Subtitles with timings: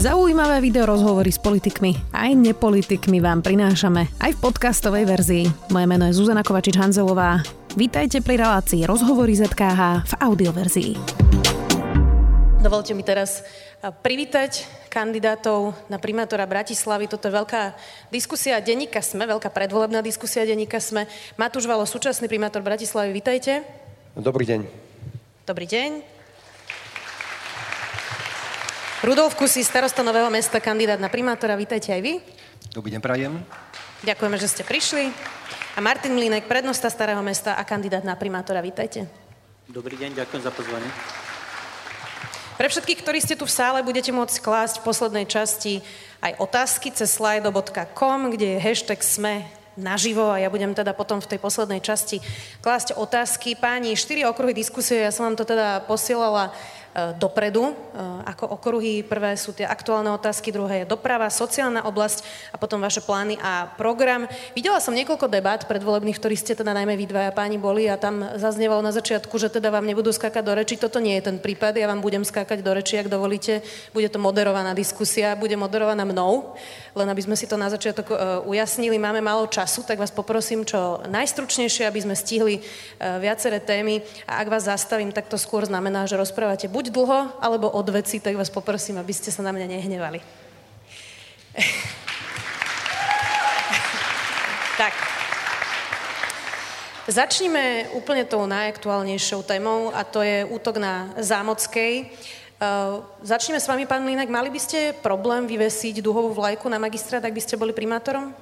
[0.00, 5.44] Zaujímavé video rozhovory s politikmi aj nepolitikmi vám prinášame aj v podcastovej verzii.
[5.68, 7.44] Moje meno je Zuzana Kovačič-Hanzelová.
[7.76, 10.92] Vítajte pri relácii Rozhovory ZKH v audioverzii.
[12.64, 13.44] Dovolte mi teraz
[14.00, 17.04] privítať kandidátov na primátora Bratislavy.
[17.04, 17.76] Toto je veľká
[18.08, 21.04] diskusia denníka SME, veľká predvolebná diskusia denníka SME.
[21.36, 23.68] Matúš Valo, súčasný primátor Bratislavy, vítajte.
[24.16, 24.64] Dobrý deň.
[25.44, 26.19] Dobrý deň.
[29.00, 31.56] Rudolf Kusy, starosta Nového mesta, kandidát na primátora.
[31.56, 32.20] Vítajte aj vy.
[32.68, 33.32] Dobrý deň, prajem.
[34.04, 35.08] Ďakujeme, že ste prišli.
[35.72, 38.60] A Martin Mlínek, prednosta Starého mesta a kandidát na primátora.
[38.60, 39.08] Vítajte.
[39.72, 40.84] Dobrý deň, ďakujem za pozvanie.
[42.60, 45.80] Pre všetkých, ktorí ste tu v sále, budete môcť klásť v poslednej časti
[46.20, 49.48] aj otázky cez slido.com, kde je hashtag SME
[49.80, 52.20] naživo a ja budem teda potom v tej poslednej časti
[52.60, 53.56] klásť otázky.
[53.56, 56.52] Páni, štyri okruhy diskusie, ja som vám to teda posielala
[56.90, 57.74] dopredu, e,
[58.26, 59.06] ako okruhy.
[59.06, 63.70] Prvé sú tie aktuálne otázky, druhé je doprava, sociálna oblasť a potom vaše plány a
[63.78, 64.26] program.
[64.58, 67.94] Videla som niekoľko debát predvolebných, v ktorých ste teda najmä vy dvaja páni boli a
[67.94, 70.74] tam zaznievalo na začiatku, že teda vám nebudú skákať do reči.
[70.74, 73.62] Toto nie je ten prípad, ja vám budem skákať do reči, ak dovolíte.
[73.94, 76.58] Bude to moderovaná diskusia, bude moderovaná mnou,
[76.98, 78.14] len aby sme si to na začiatok e,
[78.50, 78.98] ujasnili.
[78.98, 82.58] Máme málo času, tak vás poprosím čo najstručnejšie, aby sme stihli
[82.98, 87.36] viaceré témy a ak vás zastavím, tak to skôr znamená, že rozprávate buď buď dlho,
[87.44, 90.24] alebo od veci, tak vás poprosím, aby ste sa na mňa nehnevali.
[94.80, 94.96] tak.
[97.04, 102.08] Začníme úplne tou najaktuálnejšou témou a to je útok na Zámockej.
[102.56, 104.32] Uh, začneme s vami, pán Línek.
[104.32, 108.32] Mali by ste problém vyvesiť duhovú vlajku na magistrát, ak by ste boli primátorom?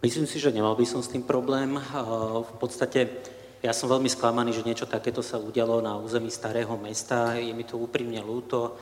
[0.00, 1.76] Myslím si, že nemal by som s tým problém.
[1.76, 6.76] Uh, v podstate ja som veľmi sklamaný, že niečo takéto sa udialo na území starého
[6.76, 7.34] mesta.
[7.40, 8.76] Je mi to úprimne ľúto.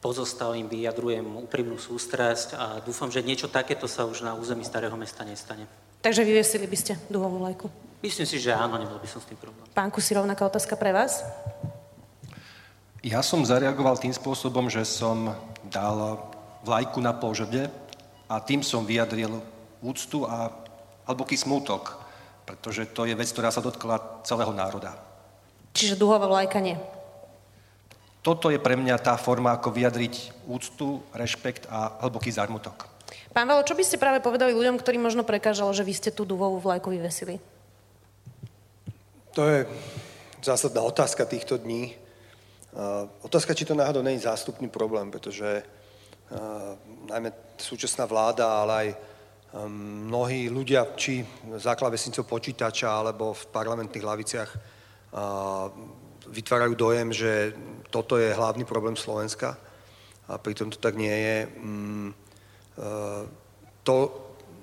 [0.00, 5.28] Pozostalým vyjadrujem úprimnú sústrasť a dúfam, že niečo takéto sa už na území starého mesta
[5.28, 5.68] nestane.
[6.00, 7.68] Takže vyviesili by ste duhovú lajku?
[8.00, 9.68] Myslím si, že áno, nemal by som s tým problém.
[9.76, 11.20] Pán Kusi, rovnaká otázka pre vás?
[13.04, 15.36] Ja som zareagoval tým spôsobom, že som
[15.68, 16.16] dal
[16.64, 17.68] vlajku na požrde
[18.24, 19.44] a tým som vyjadril
[19.84, 20.48] úctu a
[21.04, 21.99] hlboký smútok
[22.50, 24.98] pretože to je vec, ktorá sa dotkla celého národa.
[25.70, 26.74] Čiže duhová vlajka nie?
[28.26, 32.90] Toto je pre mňa tá forma, ako vyjadriť úctu, rešpekt a hlboký zármutok.
[33.30, 36.26] Pán Valo, čo by ste práve povedali ľuďom, ktorým možno prekážalo, že vy ste tú
[36.26, 37.38] duhovú vlajku vyvesili?
[39.38, 39.70] To je
[40.42, 41.94] zásadná otázka týchto dní.
[42.74, 46.74] Uh, otázka, či to náhodou nie je zástupný problém, pretože uh,
[47.06, 47.30] najmä
[47.62, 48.88] súčasná vláda, ale aj
[49.66, 51.26] mnohí ľudia, či
[51.58, 54.50] za klavesnicou počítača alebo v parlamentných laviciach,
[56.30, 57.32] vytvárajú dojem, že
[57.90, 59.58] toto je hlavný problém Slovenska
[60.30, 61.38] a pritom to tak nie je.
[61.58, 62.14] Mm, e,
[63.82, 63.96] to,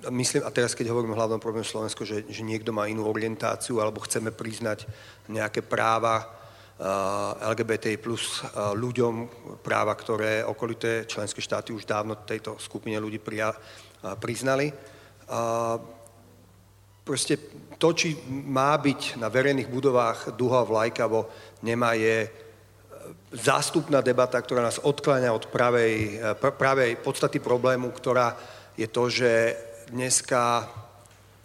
[0.07, 3.83] myslím, a teraz keď hovorím o hlavnom probléme Slovensko, že, že niekto má inú orientáciu
[3.83, 4.87] alebo chceme priznať
[5.27, 6.37] nejaké práva
[7.41, 9.25] LGBTI plus ľuďom,
[9.65, 13.49] práva, ktoré okolité členské štáty už dávno tejto skupine ľudí prija,
[14.15, 14.71] priznali.
[17.07, 17.39] Proste
[17.79, 21.31] to, či má byť na verejných budovách duha vlajka, alebo
[21.63, 22.29] nemá, je e,
[23.31, 28.35] zástupná debata, ktorá nás odkláňa od pravej, e, pravej podstaty problému, ktorá
[28.75, 29.31] je to, že
[29.87, 30.67] dneska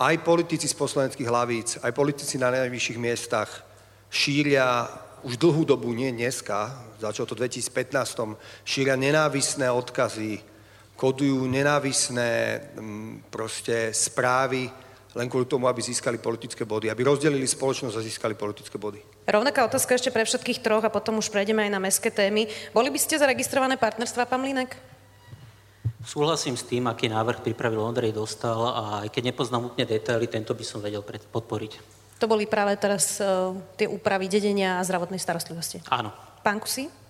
[0.03, 3.63] aj politici z poslaneckých hlavíc, aj politici na najvyšších miestach
[4.11, 4.91] šíria
[5.23, 8.35] už dlhú dobu, nie dneska, začalo to v 2015,
[8.67, 10.43] šíria nenávisné odkazy
[11.03, 14.71] kodujú nenávisné mm, proste správy
[15.19, 19.03] len kvôli tomu, aby získali politické body, aby rozdelili spoločnosť a získali politické body.
[19.27, 22.47] Rovnaká otázka ešte pre všetkých troch a potom už prejdeme aj na mestské témy.
[22.71, 24.79] Boli by ste zaregistrované partnerstva, pán Mlinek?
[26.07, 30.55] Súhlasím s tým, aký návrh pripravil Ondrej Dostal a aj keď nepoznám úplne detaily, tento
[30.55, 31.73] by som vedel podporiť.
[32.19, 35.83] To boli práve teraz uh, tie úpravy dedenia a zdravotnej starostlivosti.
[35.91, 36.15] Áno.
[36.41, 37.02] Pán Kusí?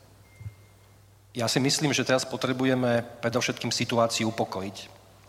[1.32, 4.76] Ja si myslím, že teraz potrebujeme predovšetkým situáciu upokojiť,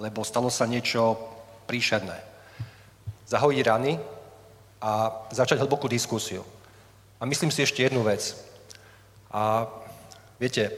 [0.04, 1.16] lebo stalo sa niečo
[1.64, 2.20] príšerné.
[3.24, 3.96] Zahojiť rany
[4.84, 6.44] a začať hlbokú diskusiu.
[7.20, 8.36] A myslím si ešte jednu vec.
[9.32, 9.72] A
[10.44, 10.76] viete,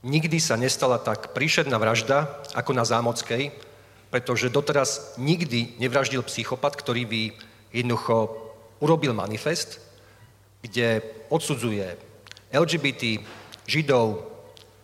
[0.00, 3.52] nikdy sa nestala tak príšerná vražda ako na Zámockej,
[4.08, 7.22] pretože doteraz nikdy nevraždil psychopat, ktorý by
[7.68, 8.32] jednoducho
[8.80, 9.76] urobil manifest,
[10.64, 12.00] kde odsudzuje
[12.48, 13.20] LGBT,
[13.66, 14.31] Židov,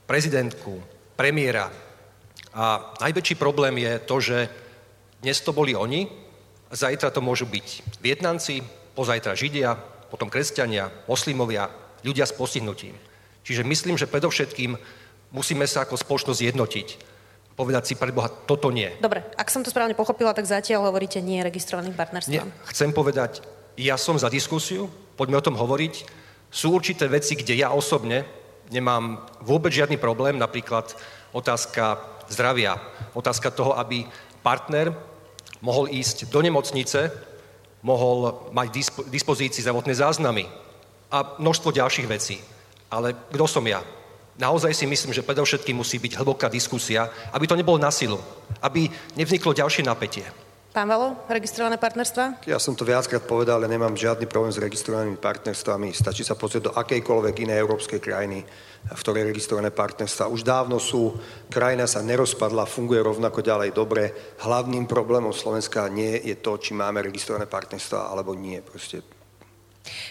[0.08, 0.80] prezidentku,
[1.20, 1.68] premiéra.
[2.56, 4.48] A najväčší problém je to, že
[5.20, 6.08] dnes to boli oni,
[6.72, 8.64] zajtra to môžu byť Vietnamci,
[8.96, 9.76] pozajtra Židia,
[10.08, 11.68] potom kresťania, moslimovia,
[12.00, 12.96] ľudia s postihnutím.
[13.44, 14.80] Čiže myslím, že predovšetkým
[15.36, 16.88] musíme sa ako spoločnosť jednotiť.
[17.52, 18.88] Povedať si pre Boha, toto nie.
[19.02, 22.32] Dobre, ak som to správne pochopila, tak zatiaľ hovoríte nie registrovaným partnerstvom.
[22.32, 23.44] Nie, chcem povedať,
[23.76, 24.86] ja som za diskusiu,
[25.18, 25.94] poďme o tom hovoriť.
[26.48, 28.24] Sú určité veci, kde ja osobne
[28.70, 30.96] nemám vôbec žiadny problém, napríklad
[31.32, 31.98] otázka
[32.28, 32.76] zdravia,
[33.14, 34.04] otázka toho, aby
[34.42, 34.92] partner
[35.60, 37.10] mohol ísť do nemocnice,
[37.82, 40.44] mohol mať dispo, dispozícii zdravotné záznamy
[41.10, 42.38] a množstvo ďalších vecí.
[42.90, 43.84] Ale kto som ja?
[44.38, 48.22] naozaj si myslím, že predovšetkým musí byť hlboká diskusia, aby to nebolo na silu,
[48.62, 48.86] aby
[49.18, 50.24] nevzniklo ďalšie napätie.
[50.68, 52.44] Pán Valo, registrované partnerstva?
[52.44, 55.96] Ja som to viackrát povedal, ale nemám žiadny problém s registrovanými partnerstvami.
[55.96, 58.44] Stačí sa pozrieť do akejkoľvek inej európskej krajiny,
[58.84, 61.16] v ktorej registrované partnerstva už dávno sú.
[61.48, 64.12] Krajina sa nerozpadla, funguje rovnako ďalej dobre.
[64.44, 68.60] Hlavným problémom Slovenska nie je to, či máme registrované partnerstva alebo nie.
[68.60, 69.17] Proste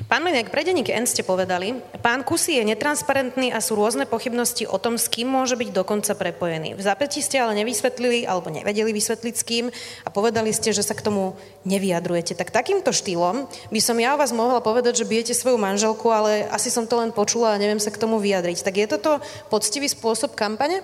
[0.10, 4.66] Pán Liniak, pre denník N ste povedali, pán Kusy je netransparentný a sú rôzne pochybnosti
[4.66, 6.78] o tom, s kým môže byť dokonca prepojený.
[6.78, 9.66] V zapätí ste ale nevysvetlili, alebo nevedeli vysvetliť s kým
[10.06, 12.38] a povedali ste, že sa k tomu nevyjadrujete.
[12.38, 16.46] Tak takýmto štýlom by som ja o vás mohla povedať, že bijete svoju manželku, ale
[16.50, 18.66] asi som to len počula a neviem sa k tomu vyjadriť.
[18.66, 19.12] Tak je toto
[19.50, 20.82] poctivý spôsob kampane?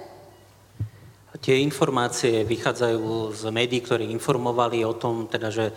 [1.44, 5.76] Tie informácie vychádzajú z médií, ktorí informovali o tom, teda, že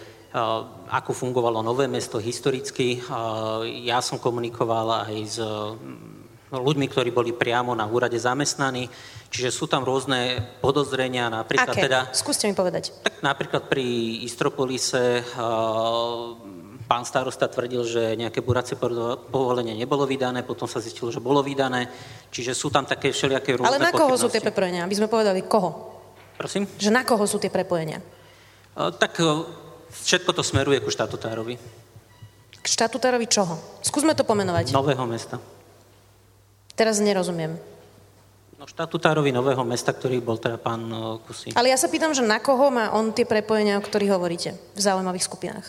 [0.91, 2.99] ako fungovalo Nové mesto historicky.
[3.85, 5.39] Ja som komunikoval aj s
[6.47, 8.87] ľuďmi, ktorí boli priamo na úrade zamestnaní,
[9.35, 11.91] čiže sú tam rôzne podozrenia, napríklad Aké?
[11.91, 12.01] teda...
[12.15, 12.95] Skúste mi povedať.
[13.03, 13.83] Tak napríklad pri
[14.23, 15.27] Istropolise
[16.87, 21.91] pán starosta tvrdil, že nejaké buracie povolenie nebolo vydané, potom sa zistilo, že bolo vydané,
[22.31, 24.87] čiže sú tam také všelijaké rôzne Ale na koho sú tie prepojenia?
[24.87, 25.99] Aby sme povedali, koho?
[26.39, 26.71] Prosím?
[26.79, 27.99] Že na koho sú tie prepojenia?
[28.79, 29.19] Tak
[29.91, 31.59] Všetko to smeruje ku štatutárovi.
[32.61, 33.59] K štatutárovi čoho?
[33.83, 34.75] Skúsme to pomenovať.
[34.75, 35.39] Nového mesta.
[36.75, 37.57] Teraz nerozumiem.
[38.57, 41.53] No štatutárovi Nového mesta, ktorý bol teda pán e, Kusy.
[41.53, 44.81] Ale ja sa pýtam, že na koho má on tie prepojenia, o ktorých hovoríte v
[44.81, 45.67] zaujímavých skupinách?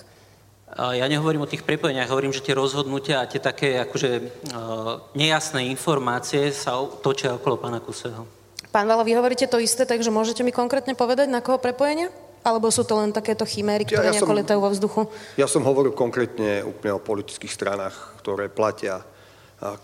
[0.78, 5.64] Ja nehovorím o tých prepojeniach, hovorím, že tie rozhodnutia a tie také akože uh, nejasné
[5.72, 8.28] informácie sa točia okolo pána Kuseho.
[8.68, 12.12] Pán Valo, vy hovoríte to isté, takže môžete mi konkrétne povedať, na koho prepojenia?
[12.48, 15.02] Alebo sú to len takéto chiméry, ktoré ja, ja nejako som, letajú vo vzduchu?
[15.36, 19.04] Ja som hovoril konkrétne úplne o politických stranách, ktoré platia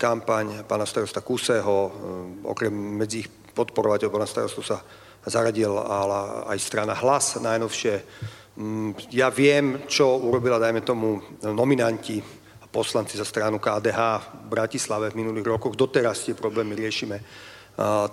[0.00, 1.92] kampaň pána starosta Kuseho.
[2.48, 4.80] Okrem medzi ich podporovateľov pána starostu sa
[5.28, 7.94] zaradil ale aj strana Hlas najnovšie.
[8.54, 12.22] Mm, ja viem, čo urobila, dajme tomu, nominanti
[12.70, 14.00] poslanci za stranu KDH
[14.46, 15.78] v Bratislave v minulých rokoch.
[15.78, 17.22] Doteraz tie problémy riešime.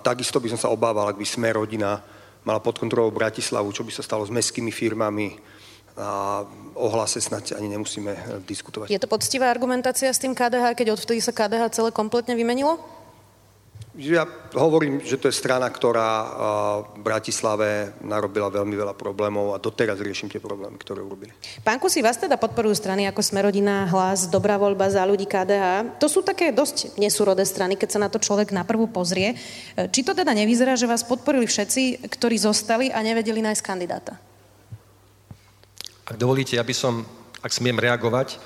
[0.02, 1.98] Takisto by som sa obával, ak by sme rodina
[2.42, 5.38] mala pod kontrolou Bratislavu, čo by sa stalo s mestskými firmami
[5.92, 6.40] a
[6.72, 8.88] ohlase snad ani nemusíme eh, diskutovať.
[8.88, 12.80] Je to poctivá argumentácia s tým KDH, keď odvtedy sa KDH celé kompletne vymenilo?
[13.92, 14.24] Ja
[14.56, 16.08] hovorím, že to je strana, ktorá
[16.96, 21.28] v Bratislave narobila veľmi veľa problémov a doteraz riešim tie problémy, ktoré urobili.
[21.60, 26.00] Pán Kusi, vás teda podporujú strany ako Smerodina, Hlas, Dobrá voľba, za ľudí KDH.
[26.00, 29.36] To sú také dosť nesúrodé strany, keď sa na to človek naprvu pozrie.
[29.76, 34.16] Či to teda nevyzerá, že vás podporili všetci, ktorí zostali a nevedeli nájsť kandidáta?
[36.08, 37.04] Ak dovolíte, aby som,
[37.44, 38.40] ak smiem reagovať,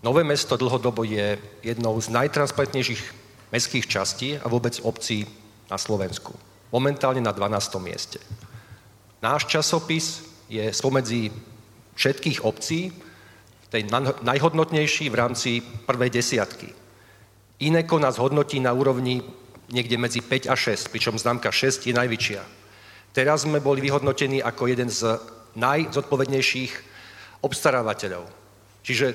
[0.00, 3.20] Nové mesto dlhodobo je jednou z najtransparentnejších
[3.50, 5.26] mestských častí a vôbec obcí
[5.70, 6.34] na Slovensku.
[6.70, 7.82] Momentálne na 12.
[7.82, 8.18] mieste.
[9.20, 11.34] Náš časopis je spomedzi
[11.98, 12.94] všetkých obcí
[13.70, 13.86] tej
[14.22, 16.74] najhodnotnejší v rámci prvej desiatky.
[17.62, 19.22] Ineko nás hodnotí na úrovni
[19.70, 22.42] niekde medzi 5 a 6, pričom známka 6 je najvyššia.
[23.14, 25.18] Teraz sme boli vyhodnotení ako jeden z
[25.54, 26.72] najzodpovednejších
[27.42, 28.26] obstarávateľov.
[28.82, 29.06] Čiže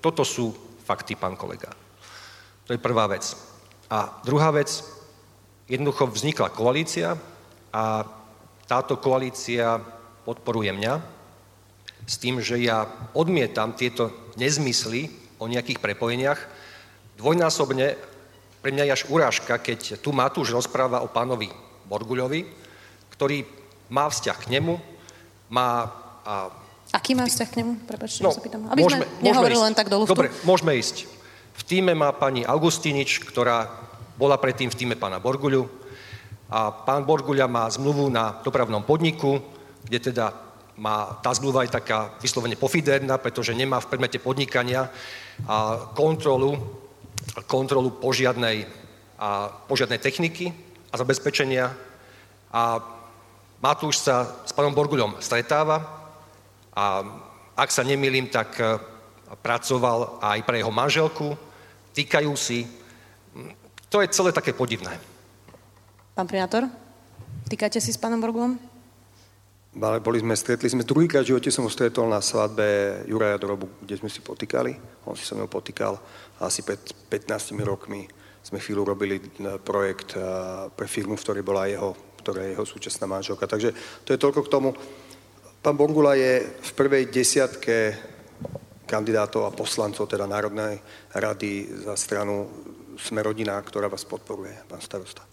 [0.00, 0.52] toto sú
[0.84, 1.72] fakty, pán kolega.
[2.68, 3.51] To je prvá vec.
[3.92, 4.80] A druhá vec,
[5.68, 7.20] jednoducho vznikla koalícia
[7.76, 8.08] a
[8.64, 9.76] táto koalícia
[10.24, 10.94] podporuje mňa
[12.08, 16.40] s tým, že ja odmietam tieto nezmysly o nejakých prepojeniach.
[17.20, 18.00] Dvojnásobne
[18.64, 21.52] pre mňa je až urážka, keď tu Matúš rozpráva o pánovi
[21.84, 22.48] Borguľovi,
[23.12, 23.44] ktorý
[23.92, 24.80] má vzťah k nemu,
[25.52, 25.92] má...
[26.24, 26.48] A...
[26.96, 27.72] Aký má vzťah k nemu?
[27.84, 28.72] Prepačte, no, sa pýtam.
[28.72, 30.16] Aby môžeme, sme nehovorili len tak do luftu.
[30.16, 31.10] Dobre, môžeme ísť.
[31.52, 33.81] V týme má pani Augustinič, ktorá
[34.16, 35.68] bola predtým v týme pána Borguľu.
[36.52, 39.40] A pán Borguľa má zmluvu na dopravnom podniku,
[39.84, 40.32] kde teda
[40.76, 44.88] má, tá zmluva je taká vyslovene pofiderná, pretože nemá v predmete podnikania
[45.48, 46.60] a kontrolu,
[47.48, 48.68] kontrolu požiadnej,
[49.16, 50.52] a požiadnej techniky
[50.92, 51.72] a zabezpečenia.
[52.52, 52.62] A
[53.62, 55.86] Matúš sa s pánom Borguľom stretáva
[56.74, 56.84] a
[57.54, 58.58] ak sa nemýlim, tak
[59.38, 61.38] pracoval aj pre jeho manželku,
[61.94, 62.66] týkajú si.
[63.92, 64.96] To je celé také podivné.
[66.16, 66.64] Pán primátor,
[67.52, 68.56] týkate si s pánom Borgulom?
[69.76, 72.64] Ale boli sme, stretli sme, druhýkrát v živote som ho stretol na svadbe
[73.04, 75.04] Juraja Drobu, kde sme si potýkali.
[75.04, 76.00] On si sa mnou potýkal
[76.40, 78.08] asi pred 15 rokmi
[78.42, 80.20] sme chvíľu robili e, projekt e,
[80.74, 83.46] pre firmu, v ktorej bola jeho, ktorá je jeho súčasná manželka.
[83.46, 83.70] Takže
[84.02, 84.74] to je toľko k tomu.
[85.62, 87.94] Pán Borgula je v prvej desiatke
[88.82, 90.82] kandidátov a poslancov, teda Národnej
[91.14, 92.50] rady za stranu
[93.02, 95.26] Sme rodina, ktorá vás podporuje, pán starosta.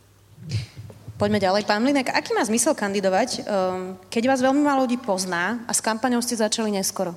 [1.22, 1.68] Poďme ďalej.
[1.70, 5.84] Pán Mlinek, aký má zmysel kandidovať, ehm, keď vás veľmi málo ľudí pozná a s
[5.84, 7.14] kampaňou ste začali neskoro?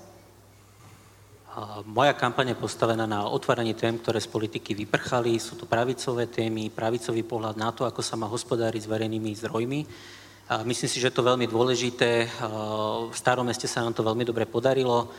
[1.84, 5.36] Moja kampaň je postavená na otváraní tém, ktoré z politiky vyprchali.
[5.36, 9.80] Sú to pravicové témy, pravicový pohľad na to, ako sa má hospodáriť s verejnými zdrojmi.
[10.64, 12.24] Myslím si, že je to veľmi dôležité.
[13.08, 15.12] V starom meste sa nám to veľmi dobre podarilo.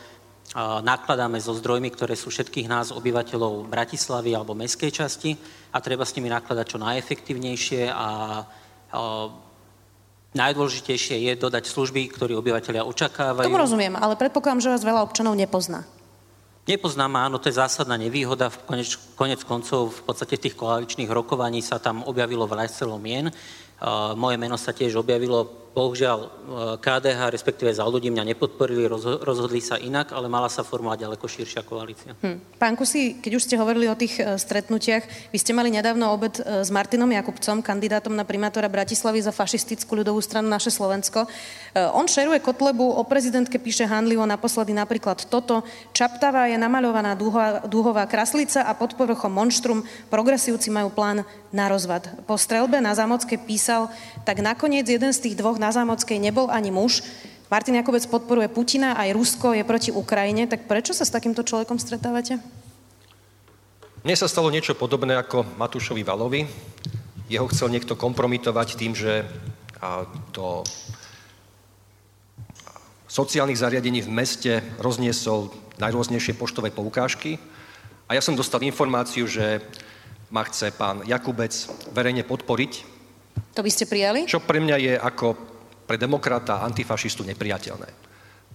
[0.54, 5.34] Nakladáme so zdrojmi, ktoré sú všetkých nás, obyvateľov Bratislavy alebo mestskej časti
[5.74, 8.08] a treba s nimi nakladať čo najefektívnejšie a
[10.30, 13.50] najdôležitejšie je dodať služby, ktoré obyvateľia očakávajú.
[13.50, 15.82] Tomu rozumiem, ale predpokladám, že vás veľa občanov nepozná.
[16.70, 18.46] Nepoznám, áno, to je zásadná nevýhoda.
[18.46, 22.70] V konec, konec koncov v podstate tých koaličných rokovaní sa tam objavilo veľa
[23.02, 23.26] mien.
[23.28, 26.28] Uh, moje meno sa tiež objavilo Bohužiaľ, e,
[26.78, 28.86] KDH, respektíve za ľudí mňa nepodporili,
[29.18, 32.14] rozhodli sa inak, ale mala sa formovať ďaleko širšia koalícia.
[32.22, 32.62] Hm.
[32.62, 36.38] Pán Kusi, keď už ste hovorili o tých e, stretnutiach, vy ste mali nedávno obed
[36.38, 41.26] e, s Martinom Jakubcom, kandidátom na primátora Bratislavy za fašistickú ľudovú stranu Naše Slovensko.
[41.74, 45.66] On šeruje Kotlebu, o prezidentke píše handlivo naposledy napríklad toto.
[45.90, 47.18] Čaptava je namaľovaná
[47.66, 49.82] dúhová, kraslica a pod povrchom monštrum.
[50.06, 52.06] Progresívci majú plán na rozvad.
[52.30, 53.90] Po strelbe na Zámockej písal,
[54.22, 57.00] tak nakoniec jeden z tých dvoch na Zámockej nebol ani muž.
[57.48, 61.80] Martin Jakobec podporuje Putina, aj Rusko je proti Ukrajine, tak prečo sa s takýmto človekom
[61.80, 62.36] stretávate?
[64.04, 66.44] Mne sa stalo niečo podobné ako Matúšovi Valovi.
[67.32, 69.24] Jeho chcel niekto kompromitovať tým, že
[70.36, 70.60] do
[73.08, 75.48] sociálnych zariadení v meste rozniesol
[75.80, 77.40] najrôznejšie poštové poukážky.
[78.10, 79.64] A ja som dostal informáciu, že
[80.28, 81.54] ma chce pán Jakubec
[81.94, 82.72] verejne podporiť.
[83.56, 84.26] To by ste prijali?
[84.28, 85.53] Čo pre mňa je ako
[85.84, 87.88] pre demokrata antifašistu nepriateľné.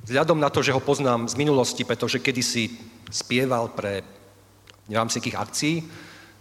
[0.06, 2.74] Vzhľadom na to, že ho poznám z minulosti, pretože kedysi
[3.12, 4.02] spieval pre
[4.90, 5.86] neviem si akcií,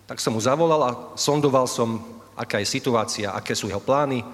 [0.08, 2.00] tak som mu zavolal a sondoval som,
[2.32, 4.24] aká je situácia, aké sú jeho plány.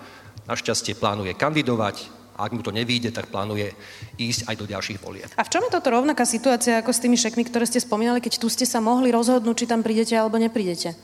[0.47, 2.07] Našťastie plánuje kandidovať
[2.39, 3.75] a ak mu to nevíde, tak plánuje
[4.19, 5.31] ísť aj do ďalších volieb.
[5.35, 8.39] A v čom je toto rovnaká situácia ako s tými šekmi, ktoré ste spomínali, keď
[8.39, 10.95] tu ste sa mohli rozhodnúť, či tam prídete alebo neprídete?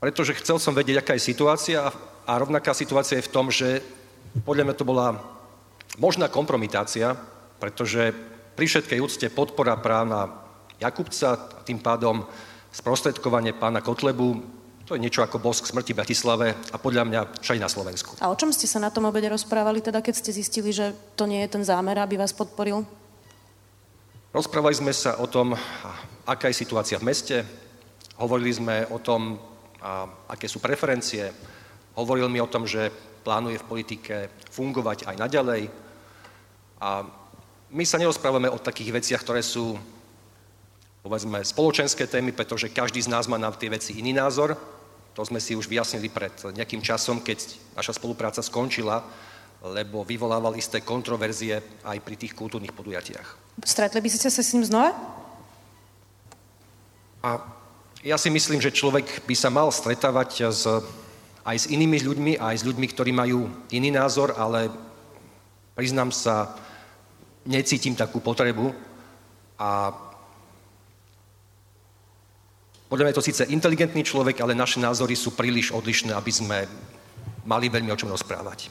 [0.00, 1.88] Pretože chcel som vedieť, aká je situácia
[2.28, 3.80] a rovnaká situácia je v tom, že
[4.44, 5.16] podľa mňa to bola
[5.98, 7.16] možná kompromitácia,
[7.58, 8.14] pretože
[8.54, 10.46] pri všetkej úcte podpora práva
[10.78, 12.22] Jakubca, tým pádom
[12.70, 17.60] sprostredkovanie pána Kotlebu, to je niečo ako bosk smrti v Bratislave a podľa mňa všade
[17.60, 18.16] na Slovensku.
[18.24, 21.28] A o čom ste sa na tom obede rozprávali, teda keď ste zistili, že to
[21.28, 22.88] nie je ten zámer, aby vás podporil?
[24.32, 25.52] Rozprávali sme sa o tom,
[26.24, 27.44] aká je situácia v meste,
[28.16, 29.36] hovorili sme o tom,
[30.28, 31.32] aké sú preferencie,
[31.92, 32.88] hovoril mi o tom, že
[33.24, 34.14] plánuje v politike
[34.50, 35.62] fungovať aj naďalej.
[36.78, 37.02] A
[37.68, 39.76] my sa nerozprávame o takých veciach, ktoré sú,
[41.04, 44.56] povedzme, spoločenské témy, pretože každý z nás má na tie veci iný názor.
[45.18, 49.02] To sme si už vyjasnili pred nejakým časom, keď naša spolupráca skončila,
[49.58, 53.58] lebo vyvolával isté kontroverzie aj pri tých kultúrnych podujatiach.
[53.66, 54.94] Stretli by ste sa s ním znova?
[57.26, 57.42] A
[58.06, 60.62] ja si myslím, že človek by sa mal stretávať s
[61.48, 64.68] aj s inými ľuďmi, aj s ľuďmi, ktorí majú iný názor, ale
[65.72, 66.52] priznám sa,
[67.48, 68.76] necítim takú potrebu
[69.56, 69.88] a
[72.88, 76.68] podľa mňa je to síce inteligentný človek, ale naše názory sú príliš odlišné, aby sme
[77.48, 78.68] mali veľmi o čom rozprávať.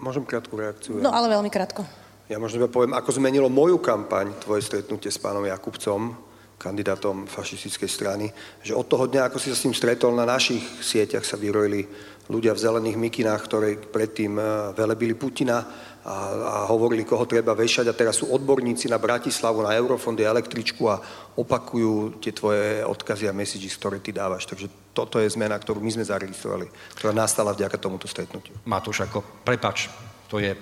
[0.00, 1.00] Môžem krátku reakciu?
[1.00, 1.84] No, ale veľmi krátko.
[2.28, 6.16] Ja možno iba poviem, ako zmenilo moju kampaň, tvoje stretnutie s pánom Jakubcom,
[6.56, 8.26] kandidátom fašistickej strany,
[8.64, 11.84] že od toho dňa, ako si sa s ním stretol, na našich sieťach sa vyrojili
[12.26, 14.42] ľudia v zelených mikinách, ktorí predtým e,
[14.74, 15.62] velebili Putina
[16.02, 20.90] a, a hovorili, koho treba vešať a teraz sú odborníci na Bratislavu, na Eurofondy, električku
[20.90, 20.98] a
[21.38, 24.46] opakujú tie tvoje odkazy a messages, ktoré ty dávaš.
[24.50, 26.66] Takže toto je zmena, ktorú my sme zaregistrovali,
[26.98, 28.54] ktorá nastala vďaka tomuto stretnutiu.
[28.66, 29.86] Matúš, ako, prepač,
[30.26, 30.54] to je,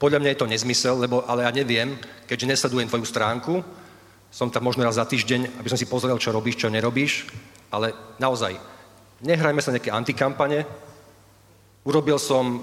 [0.00, 3.60] podľa mňa je to nezmysel, lebo, ale ja neviem, keďže nesledujem tvoju stránku,
[4.30, 7.26] som tam možno raz za týždeň, aby som si pozrel, čo robíš, čo nerobíš,
[7.72, 8.58] ale naozaj,
[9.24, 10.62] nehrajme sa nejaké antikampane.
[11.86, 12.62] Urobil som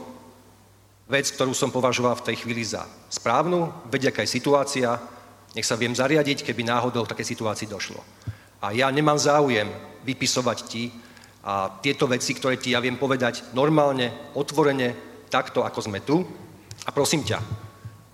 [1.09, 4.99] vec, ktorú som považoval v tej chvíli za správnu, vedia, aká je situácia,
[5.53, 8.01] nech sa viem zariadiť, keby náhodou v takej situácii došlo.
[8.63, 9.69] A ja nemám záujem
[10.03, 10.91] vypisovať ti,
[11.43, 14.95] A tieto veci, ktoré ti ja viem povedať normálne, otvorene,
[15.27, 16.23] takto, ako sme tu.
[16.87, 17.35] A prosím ťa,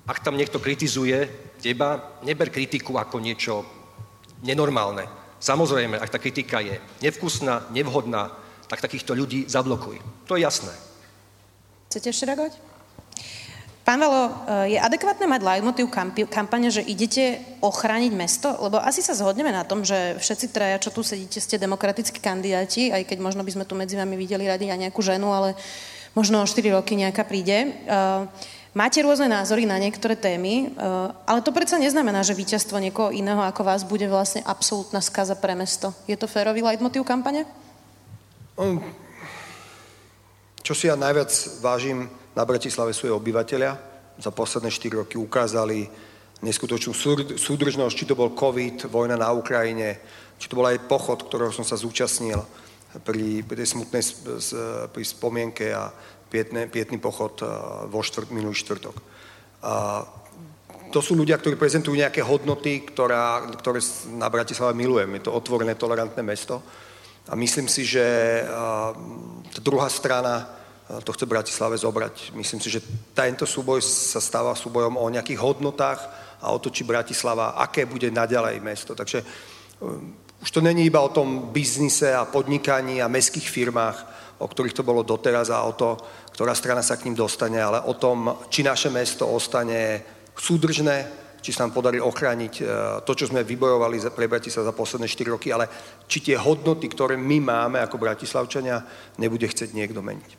[0.10, 1.30] ak tam niekto kritizuje
[1.60, 3.68] teba, neber kritiku ako niečo
[4.42, 5.06] nenormálne.
[5.40, 8.32] Samozrejme, ak tá kritika je nevkusná, nevhodná,
[8.68, 10.00] tak takýchto ľudí zablokuj.
[10.28, 10.72] To je jasné.
[11.92, 12.54] Chcete ešte reagovať?
[13.82, 14.30] Pán Valo,
[14.70, 15.90] je adekvátne mať leitmotiv
[16.30, 18.54] kampane, že idete ochrániť mesto?
[18.62, 22.94] Lebo asi sa zhodneme na tom, že všetci traja, čo tu sedíte, ste demokratickí kandidáti,
[22.94, 25.58] aj keď možno by sme tu medzi vami videli radi aj nejakú ženu, ale
[26.14, 27.74] možno o 4 roky nejaká príde.
[28.80, 30.72] Máte rôzne názory na niektoré témy,
[31.28, 35.52] ale to predsa neznamená, že víťazstvo niekoho iného ako vás bude vlastne absolútna skaza pre
[35.52, 35.92] mesto.
[36.08, 37.44] Je to férový leitmotiv kampane?
[38.56, 38.80] Um,
[40.64, 41.28] čo si ja najviac
[41.60, 43.76] vážim na Bratislave sú jej obyvateľia.
[44.16, 45.84] Za posledné 4 roky ukázali
[46.40, 46.96] neskutočnú
[47.36, 50.00] súdržnosť, či to bol COVID, vojna na Ukrajine,
[50.40, 52.40] či to bol aj pochod, ktorého som sa zúčastnil
[53.04, 54.04] pri, pri tej smutnej
[54.96, 55.92] pri spomienke a
[56.30, 57.42] pietne, pietný pochod
[57.90, 58.96] vo štvrt, minulý štvrtok.
[59.66, 60.06] A
[60.90, 63.78] to sú ľudia, ktorí prezentujú nejaké hodnoty, ktorá, ktoré
[64.18, 65.10] na Bratislave milujem.
[65.18, 66.62] Je to otvorené, tolerantné mesto.
[67.30, 68.02] A myslím si, že
[69.54, 70.50] tá druhá strana
[71.06, 72.34] to chce Bratislave zobrať.
[72.34, 72.82] Myslím si, že
[73.14, 76.02] tento súboj sa stáva súbojom o nejakých hodnotách
[76.42, 78.98] a o to, či Bratislava, aké bude naďalej mesto.
[78.98, 79.22] Takže
[80.42, 83.98] už to není iba o tom biznise a podnikaní a mestských firmách,
[84.40, 86.00] o ktorých to bolo doteraz a o to,
[86.34, 90.02] ktorá strana sa k ním dostane, ale o tom, či naše mesto ostane
[90.40, 92.64] súdržné, či sa nám podarí ochrániť e,
[93.08, 95.72] to, čo sme vybojovali pre Bratislav za posledné 4 roky, ale
[96.06, 98.84] či tie hodnoty, ktoré my máme ako Bratislavčania,
[99.16, 100.30] nebude chcieť niekto meniť.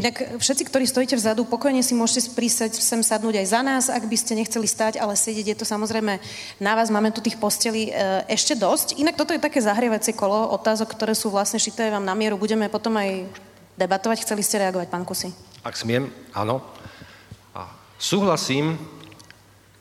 [0.00, 4.08] Inak všetci, ktorí stojíte vzadu, pokojne si môžete prísať sem sadnúť aj za nás, ak
[4.08, 6.16] by ste nechceli stať, ale sedieť je to samozrejme
[6.60, 8.96] na vás, máme tu tých postelí e, ešte dosť.
[8.96, 12.40] Inak toto je také zahrievacie kolo otázok, ktoré sú vlastne šité vám na mieru.
[12.40, 13.28] Budeme potom aj
[13.76, 14.24] debatovať.
[14.24, 15.32] Chceli ste reagovať, pán Kusy?
[15.62, 16.64] Ak smiem, áno.
[17.52, 18.76] A súhlasím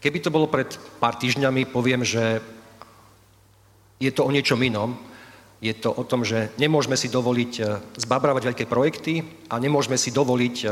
[0.06, 0.70] Keby to bolo pred
[1.02, 2.38] pár týždňami, poviem, že
[3.98, 4.94] je to o niečom inom.
[5.58, 7.64] Je to o tom, že nemôžeme si dovoliť e,
[8.06, 10.66] zbabravať veľké projekty a nemôžeme si dovoliť, e,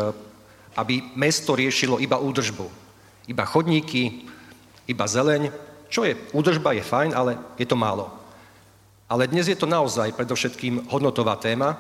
[0.78, 2.70] aby mesto riešilo iba údržbu.
[3.26, 4.30] Iba chodníky,
[4.86, 5.50] iba zeleň.
[5.90, 6.14] Čo je?
[6.30, 8.14] Údržba je fajn, ale je to málo.
[9.10, 11.74] Ale dnes je to naozaj predovšetkým hodnotová téma,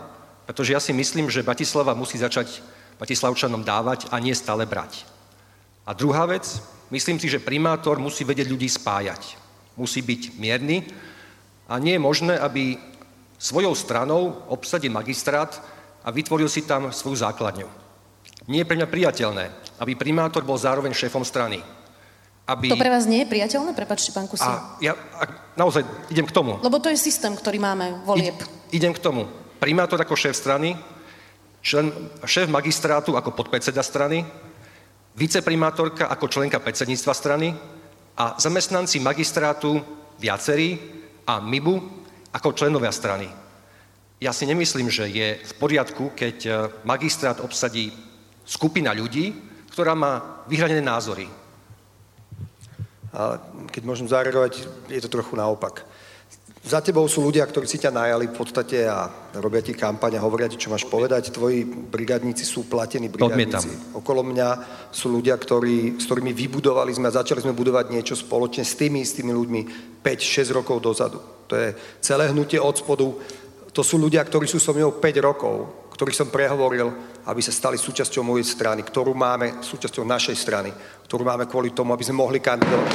[0.46, 2.60] pretože ja si myslím, že Bratislava musí začať
[3.00, 5.08] Bratislavčanom dávať a nie stále brať.
[5.84, 9.34] A druhá vec, Myslím si, že primátor musí vedieť ľudí spájať.
[9.74, 10.86] Musí byť mierny
[11.66, 12.78] a nie je možné, aby
[13.42, 15.58] svojou stranou obsadil magistrát
[16.06, 17.66] a vytvoril si tam svoju základňu.
[18.46, 19.46] Nie je pre mňa priateľné,
[19.82, 21.66] aby primátor bol zároveň šéfom strany.
[22.46, 22.70] Aby...
[22.70, 23.74] To pre vás nie je priateľné?
[23.74, 24.46] Prepačte, pán Kusi.
[24.46, 25.26] A ja a
[25.58, 25.82] naozaj
[26.14, 26.62] idem k tomu.
[26.62, 28.38] Lebo to je systém, ktorý máme, volieb.
[28.70, 29.26] I, idem k tomu.
[29.64, 30.76] Primátor ako šéf strany,
[31.64, 31.88] člen,
[32.28, 34.28] šéf magistrátu ako podpredseda strany,
[35.16, 37.56] viceprimátorka ako členka predsedníctva strany
[38.20, 39.80] a zamestnanci magistrátu
[40.20, 40.76] viacerí
[41.24, 41.80] a MIBu
[42.36, 43.32] ako členovia strany.
[44.20, 46.52] Ja si nemyslím, že je v poriadku, keď e,
[46.84, 47.96] magistrát obsadí
[48.44, 49.32] skupina ľudí,
[49.72, 51.32] ktorá má vyhranené názory.
[53.16, 53.40] A
[53.72, 55.88] keď môžem zareagovať, je to trochu naopak.
[56.64, 60.24] Za tebou sú ľudia, ktorí si ťa najali v podstate a robia ti kampaň a
[60.24, 61.36] hovoria ti, čo máš povedať.
[61.36, 63.92] Tvoji brigadníci sú platení brigadníci.
[63.92, 64.50] Okolo mňa
[64.88, 69.04] sú ľudia, ktorí, s ktorými vybudovali sme a začali sme budovať niečo spoločne s tými
[69.04, 69.62] istými ľuďmi
[70.00, 71.20] 5-6 rokov dozadu.
[71.52, 73.12] To je celé hnutie od spodu.
[73.76, 75.68] To sú ľudia, ktorí sú so mnou 5 rokov,
[76.00, 76.88] ktorých som prehovoril,
[77.28, 80.72] aby sa stali súčasťou mojej strany, ktorú máme súčasťou našej strany,
[81.12, 82.92] ktorú máme kvôli tomu, aby sme mohli kandidovať,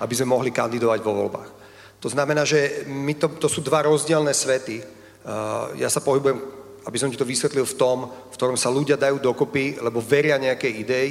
[0.00, 1.61] aby sme mohli kandidovať vo voľbách.
[2.02, 4.82] To znamená, že my to, to sú dva rozdielne svety.
[5.22, 6.34] Uh, ja sa pohybujem,
[6.82, 10.34] aby som ti to vysvetlil v tom, v ktorom sa ľudia dajú dokopy, lebo veria
[10.34, 11.08] nejakej idei,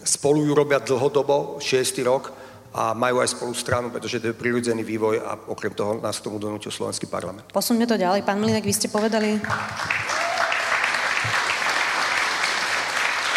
[0.00, 2.32] spolu ju robia dlhodobo, šiestý rok,
[2.72, 6.24] a majú aj spolu stranu, pretože to je prirodzený vývoj a okrem toho nás k
[6.24, 7.52] tomu donútil Slovenský parlament.
[7.52, 8.24] Posuňme to ďalej.
[8.24, 9.36] Pán Mlinek, vy ste povedali...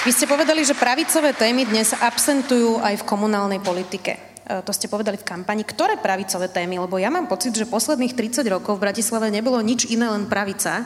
[0.07, 4.34] Vy ste povedali, že pravicové témy dnes absentujú aj v komunálnej politike.
[4.45, 8.13] E, to ste povedali v kampani, ktoré pravicové témy, lebo ja mám pocit, že posledných
[8.13, 10.85] 30 rokov v Bratislave nebolo nič iné, len pravica.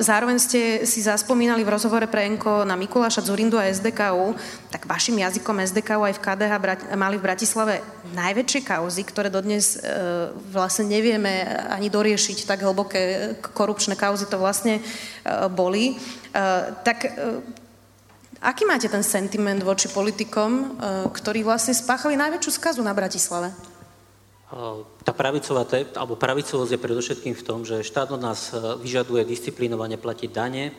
[0.00, 4.32] zároveň ste si zaspomínali v rozhovore pre Enko na Mikuláša Zurindu a SDKU,
[4.72, 6.52] tak vašim jazykom SDKU aj v KDH
[6.96, 7.84] mali v Bratislave
[8.16, 9.78] najväčšie kauzy, ktoré dodnes e,
[10.48, 14.80] vlastne nevieme ani doriešiť, tak hlboké korupčné kauzy to vlastne
[15.52, 16.00] boli.
[16.86, 16.98] Tak
[18.40, 20.64] Aký máte ten sentiment voči politikom, e,
[21.12, 23.52] ktorí vlastne spáchali najväčšiu skazu na Bratislave?
[25.06, 25.62] Tá pravicová,
[25.94, 28.50] alebo pravicovosť je predovšetkým v tom, že štát od nás
[28.82, 30.74] vyžaduje disciplinovane platiť dane,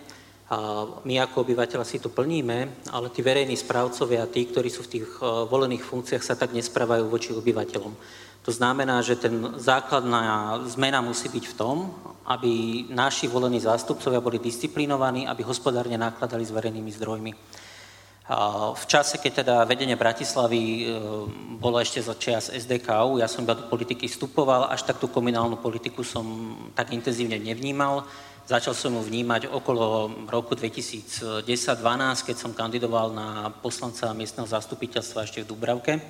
[1.07, 5.07] my ako obyvateľa si to plníme, ale tí verejní správcovia, tí, ktorí sú v tých
[5.23, 7.93] volených funkciách, sa tak nesprávajú voči obyvateľom.
[8.41, 11.77] To znamená, že ten základná zmena musí byť v tom,
[12.25, 17.31] aby naši volení zástupcovia boli disciplinovaní, aby hospodárne nakladali s verejnými zdrojmi.
[18.73, 20.81] V čase, keď teda vedenie Bratislavy e,
[21.59, 25.59] bolo ešte za čas SDKU, ja som iba do politiky vstupoval, až tak tú komunálnu
[25.59, 28.07] politiku som tak intenzívne nevnímal.
[28.51, 31.47] Začal som ju vnímať okolo roku 2010-2012,
[32.27, 36.03] keď som kandidoval na poslanca miestneho zastupiteľstva ešte v Dubravke.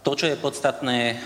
[0.00, 1.16] To, čo je podstatné, e,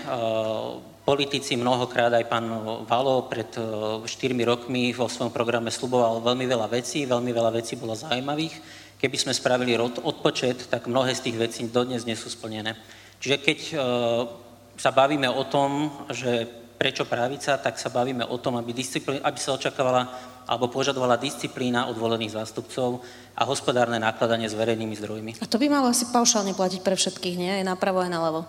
[1.07, 2.51] politici mnohokrát, aj pán
[2.83, 7.79] Valo pred 4 e, rokmi vo svojom programe sluboval veľmi veľa vecí, veľmi veľa vecí
[7.79, 12.75] bolo zaujímavých Keby sme spravili odpočet, tak mnohé z tých vecí dodnes nie sú splnené.
[13.23, 13.75] Čiže keď e,
[14.75, 18.73] sa bavíme o tom, že prečo pravica, tak sa bavíme o tom, aby,
[19.21, 20.09] aby sa očakávala
[20.49, 23.05] alebo požadovala disciplína od volených zástupcov
[23.37, 25.31] a hospodárne nákladanie s verejnými zdrojmi.
[25.37, 27.61] A to by malo asi paušálne platiť pre všetkých, nie?
[27.61, 28.41] Aj napravo, aj naľavo.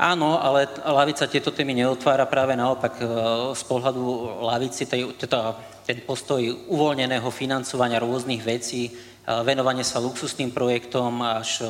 [0.00, 3.04] Áno, ale lavica tieto témy neotvára práve naopak e,
[3.52, 4.02] z pohľadu
[4.48, 5.52] lavici, teda
[5.84, 6.40] ten postoj
[6.72, 8.88] uvoľneného financovania rôznych vecí,
[9.28, 11.60] venovanie sa luxusným projektom až,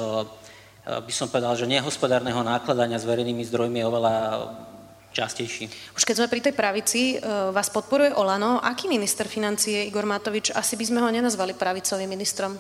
[0.87, 4.15] by som povedal, že nehospodárneho nákladania s verejnými zdrojmi je oveľa
[5.19, 5.67] častejší.
[5.99, 8.63] Už keď sme pri tej pravici, e, vás podporuje Olano.
[8.63, 10.55] Aký minister financie Igor Matovič?
[10.55, 12.55] Asi by sme ho nenazvali pravicovým ministrom.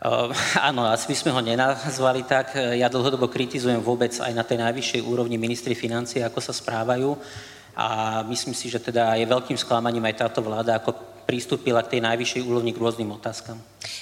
[0.00, 0.32] Uh,
[0.68, 2.56] áno, asi by sme ho nenazvali tak.
[2.56, 7.20] Ja dlhodobo kritizujem vôbec aj na tej najvyššej úrovni ministri financie, ako sa správajú.
[7.76, 12.00] A myslím si, že teda je veľkým sklamaním aj táto vláda, ako pristúpila k tej
[12.02, 13.54] najvyššej úrovni k rôznym otázkam.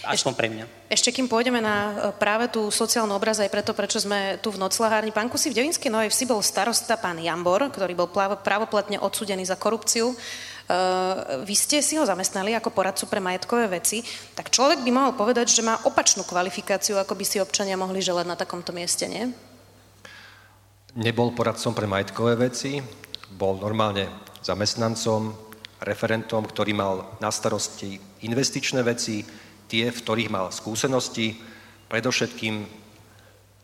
[0.09, 0.64] Aspoň pre mňa.
[0.88, 4.57] Ešte kým pôjdeme na e, práve tú sociálnu obraz, aj preto, prečo sme tu v
[4.57, 5.12] noclahárni.
[5.12, 8.09] Pán Kusi, v Devinskej Novej Vsi bol starosta pán Jambor, ktorý bol
[8.40, 10.16] právoplatne odsudený za korupciu.
[10.68, 14.04] Uh, vy ste si ho zamestnali ako poradcu pre majetkové veci,
[14.37, 18.28] tak človek by mohol povedať, že má opačnú kvalifikáciu, ako by si občania mohli želať
[18.28, 19.33] na takomto mieste, nie?
[20.92, 22.85] Nebol poradcom pre majetkové veci,
[23.34, 24.08] bol normálne
[24.40, 25.34] zamestnancom,
[25.84, 29.22] referentom, ktorý mal na starosti investičné veci,
[29.68, 31.36] tie, v ktorých mal skúsenosti,
[31.88, 32.54] predovšetkým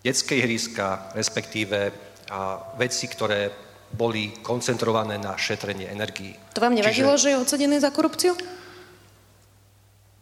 [0.04, 1.92] detské ihriska, respektíve
[2.30, 3.52] a veci, ktoré
[3.92, 6.32] boli koncentrované na šetrenie energií.
[6.56, 8.32] To vám nevadilo, Čiže že je odsudený za korupciu?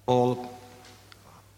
[0.02, 0.28] Bol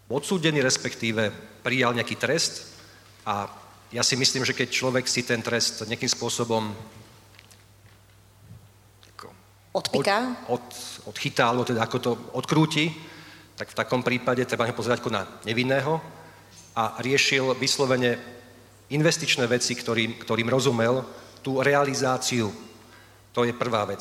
[0.05, 1.33] odsúdený, respektíve
[1.65, 2.77] prijal nejaký trest
[3.25, 3.49] a
[3.89, 6.71] ja si myslím, že keď človek si ten trest nejakým spôsobom
[9.75, 10.47] Odpiká?
[10.47, 10.65] Od, od,
[11.11, 12.95] odchytá, alebo teda ako to odkrúti,
[13.59, 15.99] tak v takom prípade treba pozerať ako na nevinného
[16.79, 18.15] a riešil vyslovene
[18.87, 21.03] investičné veci, ktorým, ktorým rozumel,
[21.43, 22.55] tú realizáciu.
[23.35, 23.99] To je prvá vec.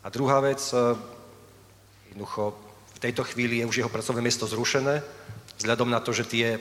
[0.00, 0.96] A druhá vec, e,
[2.16, 2.56] jednoducho
[2.96, 5.04] v tejto chvíli je už jeho pracovné miesto zrušené,
[5.60, 6.56] vzhľadom na to, že tie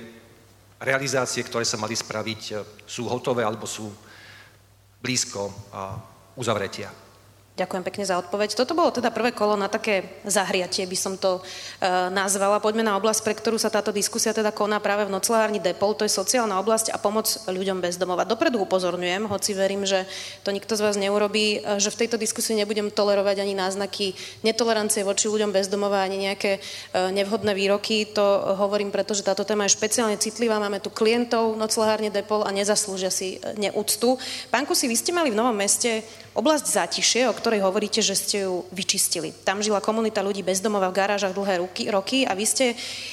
[0.84, 3.88] realizácie, ktoré sa mali spraviť, e, sú hotové alebo sú
[5.02, 5.50] blízko
[6.38, 6.94] uzavretia.
[7.52, 8.56] Ďakujem pekne za odpoveď.
[8.56, 12.64] Toto bolo teda prvé kolo na také zahriatie, by som to e, nazvala.
[12.64, 15.92] Poďme na oblasť, pre ktorú sa táto diskusia teda koná práve v noclárni Depol.
[16.00, 18.24] To je sociálna oblasť a pomoc ľuďom bez domova.
[18.24, 20.08] Dopredu upozorňujem, hoci verím, že
[20.48, 24.16] to nikto z vás neurobí, e, že v tejto diskusii nebudem tolerovať ani náznaky
[24.48, 26.60] netolerancie voči ľuďom bez domova, ani nejaké e,
[27.12, 28.16] nevhodné výroky.
[28.16, 30.56] To hovorím, pretože táto téma je špeciálne citlivá.
[30.56, 34.16] Máme tu klientov noclárne Depol a nezaslúžia si e, neúctu.
[34.48, 38.48] Pánku si, vy ste mali v Novom meste Oblasť Zátišie, o ktorej hovoríte, že ste
[38.48, 39.36] ju vyčistili.
[39.44, 42.65] Tam žila komunita ľudí bezdomova v garážach dlhé roky, roky a vy ste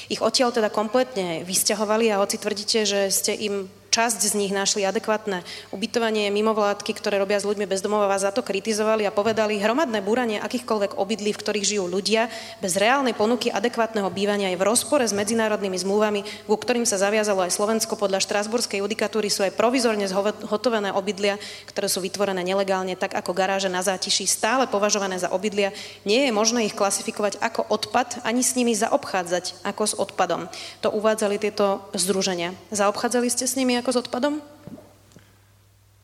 [0.06, 3.66] ich odtiaľ teda kompletne vysťahovali a hoci tvrdíte, že ste im
[3.98, 5.42] časť z nich našli adekvátne
[5.74, 10.38] ubytovanie, mimovládky, ktoré robia s ľuďmi bezdomova, vás za to kritizovali a povedali, hromadné búranie
[10.38, 12.30] akýchkoľvek obydlí, v ktorých žijú ľudia,
[12.62, 17.42] bez reálnej ponuky adekvátneho bývania je v rozpore s medzinárodnými zmluvami, ku ktorým sa zaviazalo
[17.42, 17.98] aj Slovensko.
[17.98, 21.34] Podľa štrasburskej judikatúry sú aj provizorne zhotovené obydlia,
[21.66, 25.74] ktoré sú vytvorené nelegálne, tak ako garáže na zátiši, stále považované za obydlia.
[26.06, 30.46] Nie je možné ich klasifikovať ako odpad, ani s nimi zaobchádzať ako s odpadom.
[30.86, 32.54] To uvádzali tieto združenia.
[32.70, 34.40] Zaobchádzali ste s nimi ako s odpadom?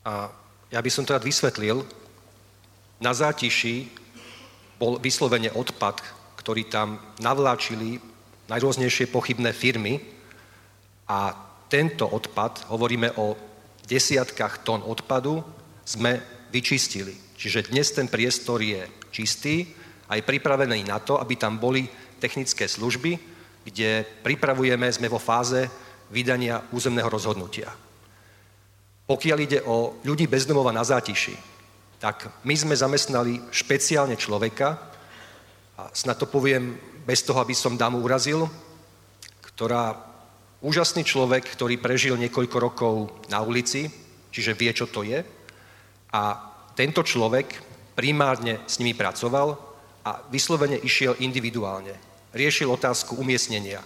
[0.05, 0.29] A
[0.69, 1.85] ja by som to rád vysvetlil.
[3.01, 3.89] Na zátiši
[4.77, 6.01] bol vyslovene odpad,
[6.39, 7.97] ktorý tam navláčili
[8.45, 9.97] najrôznejšie pochybné firmy
[11.09, 11.33] a
[11.65, 13.33] tento odpad, hovoríme o
[13.89, 15.41] desiatkách tón odpadu,
[15.81, 16.21] sme
[16.53, 17.13] vyčistili.
[17.37, 19.65] Čiže dnes ten priestor je čistý
[20.05, 21.89] a je pripravený na to, aby tam boli
[22.21, 23.17] technické služby,
[23.65, 25.65] kde pripravujeme, sme vo fáze
[26.11, 27.69] vydania územného rozhodnutia.
[29.05, 31.37] Pokiaľ ide o ľudí bezdomova na zátiši,
[32.01, 34.93] tak my sme zamestnali špeciálne človeka,
[35.75, 38.47] a snad to poviem bez toho, aby som dámu urazil,
[39.43, 39.93] ktorá
[40.63, 42.95] úžasný človek, ktorý prežil niekoľko rokov
[43.29, 43.91] na ulici,
[44.31, 45.21] čiže vie, čo to je.
[46.15, 46.21] A
[46.73, 47.61] tento človek
[47.93, 49.55] primárne s nimi pracoval
[50.03, 51.95] a vyslovene išiel individuálne.
[52.35, 53.79] Riešil otázku umiestnenia.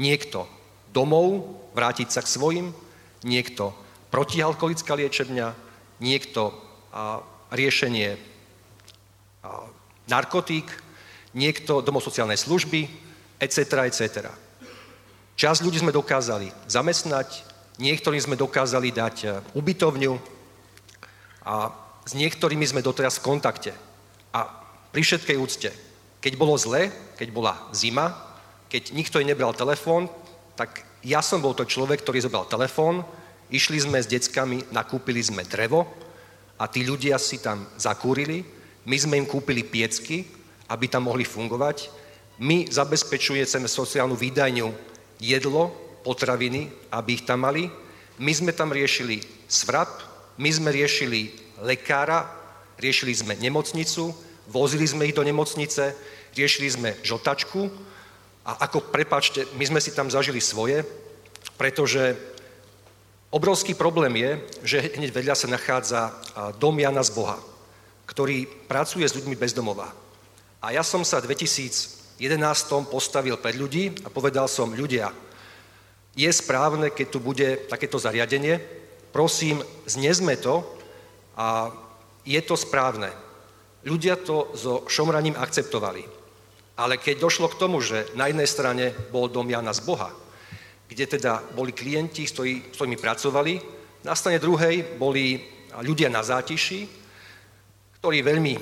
[0.00, 0.48] Niekto
[0.94, 2.66] domov, vrátiť sa k svojim,
[3.26, 3.74] niekto
[4.14, 5.48] protialkoholická liečebňa,
[5.98, 6.54] niekto
[6.94, 7.18] a,
[7.50, 8.18] riešenie a,
[10.06, 10.70] narkotík,
[11.34, 12.86] niekto domov sociálnej služby,
[13.42, 14.30] etc., etc.
[15.34, 17.42] Čas ľudí sme dokázali zamestnať,
[17.82, 19.28] niektorým sme dokázali dať e,
[19.58, 20.14] ubytovňu
[21.42, 21.74] a
[22.06, 23.72] s niektorými sme doteraz v kontakte.
[24.30, 24.46] A
[24.94, 25.70] pri všetkej úcte,
[26.22, 28.14] keď bolo zle, keď bola zima,
[28.70, 30.06] keď nikto jej nebral telefón,
[30.54, 33.04] tak ja som bol to človek, ktorý zobral telefón,
[33.52, 35.84] išli sme s deckami, nakúpili sme drevo
[36.56, 38.46] a tí ľudia si tam zakúrili,
[38.88, 40.24] my sme im kúpili piecky,
[40.70, 41.92] aby tam mohli fungovať,
[42.40, 44.68] my zabezpečujeme sociálnu výdajňu
[45.20, 45.70] jedlo,
[46.02, 47.70] potraviny, aby ich tam mali,
[48.18, 49.90] my sme tam riešili svrap,
[50.38, 52.26] my sme riešili lekára,
[52.78, 54.10] riešili sme nemocnicu,
[54.50, 55.94] vozili sme ich do nemocnice,
[56.34, 57.70] riešili sme žotačku
[58.44, 60.84] a ako, prepačte, my sme si tam zažili svoje,
[61.56, 62.12] pretože
[63.32, 64.30] obrovský problém je,
[64.62, 66.00] že hneď vedľa sa nachádza
[66.60, 67.40] dom Jana z Boha,
[68.04, 69.88] ktorý pracuje s ľuďmi bezdomová.
[70.60, 72.20] A ja som sa v 2011
[72.92, 75.08] postavil pred ľudí a povedal som, ľudia,
[76.14, 78.60] je správne, keď tu bude takéto zariadenie,
[79.10, 80.62] prosím, znesme to
[81.34, 81.72] a
[82.22, 83.10] je to správne.
[83.84, 86.23] Ľudia to so šomraním akceptovali.
[86.74, 90.10] Ale keď došlo k tomu, že na jednej strane bol dom Jana z Boha,
[90.90, 93.62] kde teda boli klienti, s ktorými pracovali,
[94.04, 95.38] na strane druhej boli
[95.80, 96.86] ľudia na zátiši,
[98.02, 98.54] ktorí veľmi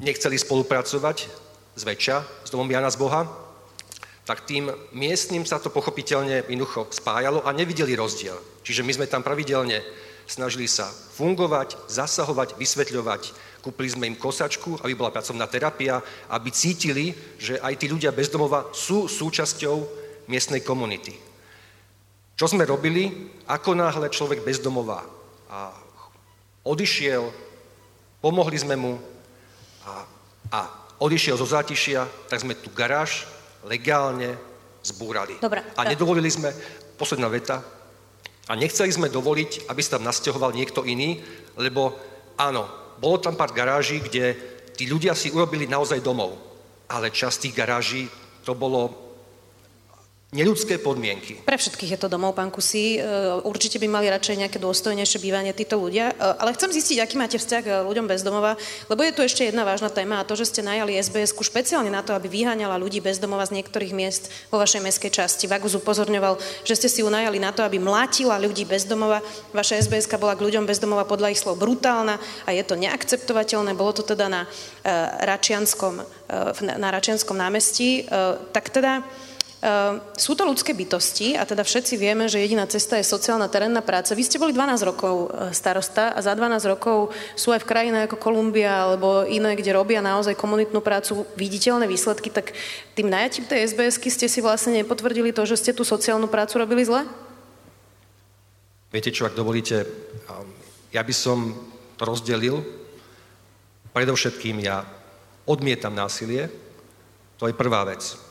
[0.00, 1.16] nechceli spolupracovať
[1.76, 3.28] zväčša s domom Jana z Boha,
[4.22, 8.38] tak tým miestnym sa to pochopiteľne jednoducho spájalo a nevideli rozdiel.
[8.62, 9.82] Čiže my sme tam pravidelne
[10.30, 13.22] snažili sa fungovať, zasahovať, vysvetľovať.
[13.62, 18.74] Kúpili sme im kosačku, aby bola pracovná terapia, aby cítili, že aj tí ľudia bezdomova
[18.74, 19.76] sú súčasťou
[20.26, 21.14] miestnej komunity.
[22.34, 23.30] Čo sme robili?
[23.46, 25.22] Ako náhle človek bezdomová
[26.62, 27.30] odišiel,
[28.22, 28.98] pomohli sme mu,
[29.82, 30.06] a,
[30.54, 30.60] a
[31.02, 33.26] odišiel zo zátišia, tak sme tu garáž
[33.66, 34.38] legálne
[34.82, 35.38] zbúrali.
[35.42, 35.62] Dobre.
[35.74, 36.54] A nedovolili sme,
[36.98, 37.62] posledná veta,
[38.50, 41.22] a nechceli sme dovoliť, aby sa tam nasťahoval niekto iný,
[41.54, 41.94] lebo
[42.34, 42.66] áno,
[43.02, 44.38] bolo tam pár garáží, kde
[44.78, 46.38] tí ľudia si urobili naozaj domov.
[46.86, 48.02] Ale časť tých garáží
[48.46, 49.01] to bolo
[50.32, 51.44] neľudské podmienky.
[51.44, 52.96] Pre všetkých je to domov, pán Kusí.
[52.96, 53.04] E,
[53.44, 56.08] určite by mali radšej nejaké dôstojnejšie bývanie títo ľudia.
[56.08, 58.56] E, ale chcem zistiť, aký máte vzťah k ľuďom bezdomova,
[58.88, 62.00] lebo je tu ešte jedna vážna téma a to, že ste najali sbs špeciálne na
[62.00, 65.44] to, aby vyháňala ľudí bezdomova z niektorých miest vo vašej mestskej časti.
[65.44, 69.20] Vagus upozorňoval, že ste si ju najali na to, aby mlátila ľudí bezdomova.
[69.52, 72.16] Vaša sbs bola k ľuďom bezdomova podľa ich slov brutálna
[72.48, 73.76] a je to neakceptovateľné.
[73.76, 78.08] Bolo to teda na, uh, Račianskom, uh, na Račianskom námestí.
[78.08, 79.04] Uh, tak teda
[80.18, 84.18] sú to ľudské bytosti a teda všetci vieme, že jediná cesta je sociálna terénna práca.
[84.18, 87.98] Vy ste boli 12 rokov e, starosta a za 12 rokov sú aj v krajine
[88.10, 92.58] ako Kolumbia alebo iné, kde robia naozaj komunitnú prácu viditeľné výsledky, tak
[92.98, 96.82] tým najatím tej sbs ste si vlastne nepotvrdili to, že ste tú sociálnu prácu robili
[96.82, 97.06] zle?
[98.90, 99.86] Viete čo, ak dovolíte,
[100.90, 101.54] ja by som
[101.94, 102.66] to rozdelil.
[103.94, 104.82] Predovšetkým ja
[105.46, 106.50] odmietam násilie,
[107.38, 108.21] to je prvá vec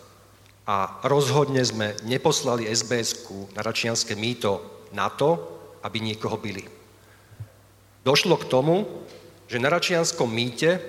[0.72, 4.64] a rozhodne sme neposlali sbs na Račianské mýto
[4.96, 5.36] na to,
[5.84, 6.64] aby niekoho byli.
[8.08, 8.88] Došlo k tomu,
[9.52, 10.80] že na Račianskom mýte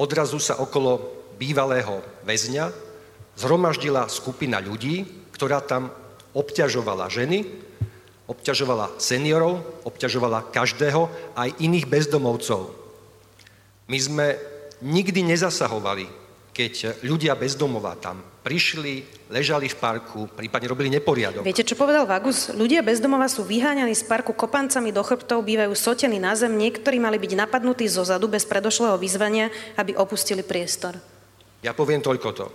[0.00, 2.72] odrazu sa okolo bývalého väzňa
[3.36, 5.04] zhromaždila skupina ľudí,
[5.36, 5.92] ktorá tam
[6.32, 7.44] obťažovala ženy,
[8.24, 12.72] obťažovala seniorov, obťažovala každého, aj iných bezdomovcov.
[13.92, 14.26] My sme
[14.80, 16.08] nikdy nezasahovali,
[16.56, 21.42] keď ľudia bezdomová tam prišli, ležali v parku, prípadne robili neporiadok.
[21.42, 22.54] Viete, čo povedal Vagus?
[22.54, 27.18] Ľudia bezdomova sú vyháňaní z parku kopancami do chrbtov, bývajú sotení na zem, niektorí mali
[27.18, 30.98] byť napadnutí zo zadu bez predošlého vyzvania, aby opustili priestor.
[31.66, 32.46] Ja poviem toľko to.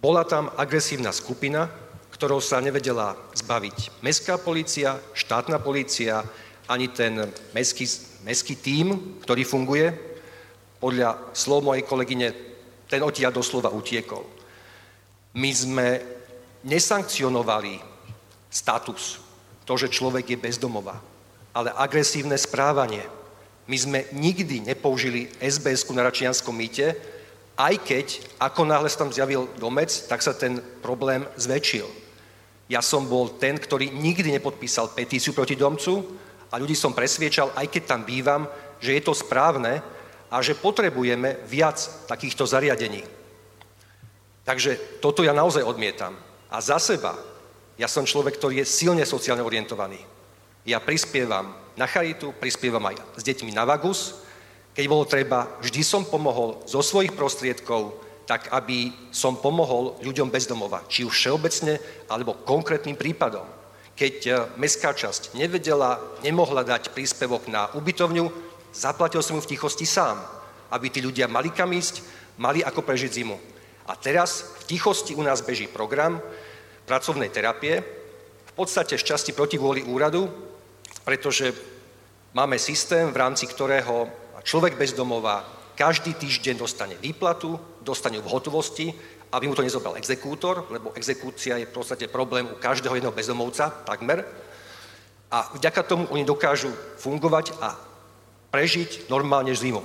[0.00, 1.68] Bola tam agresívna skupina,
[2.12, 6.24] ktorou sa nevedela zbaviť mestská policia, štátna policia,
[6.64, 7.84] ani ten mestský,
[8.24, 9.92] mestský tím, ktorý funguje.
[10.80, 12.28] Podľa slov mojej kolegyne,
[12.88, 14.35] ten odtiaľ doslova utiekol.
[15.36, 16.00] My sme
[16.64, 17.76] nesankcionovali
[18.48, 19.20] status,
[19.68, 20.96] to, že človek je bezdomová.
[21.56, 23.00] ale agresívne správanie.
[23.64, 26.92] My sme nikdy nepoužili SBS-ku na Račianskom mýte,
[27.56, 31.88] aj keď, ako náhle sa tam zjavil domec, tak sa ten problém zväčšil.
[32.68, 36.04] Ja som bol ten, ktorý nikdy nepodpísal petíciu proti domcu
[36.52, 38.44] a ľudí som presviečal, aj keď tam bývam,
[38.76, 39.80] že je to správne
[40.28, 43.15] a že potrebujeme viac takýchto zariadení.
[44.46, 46.14] Takže toto ja naozaj odmietam.
[46.46, 47.18] A za seba,
[47.74, 49.98] ja som človek, ktorý je silne sociálne orientovaný.
[50.62, 54.22] Ja prispievam na charitu, prispievam aj s deťmi na Vagus.
[54.78, 60.46] Keď bolo treba, vždy som pomohol zo svojich prostriedkov, tak aby som pomohol ľuďom bez
[60.46, 60.82] domova.
[60.86, 63.46] Či už všeobecne, alebo konkrétnym prípadom.
[63.94, 68.28] Keď e, mestská časť nevedela, nemohla dať príspevok na ubytovňu,
[68.74, 70.20] zaplatil som ju v tichosti sám,
[70.70, 72.02] aby tí ľudia mali kam ísť,
[72.36, 73.55] mali ako prežiť zimu.
[73.86, 76.18] A teraz v tichosti u nás beží program
[76.86, 77.82] pracovnej terapie,
[78.46, 80.26] v podstate z časti proti vôli úradu,
[81.04, 81.54] pretože
[82.34, 84.10] máme systém, v rámci ktorého
[84.42, 85.42] človek bez domova
[85.76, 88.90] každý týždeň dostane výplatu, dostane v hotovosti,
[89.32, 93.68] aby mu to nezobral exekútor, lebo exekúcia je v podstate problém u každého jedného bezdomovca,
[93.84, 94.24] takmer.
[95.28, 97.76] A vďaka tomu oni dokážu fungovať a
[98.54, 99.82] prežiť normálne zimu.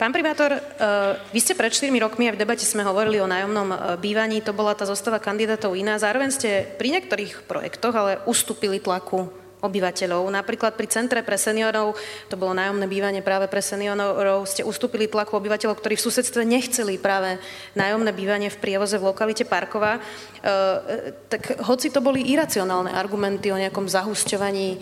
[0.00, 3.68] Pán primátor, uh, vy ste pred 4 rokmi a v debate sme hovorili o nájomnom
[3.68, 6.00] uh, bývaní, to bola tá zostava kandidátov iná.
[6.00, 9.28] Zároveň ste pri niektorých projektoch ale ustúpili tlaku
[9.60, 10.24] obyvateľov.
[10.32, 11.94] Napríklad pri Centre pre seniorov,
[12.32, 16.96] to bolo nájomné bývanie práve pre seniorov, ste ustúpili tlaku obyvateľov, ktorí v susedstve nechceli
[16.96, 17.36] práve
[17.76, 20.00] nájomné bývanie v prievoze v lokalite Parková.
[20.00, 24.78] E, tak hoci to boli iracionálne argumenty o nejakom zahusťovaní e,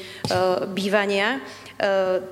[0.71, 1.68] bývania, e,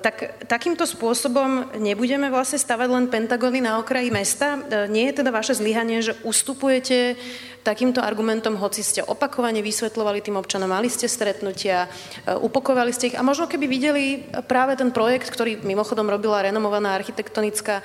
[0.03, 4.59] tak takýmto spôsobom nebudeme vlastne stavať len pentagóny na okraji mesta?
[4.59, 7.15] E, nie je teda vaše zlyhanie, že ustupujete
[7.63, 11.87] takýmto argumentom, hoci ste opakovane vysvetľovali tým občanom, mali ste stretnutia,
[12.27, 16.99] e, upokovali ste ich a možno keby videli práve ten projekt, ktorý mimochodom robila renomovaná
[16.99, 17.79] architektonická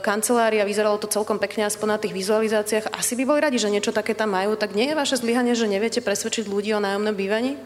[0.00, 3.92] kancelária, vyzeralo to celkom pekne aspoň na tých vizualizáciách, asi by boli radi, že niečo
[3.92, 7.60] také tam majú, tak nie je vaše zlyhanie, že neviete presvedčiť ľudí o nájomnom bývaní?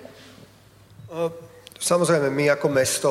[1.14, 1.46] E,
[1.78, 3.10] samozrejme, my ako mesto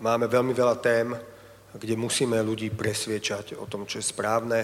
[0.00, 1.16] máme veľmi veľa tém,
[1.72, 4.60] kde musíme ľudí presviečať o tom, čo je správne.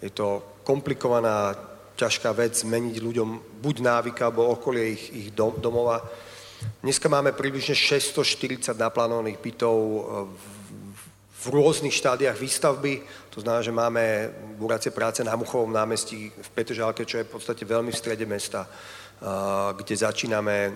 [0.00, 1.56] Je to komplikovaná
[1.96, 6.00] ťažká vec zmeniť ľuďom buď návyka, alebo okolie ich, ich dom, domova.
[6.84, 11.04] Dneska máme približne 640 naplánovaných bytov e, v,
[11.40, 13.04] v rôznych štádiách výstavby.
[13.32, 14.04] To znamená, že máme
[14.60, 18.68] buracie práce na Muchovom námestí v Petržálke, čo je v podstate veľmi v strede mesta,
[19.76, 20.72] kde začíname, e,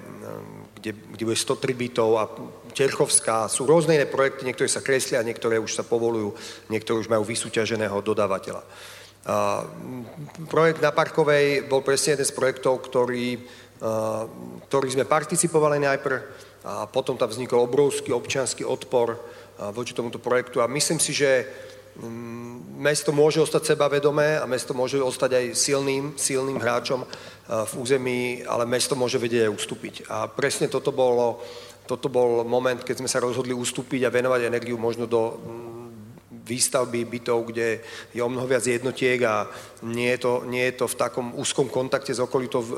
[0.77, 2.29] kde, kde bude 103 bytov a
[2.77, 3.49] Terchovská.
[3.49, 6.37] Sú rôzne iné projekty, niektoré sa kreslia, niektoré už sa povolujú,
[6.69, 8.61] niektoré už majú vysúťaženého dodávateľa.
[10.53, 13.41] Projekt na Parkovej bol presne jeden z projektov, ktorý,
[14.69, 16.19] ktorý sme participovali najprv
[16.69, 19.17] a potom tam vznikol obrovský občianský odpor
[19.73, 21.49] voči tomuto projektu a myslím si, že
[22.75, 27.07] mesto môže ostať sebavedomé a mesto môže ostať aj silným, silným hráčom
[27.47, 29.95] v území, ale mesto môže vedieť aj ustúpiť.
[30.11, 31.39] A presne toto, bolo,
[31.87, 35.39] toto bol moment, keď sme sa rozhodli ustúpiť a venovať energiu možno do
[36.45, 37.81] výstavby bytov, kde
[38.13, 39.49] je o mnoho viac jednotiek a
[39.89, 42.71] nie je to, nie je to v takom úzkom kontakte s okolitou e,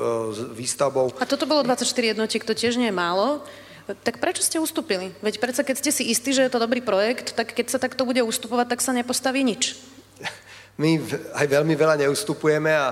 [0.55, 1.19] výstavbou.
[1.19, 1.83] A toto bolo 24
[2.15, 3.43] jednotiek, to tiež nie je málo.
[3.87, 5.15] Tak prečo ste ustúpili?
[5.23, 8.03] Veď predsa, keď ste si istí, že je to dobrý projekt, tak keď sa takto
[8.03, 9.79] bude ustupovať, tak sa nepostaví nič.
[10.81, 10.99] My
[11.39, 12.91] aj veľmi veľa neustupujeme a,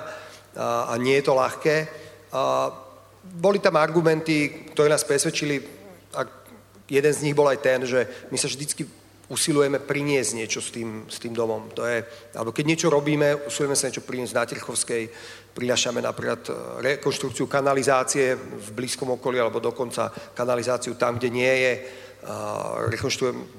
[0.55, 1.75] a, a nie je to ľahké.
[2.31, 2.71] A
[3.25, 5.59] boli tam argumenty, ktoré nás presvedčili,
[6.15, 6.23] a
[6.87, 8.87] jeden z nich bol aj ten, že my sa vždycky
[9.25, 11.67] usilujeme priniesť niečo s tým, s tým domom.
[11.73, 12.05] To je,
[12.37, 15.03] alebo keď niečo robíme, usilujeme sa niečo priniesť na Tirchovskej,
[15.55, 16.51] prinášame napríklad e,
[16.83, 21.73] rekonštrukciu kanalizácie v blízkom okolí, alebo dokonca kanalizáciu tam, kde nie je.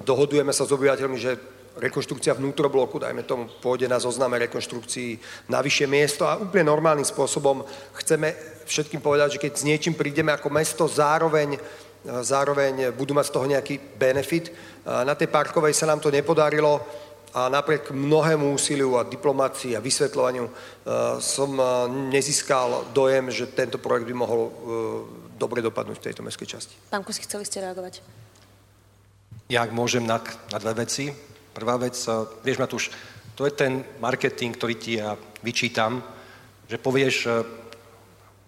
[0.02, 1.38] Dohodujeme sa s obyvateľmi, že
[1.78, 7.62] rekonštrukcia vnútrobloku, dajme tomu, pôjde na zozname rekonštrukcií na vyššie miesto a úplne normálnym spôsobom
[8.02, 8.34] chceme
[8.66, 11.56] všetkým povedať, že keď s niečím prídeme ako mesto, zároveň
[12.06, 14.54] zároveň budú mať z toho nejaký benefit.
[14.86, 16.78] Na tej parkovej sa nám to nepodarilo
[17.36, 20.48] a napriek mnohému úsiliu a diplomácii a vysvetľovaniu
[21.20, 21.52] som
[22.08, 24.48] nezískal dojem, že tento projekt by mohol
[25.36, 26.74] dobre dopadnúť v tejto mestskej časti.
[26.88, 28.00] Pán Kusi, chceli ste reagovať?
[29.52, 30.16] Ja ak môžem na,
[30.48, 31.12] na dve veci.
[31.52, 32.00] Prvá vec,
[32.40, 32.88] vieš Matúš,
[33.36, 35.12] to je ten marketing, ktorý ti ja
[35.44, 36.00] vyčítam,
[36.72, 37.16] že povieš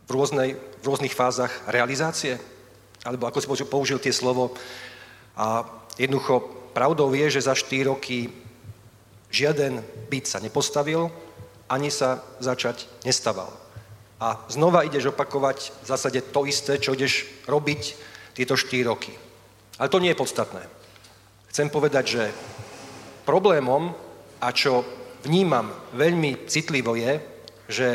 [0.09, 2.41] v, rôznej, v rôznych fázach realizácie
[3.05, 4.57] alebo ako si použil tie slovo.
[5.37, 5.63] A
[6.01, 6.41] jednoducho
[6.73, 8.48] pravdou je, že za 4 roky
[9.31, 11.13] žiaden byt sa nepostavil,
[11.69, 13.53] ani sa začať nestaval.
[14.19, 17.83] A znova ideš opakovať v zásade to isté, čo ideš robiť
[18.35, 19.15] tieto 4 roky.
[19.79, 20.63] Ale to nie je podstatné.
[21.55, 22.23] Chcem povedať, že
[23.23, 23.95] problémom,
[24.39, 24.87] a čo
[25.27, 27.19] vnímam veľmi citlivo je,
[27.69, 27.87] že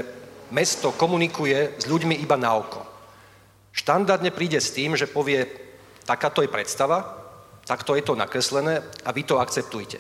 [0.52, 2.84] mesto komunikuje s ľuďmi iba na oko.
[3.74, 5.48] Štandardne príde s tým, že povie,
[6.06, 7.02] takáto je predstava,
[7.66, 9.98] takto je to nakreslené a vy to akceptujte.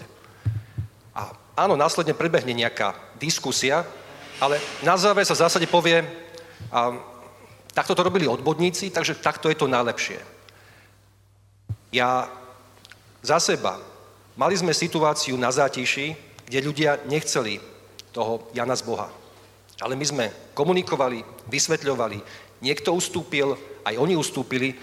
[1.54, 3.86] Áno, následne prebehne nejaká diskusia,
[4.42, 6.02] ale na záver sa v zásade povie,
[6.74, 6.98] a,
[7.78, 10.18] takto to robili odborníci, takže takto je to najlepšie.
[11.94, 12.26] Ja
[13.22, 13.78] za seba,
[14.34, 16.18] mali sme situáciu na zátiši,
[16.50, 17.62] kde ľudia nechceli
[18.10, 19.14] toho Jana z Boha.
[19.78, 20.26] Ale my sme
[20.58, 21.22] komunikovali,
[21.54, 22.18] vysvetľovali,
[22.66, 23.54] niekto ustúpil,
[23.86, 24.74] aj oni ustúpili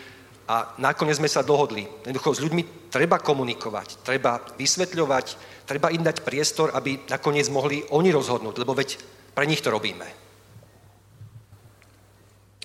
[0.51, 1.87] a nakoniec sme sa dohodli.
[1.87, 5.27] Jednoducho s ľuďmi treba komunikovať, treba vysvetľovať,
[5.63, 8.99] treba im dať priestor, aby nakoniec mohli oni rozhodnúť, lebo veď
[9.31, 10.03] pre nich to robíme.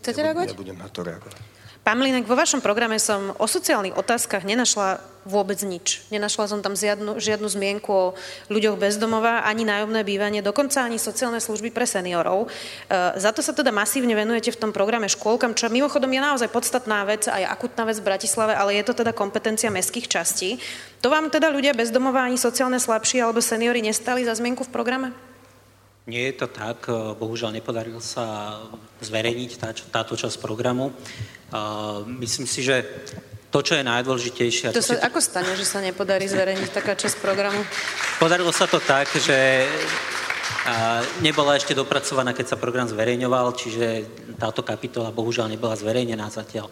[0.01, 0.57] Chcete reagovať?
[0.57, 1.54] Ja budem na to reagovať.
[1.85, 6.01] Pán Mlinek, vo vašom programe som o sociálnych otázkach nenašla vôbec nič.
[6.09, 8.17] Nenašla som tam žiadnu, žiadnu zmienku o
[8.49, 12.49] ľuďoch bezdomova, ani nájomné bývanie, dokonca ani sociálne služby pre seniorov.
[12.49, 16.49] E, za to sa teda masívne venujete v tom programe škôlkam, čo mimochodom je naozaj
[16.49, 20.57] podstatná vec, aj akutná vec v Bratislave, ale je to teda kompetencia mestských častí.
[21.05, 25.13] To vám teda ľudia bezdomova, ani sociálne slabší alebo seniory nestali za zmienku v programe?
[26.05, 28.57] Nie je to tak, e, bohužiaľ nepodarilo sa
[29.01, 30.93] zverejniť tá, táto časť programu.
[32.05, 32.83] Myslím si, že
[33.47, 34.75] to, čo je najdôležitejšie...
[34.75, 35.01] To sa, si...
[35.01, 37.63] Ako stane, že sa nepodarí zverejniť taká časť programu?
[38.19, 39.63] Podarilo sa to tak, že
[41.21, 43.87] nebola ešte dopracovaná, keď sa program zverejňoval, čiže
[44.35, 46.67] táto kapitola bohužiaľ nebola zverejnená zatiaľ.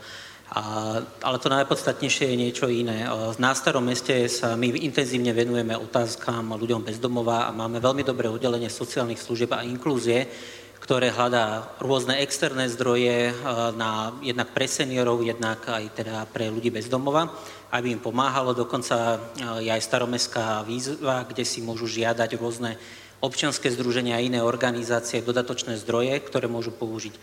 [0.54, 3.10] A, ale to najpodstatnejšie je niečo iné.
[3.42, 8.70] Na starom meste sa my intenzívne venujeme otázkam ľuďom bezdomova a máme veľmi dobré oddelenie
[8.70, 10.30] sociálnych služieb a inklúzie,
[10.78, 13.34] ktoré hľadá rôzne externé zdroje
[13.74, 17.34] na, jednak pre seniorov, jednak aj teda pre ľudí bezdomova,
[17.74, 18.54] aby im pomáhalo.
[18.54, 19.18] Dokonca
[19.58, 22.78] je aj staromestská výzva, kde si môžu žiadať rôzne
[23.26, 27.16] občianske združenia a iné organizácie dodatočné zdroje, ktoré môžu použiť.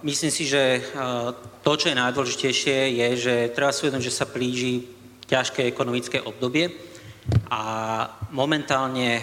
[0.00, 0.80] Myslím si, že
[1.60, 4.88] to, čo je najdôležitejšie, je, že treba si uvedomiť, že sa blíži
[5.28, 6.72] ťažké ekonomické obdobie
[7.46, 7.62] a
[8.34, 9.22] momentálne,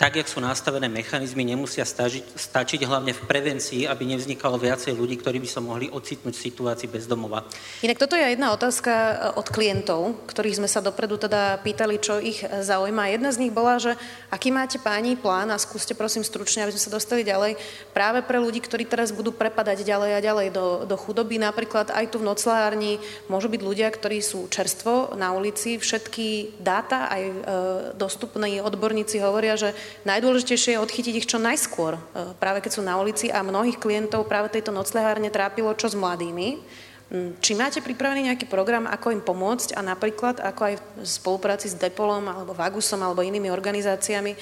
[0.00, 5.20] tak, jak sú nastavené mechanizmy, nemusia stažiť, stačiť hlavne v prevencii, aby nevznikalo viacej ľudí,
[5.20, 7.44] ktorí by sa mohli ocitnúť v situácii bezdomova.
[7.84, 12.16] Inak toto je jedna otázka eh, od klientov, ktorých sme sa dopredu teda pýtali, čo
[12.16, 13.12] ich eh, zaujíma.
[13.12, 13.92] Jedna z nich bola, že
[14.32, 17.60] aký máte páni plán a skúste prosím stručne, aby sme sa dostali ďalej,
[17.92, 21.36] práve pre ľudí, ktorí teraz budú prepadať ďalej a ďalej do, do chudoby.
[21.36, 22.96] Napríklad aj tu v noclárni
[23.28, 27.49] môžu byť ľudia, ktorí sú čerstvo na ulici, všetky dáta aj E,
[27.96, 32.00] dostupní odborníci hovoria, že najdôležitejšie je odchytiť ich čo najskôr, e,
[32.36, 36.62] práve keď sú na ulici a mnohých klientov práve tejto noclehárne trápilo, čo s mladými.
[37.10, 41.66] Mm, či máte pripravený nejaký program, ako im pomôcť a napríklad ako aj v spolupráci
[41.66, 44.38] s Depolom alebo Vagusom alebo inými organizáciami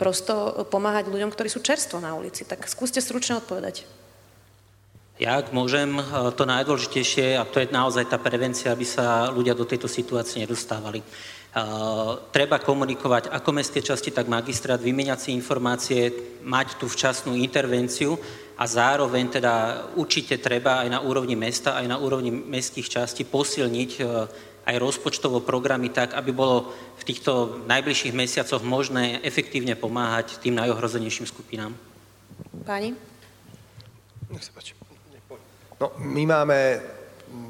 [0.00, 2.48] prosto pomáhať ľuďom, ktorí sú čerstvo na ulici.
[2.48, 3.84] Tak skúste stručne odpovedať.
[5.16, 6.04] Ja, ak môžem, e,
[6.36, 11.00] to najdôležitejšie, a to je naozaj tá prevencia, aby sa ľudia do tejto situácie nedostávali.
[11.56, 16.12] Uh, treba komunikovať ako mestské časti, tak magistrát, vymeniať si informácie,
[16.44, 18.20] mať tú včasnú intervenciu
[18.60, 19.54] a zároveň teda
[19.96, 24.28] určite treba aj na úrovni mesta, aj na úrovni mestských častí posilniť uh,
[24.68, 31.24] aj rozpočtovo programy tak, aby bolo v týchto najbližších mesiacoch možné efektívne pomáhať tým najohrozenejším
[31.24, 31.72] skupinám.
[32.68, 32.92] Páni?
[34.28, 34.76] Nech sa páči.
[35.80, 36.56] No, my máme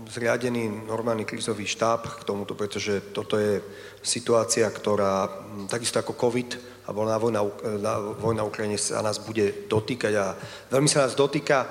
[0.08, 3.60] zriadený normálny krízový štáb k tomuto, pretože toto je
[4.00, 5.28] situácia, ktorá
[5.68, 6.50] takisto ako COVID
[6.86, 7.40] a na vojna,
[7.82, 10.38] na vojna Ukrajine sa nás bude dotýkať a
[10.70, 11.66] veľmi sa nás dotýka.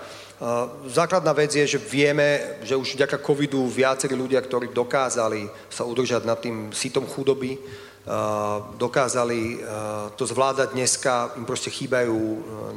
[0.91, 6.27] Základná vec je, že vieme, že už vďaka covidu viacerí ľudia, ktorí dokázali sa udržať
[6.27, 7.55] nad tým sítom chudoby,
[8.77, 9.65] dokázali
[10.13, 12.17] to zvládať dneska, im proste chýbajú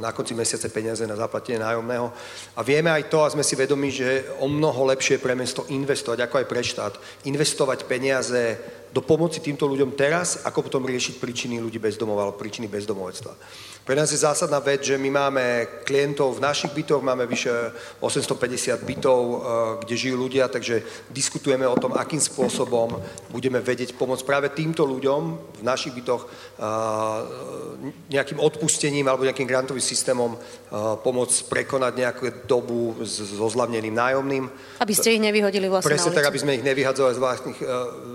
[0.01, 2.09] na konci mesiace peniaze na zaplatenie nájomného.
[2.57, 5.69] A vieme aj to, a sme si vedomi, že o mnoho lepšie je pre mesto
[5.69, 6.93] investovať, ako aj pre štát,
[7.29, 8.57] investovať peniaze
[8.89, 13.33] do pomoci týmto ľuďom teraz, ako potom riešiť príčiny ľudí bezdomova alebo príčiny bezdomovectva.
[13.89, 15.45] Pre nás je zásadná vec, že my máme
[15.81, 17.49] klientov v našich bytoch, máme vyše
[17.97, 19.37] 850 bytov, eh,
[19.81, 23.01] kde žijú ľudia, takže diskutujeme o tom, akým spôsobom
[23.33, 25.21] budeme vedieť pomôcť práve týmto ľuďom
[25.57, 26.29] v našich bytoch eh,
[28.13, 30.41] nejakým odpustením alebo nejakým grantovým systémom eh,
[31.01, 34.45] pomôcť prekonať nejakú dobu so zlavneným nájomným.
[34.85, 37.59] Aby ste ich nevyhodili vlastne Presne tak, aby sme ich nevyhadzovali z vlastných,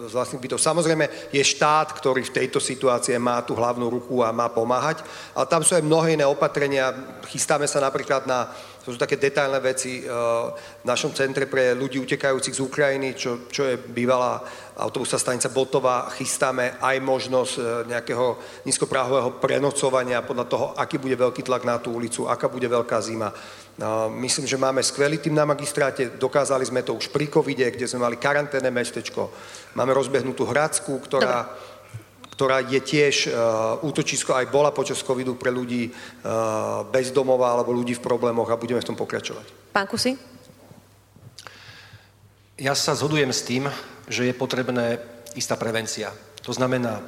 [0.07, 0.63] z vlastných bytov.
[0.63, 5.03] samozrejme je štát, ktorý v tejto situácii má tú hlavnú ruku a má pomáhať,
[5.35, 6.93] ale tam sú aj mnohé iné opatrenia.
[7.27, 8.53] Chystáme sa napríklad na
[8.85, 13.65] to sú také detailné veci v našom centre pre ľudí utekajúcich z Ukrajiny, čo, čo
[13.65, 14.45] je bývalá
[14.77, 16.13] autobusná stanica Botova.
[16.13, 17.53] Chystáme aj možnosť
[17.89, 18.37] nejakého
[18.69, 23.33] nízkopráhového prenocovania podľa toho, aký bude veľký tlak na tú ulicu, aká bude veľká zima.
[24.21, 28.05] Myslím, že máme skvelý tým na magistráte, dokázali sme to už pri covide, kde sme
[28.05, 29.33] mali karanténne mestečko.
[29.81, 31.49] Máme rozbehnutú Hradsku, ktorá,
[32.35, 37.95] ktorá je tiež uh, útočisko, aj bola počas covidu pre ľudí uh, bezdomova alebo ľudí
[37.95, 39.71] v problémoch a budeme v tom pokračovať.
[39.71, 40.19] Pán Kusy?
[42.59, 43.71] Ja sa zhodujem s tým,
[44.11, 44.99] že je potrebné
[45.39, 46.11] istá prevencia.
[46.43, 46.99] To znamená,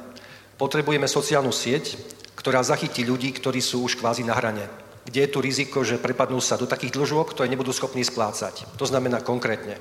[0.55, 1.99] potrebujeme sociálnu sieť,
[2.39, 6.43] ktorá zachytí ľudí, ktorí sú už kvázi na hrane kde je tu riziko, že prepadnú
[6.43, 8.67] sa do takých dlžôk, ktoré nebudú schopní splácať.
[8.75, 9.79] To znamená konkrétne.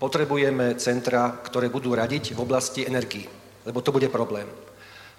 [0.00, 3.28] Potrebujeme centra, ktoré budú radiť v oblasti energii,
[3.66, 4.46] lebo to bude problém.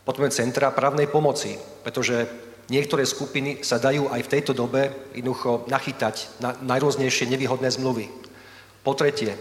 [0.07, 2.31] Potrebujeme centra právnej pomoci, pretože
[2.71, 8.07] niektoré skupiny sa dajú aj v tejto dobe jednoducho nachytať na najrôznejšie nevýhodné zmluvy.
[8.87, 9.35] Po tretie,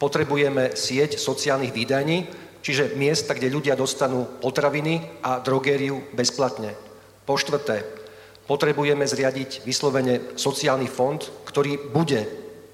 [0.00, 2.24] potrebujeme sieť sociálnych výdajní,
[2.64, 6.72] čiže miesta, kde ľudia dostanú potraviny a drogériu bezplatne.
[7.28, 7.84] Po štvrté,
[8.48, 12.24] potrebujeme zriadiť vyslovene sociálny fond, ktorý bude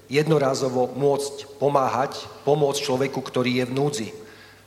[0.07, 4.09] jednorázovo môcť pomáhať, pomôcť človeku, ktorý je v núdzi.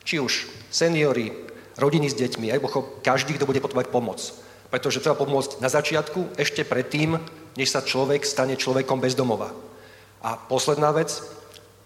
[0.02, 0.32] Či už
[0.76, 1.32] seniory,
[1.80, 4.20] rodiny s deťmi, alebo každý, kto bude potrebovať pomoc.
[4.68, 7.16] Pretože treba pomôcť na začiatku, ešte predtým,
[7.56, 9.48] než sa človek stane človekom bez domova.
[10.20, 11.16] A posledná vec,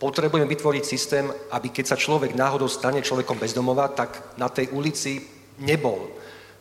[0.02, 4.74] potrebujeme vytvoriť systém, aby keď sa človek náhodou stane človekom bez domova, tak na tej
[4.74, 5.22] ulici
[5.60, 6.20] nebol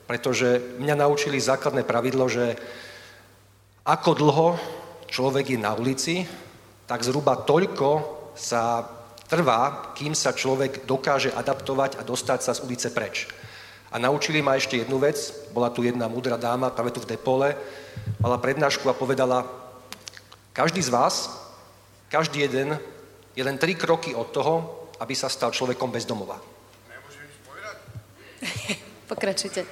[0.10, 2.58] pretože mňa naučili základné pravidlo, že
[3.86, 4.48] ako dlho
[5.06, 6.26] človek je na ulici,
[6.90, 7.90] tak zhruba toľko
[8.34, 8.82] sa
[9.30, 13.30] trvá, kým sa človek dokáže adaptovať a dostať sa z ulice preč.
[13.94, 15.18] A naučili ma ešte jednu vec,
[15.54, 17.54] bola tu jedna múdra dáma, práve tu v Depole,
[18.18, 19.46] mala prednášku a povedala,
[20.54, 21.30] každý z vás,
[22.10, 22.78] každý jeden,
[23.38, 26.42] je len tri kroky od toho, aby sa stal človekom bez domova.
[26.90, 27.78] Nemôžem nič povedať?
[29.10, 29.66] Pokračujte.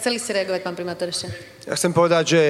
[0.00, 1.28] Chceli ste reagovať, pán primátor, ešte?
[1.68, 2.40] Ja chcem povedať, že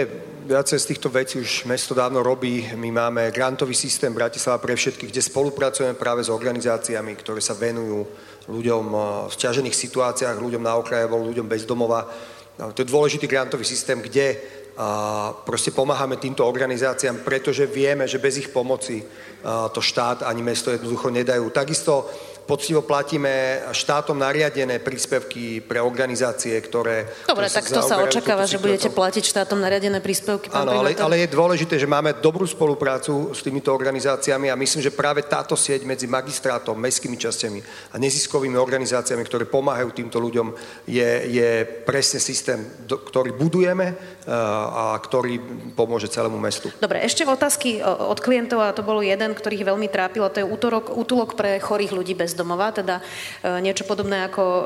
[0.47, 2.71] viacej z týchto vecí už mesto dávno robí.
[2.79, 8.07] My máme grantový systém Bratislava pre všetkých, kde spolupracujeme práve s organizáciami, ktoré sa venujú
[8.47, 8.85] ľuďom
[9.27, 12.07] v ťažených situáciách, ľuďom na okraje, ľuďom bez domova.
[12.55, 14.39] To je dôležitý grantový systém, kde
[14.73, 19.05] a proste pomáhame týmto organizáciám, pretože vieme, že bez ich pomoci
[19.45, 21.53] to štát ani mesto jednoducho nedajú.
[21.53, 22.09] Takisto
[22.45, 27.07] poctivo platíme štátom nariadené príspevky pre organizácie, ktoré...
[27.25, 30.99] Dobre, ktoré tak to sa očakáva, že budete platiť štátom nariadené príspevky, pán Áno, ale,
[30.99, 35.55] ale je dôležité, že máme dobrú spoluprácu s týmito organizáciami a myslím, že práve táto
[35.55, 37.61] sieť medzi magistrátom, mestskými častiami
[37.93, 40.53] a neziskovými organizáciami, ktoré pomáhajú týmto ľuďom,
[40.91, 41.51] je, je
[41.87, 44.31] presne systém, ktorý budujeme eh,
[44.73, 45.39] a ktorý
[45.73, 46.69] pomôže celému mestu.
[46.83, 50.93] Dobre, ešte otázky od klientov, a to bol jeden, ktorých veľmi trápilo, to je útorok,
[50.93, 54.65] útulok pre chorých ľudí bez domova, teda e, niečo podobné ako e,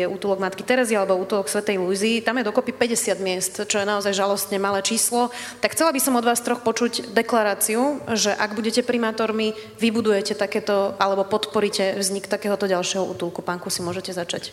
[0.00, 2.20] je útulok Matky Terezy alebo útulok Svetej Luizy.
[2.20, 5.28] Tam je dokopy 50 miest, čo je naozaj žalostne malé číslo.
[5.62, 10.96] Tak chcela by som od vás troch počuť deklaráciu, že ak budete primátormi, vybudujete takéto
[10.96, 13.40] alebo podporíte vznik takéhoto ďalšieho útulku.
[13.40, 14.52] Pánku si môžete začať.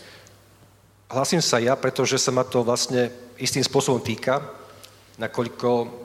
[1.12, 4.42] Hlasím sa ja, pretože sa ma to vlastne istým spôsobom týka,
[5.22, 6.02] nakoľko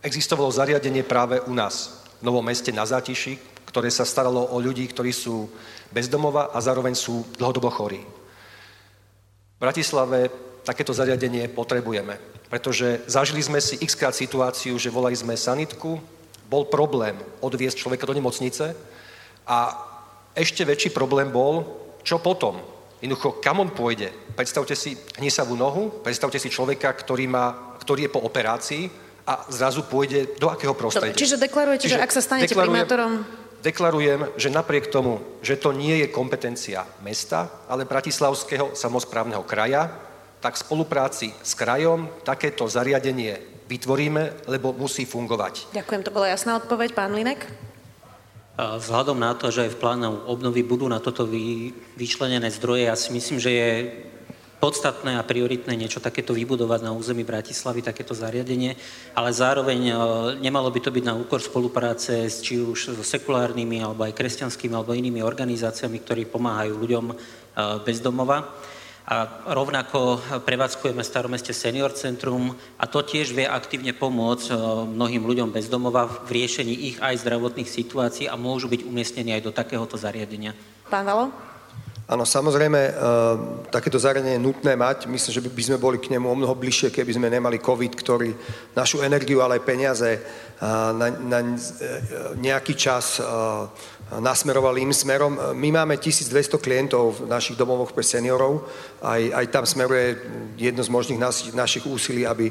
[0.00, 3.36] existovalo zariadenie práve u nás, v Novom meste na Zátiši,
[3.70, 5.46] ktoré sa staralo o ľudí, ktorí sú
[5.94, 8.02] bezdomova a zároveň sú dlhodobo chorí.
[8.02, 10.26] V Bratislave
[10.66, 12.18] takéto zariadenie potrebujeme,
[12.50, 16.02] pretože zažili sme si xkrát situáciu, že volali sme sanitku,
[16.50, 18.74] bol problém odviesť človeka do nemocnice
[19.46, 19.58] a
[20.34, 21.62] ešte väčší problém bol,
[22.02, 22.58] čo potom.
[22.98, 24.10] Jednoducho, kam on pôjde?
[24.34, 28.90] Predstavte si hnisavú nohu, predstavte si človeka, ktorý, má, ktorý je po operácii
[29.24, 31.16] a zrazu pôjde do akého prostredia.
[31.16, 33.22] Čiže deklarujete, čiže že ak sa stanete primátorom
[33.60, 39.92] deklarujem, že napriek tomu, že to nie je kompetencia mesta, ale Bratislavského samozprávneho kraja,
[40.40, 45.70] tak v spolupráci s krajom takéto zariadenie vytvoríme, lebo musí fungovať.
[45.76, 46.96] Ďakujem, to bola jasná odpoveď.
[46.96, 47.46] Pán Linek?
[48.60, 51.24] Vzhľadom na to, že aj v plánu obnovy budú na toto
[51.96, 53.70] vyčlenené zdroje, ja si myslím, že je
[54.60, 58.76] podstatné a prioritné niečo takéto vybudovať na území Bratislavy, takéto zariadenie,
[59.16, 59.94] ale zároveň e,
[60.44, 64.76] nemalo by to byť na úkor spolupráce s, či už so sekulárnymi, alebo aj kresťanskými,
[64.76, 67.14] alebo inými organizáciami, ktorí pomáhajú ľuďom e,
[67.88, 68.52] bez domova.
[69.10, 74.54] A rovnako prevádzkujeme Staromeste Senior Centrum a to tiež vie aktívne pomôcť e,
[74.86, 79.56] mnohým ľuďom bezdomova v riešení ich aj zdravotných situácií a môžu byť umiestnení aj do
[79.56, 80.52] takéhoto zariadenia.
[80.86, 81.49] Pán Valo?
[82.10, 82.92] Áno, samozrejme, uh,
[83.70, 85.06] takéto zariadenie je nutné mať.
[85.06, 88.34] Myslím, že by sme boli k nemu o mnoho bližšie, keby sme nemali COVID, ktorý
[88.74, 93.22] našu energiu, ale aj peniaze uh, na, na uh, nejaký čas
[94.10, 95.54] nasmerovali im smerom.
[95.54, 98.66] My máme 1200 klientov v našich domovoch pre seniorov.
[98.98, 100.18] Aj, aj tam smeruje
[100.58, 102.50] jedno z možných nas, našich úsilí, aby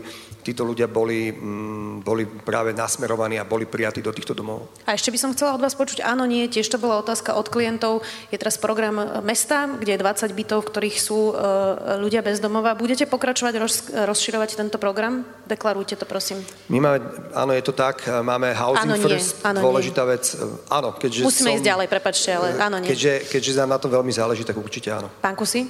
[0.49, 4.65] títo ľudia boli, mm, boli práve nasmerovaní a boli prijatí do týchto domov.
[4.89, 7.45] A ešte by som chcela od vás počuť, áno, nie, tiež to bola otázka od
[7.53, 8.01] klientov.
[8.33, 12.73] Je teraz program mesta, kde je 20 bytov, v ktorých sú uh, ľudia bez domova.
[12.73, 15.21] Budete pokračovať, roz, rozširovať tento program?
[15.45, 16.41] Deklarujte to, prosím.
[16.73, 16.97] My máme,
[17.37, 20.17] áno, je to tak, máme Housing áno, First, áno, dôležitá nie.
[20.17, 20.33] vec.
[20.71, 22.89] Áno, keďže Musíme Musíme ísť ďalej, prepačte, ale áno, nie.
[22.89, 25.13] Keďže, keďže nám na to veľmi záleží, tak určite áno.
[25.21, 25.69] Pán Kusy?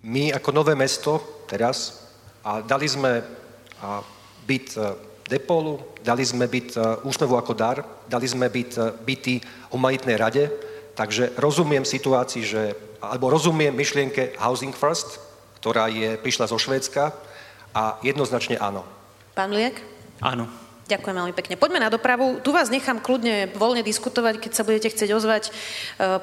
[0.00, 1.99] My ako nové mesto teraz
[2.44, 3.20] a dali sme
[4.46, 4.80] byt e,
[5.30, 7.78] Depolu, dali sme byt e, Úsmevu ako dar,
[8.10, 9.34] dali sme byt, e, byty
[9.70, 10.50] humanitnej rade,
[10.98, 12.62] takže rozumiem situácii, že,
[12.98, 15.22] alebo rozumiem myšlienke Housing First,
[15.62, 17.14] ktorá je, prišla zo Švédska
[17.70, 18.82] a jednoznačne áno.
[19.36, 19.78] Pán Liek?
[20.18, 20.59] Áno.
[20.90, 21.54] Ďakujem veľmi pekne.
[21.54, 22.42] Poďme na dopravu.
[22.42, 25.44] Tu vás nechám kľudne voľne diskutovať, keď sa budete chcieť ozvať.
[25.46, 25.50] E,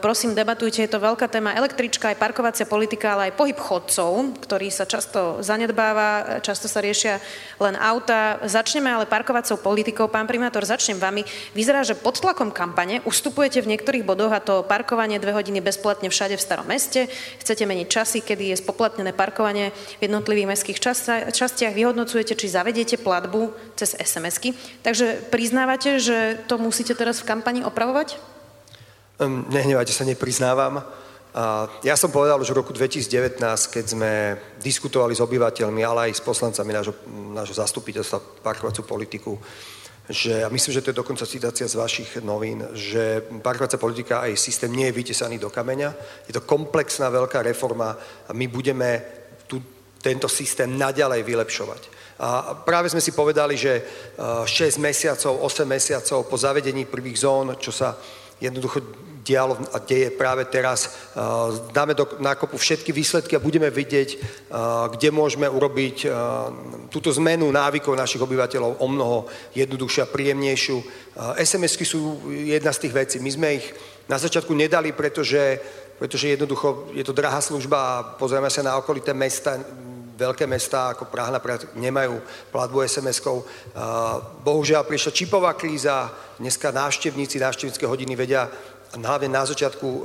[0.04, 1.56] prosím, debatujte, je to veľká téma.
[1.56, 7.24] Električka, aj parkovacia politika, ale aj pohyb chodcov, ktorý sa často zanedbáva, často sa riešia
[7.64, 8.44] len auta.
[8.44, 10.12] Začneme ale parkovacou politikou.
[10.12, 11.24] Pán primátor, začnem vami.
[11.56, 16.12] Vyzerá, že pod tlakom kampane ustupujete v niektorých bodoch a to parkovanie dve hodiny bezplatne
[16.12, 17.08] všade v starom meste.
[17.40, 19.72] Chcete meniť časy, kedy je spoplatnené parkovanie
[20.04, 20.80] v jednotlivých mestských
[21.32, 21.72] častiach.
[21.72, 24.57] Vyhodnocujete, či zavediete platbu cez SMS-ky.
[24.82, 28.18] Takže priznávate, že to musíte teraz v kampani opravovať?
[29.18, 30.86] Um, nehnevajte sa, nepriznávam.
[31.38, 33.38] A ja som povedal už v roku 2019,
[33.70, 34.12] keď sme
[34.58, 36.98] diskutovali s obyvateľmi, ale aj s poslancami nášho,
[37.34, 39.38] nášho zastupiteľstva parkovaciu politiku,
[40.10, 44.32] že, a myslím, že to je dokonca citácia z vašich novín, že parkovacia politika a
[44.32, 45.94] jej systém nie je vytesaný do kameňa.
[46.26, 47.94] Je to komplexná veľká reforma
[48.26, 49.04] a my budeme
[49.46, 49.60] tu,
[50.00, 51.82] tento systém naďalej vylepšovať.
[52.18, 53.86] A práve sme si povedali, že
[54.18, 57.94] 6 mesiacov, 8 mesiacov po zavedení prvých zón, čo sa
[58.42, 58.82] jednoducho
[59.28, 61.12] dialo a deje práve teraz.
[61.76, 64.10] Dáme do nákopu všetky výsledky a budeme vidieť,
[64.96, 66.08] kde môžeme urobiť
[66.88, 70.78] túto zmenu návykov našich obyvateľov o mnoho jednoduchšie a príjemnejšiu.
[71.44, 73.16] SMS-ky sú jedna z tých vecí.
[73.20, 73.68] My sme ich
[74.08, 75.60] na začiatku nedali, pretože,
[76.00, 79.60] pretože jednoducho je to drahá služba a pozrieme sa na okolité mesta,
[80.18, 82.18] veľké mestá ako Praha napríklad nemajú
[82.50, 83.46] platbu SMS-kou.
[84.42, 86.10] Bohužiaľ prišla čipová kríza,
[86.42, 88.50] dneska návštevníci, návštevnícke hodiny vedia
[89.04, 90.02] hlavne na začiatku uh,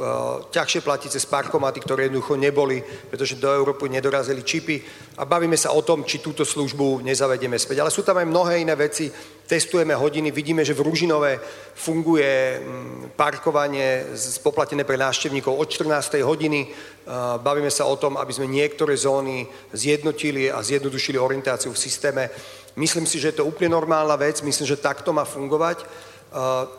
[0.50, 4.82] ťažšie platiť cez parkomaty, ktoré jednoducho neboli, pretože do Európy nedorazili čipy
[5.16, 7.80] a bavíme sa o tom, či túto službu nezavedieme späť.
[7.80, 9.12] Ale sú tam aj mnohé iné veci,
[9.46, 11.40] testujeme hodiny, vidíme, že v Ružinové
[11.74, 16.20] funguje mm, parkovanie spoplatené pre návštevníkov od 14.
[16.24, 16.68] hodiny.
[16.68, 22.30] Uh, bavíme sa o tom, aby sme niektoré zóny zjednotili a zjednodušili orientáciu v systéme.
[22.76, 25.84] Myslím si, že je to úplne normálna vec, myslím, že takto má fungovať.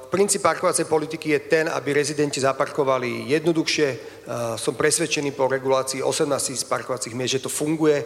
[0.10, 3.88] Princíp parkovacej politiky je ten, aby rezidenti zaparkovali jednoduchšie.
[4.58, 8.02] Som presvedčený po regulácii 18 000 parkovacích miest, že to funguje.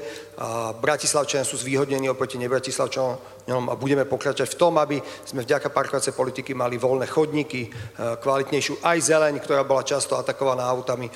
[0.84, 6.52] Bratislavčania sú zvýhodnení oproti nebratislavčanom a budeme pokračovať v tom, aby sme vďaka parkovacej politiky
[6.52, 11.08] mali voľné chodníky, kvalitnejšiu aj zeleň, ktorá bola často atakovaná autami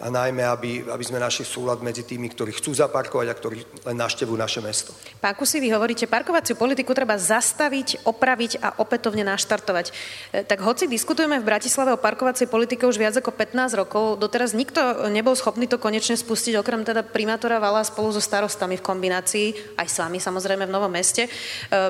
[0.00, 3.96] a najmä, aby, aby sme našli súlad medzi tými, ktorí chcú zaparkovať a ktorí len
[4.00, 4.96] naštevujú naše mesto.
[5.20, 9.92] Pán Kusy, vy hovoríte, parkovaciu politiku treba zastaviť, opraviť a opätovne naštartovať.
[10.32, 14.56] E, tak hoci diskutujeme v Bratislave o parkovacej politike už viac ako 15 rokov, doteraz
[14.56, 19.76] nikto nebol schopný to konečne spustiť, okrem teda primátora Vala spolu so starostami v kombinácii,
[19.76, 21.28] aj s vami samozrejme v Novom meste.
[21.28, 21.30] E,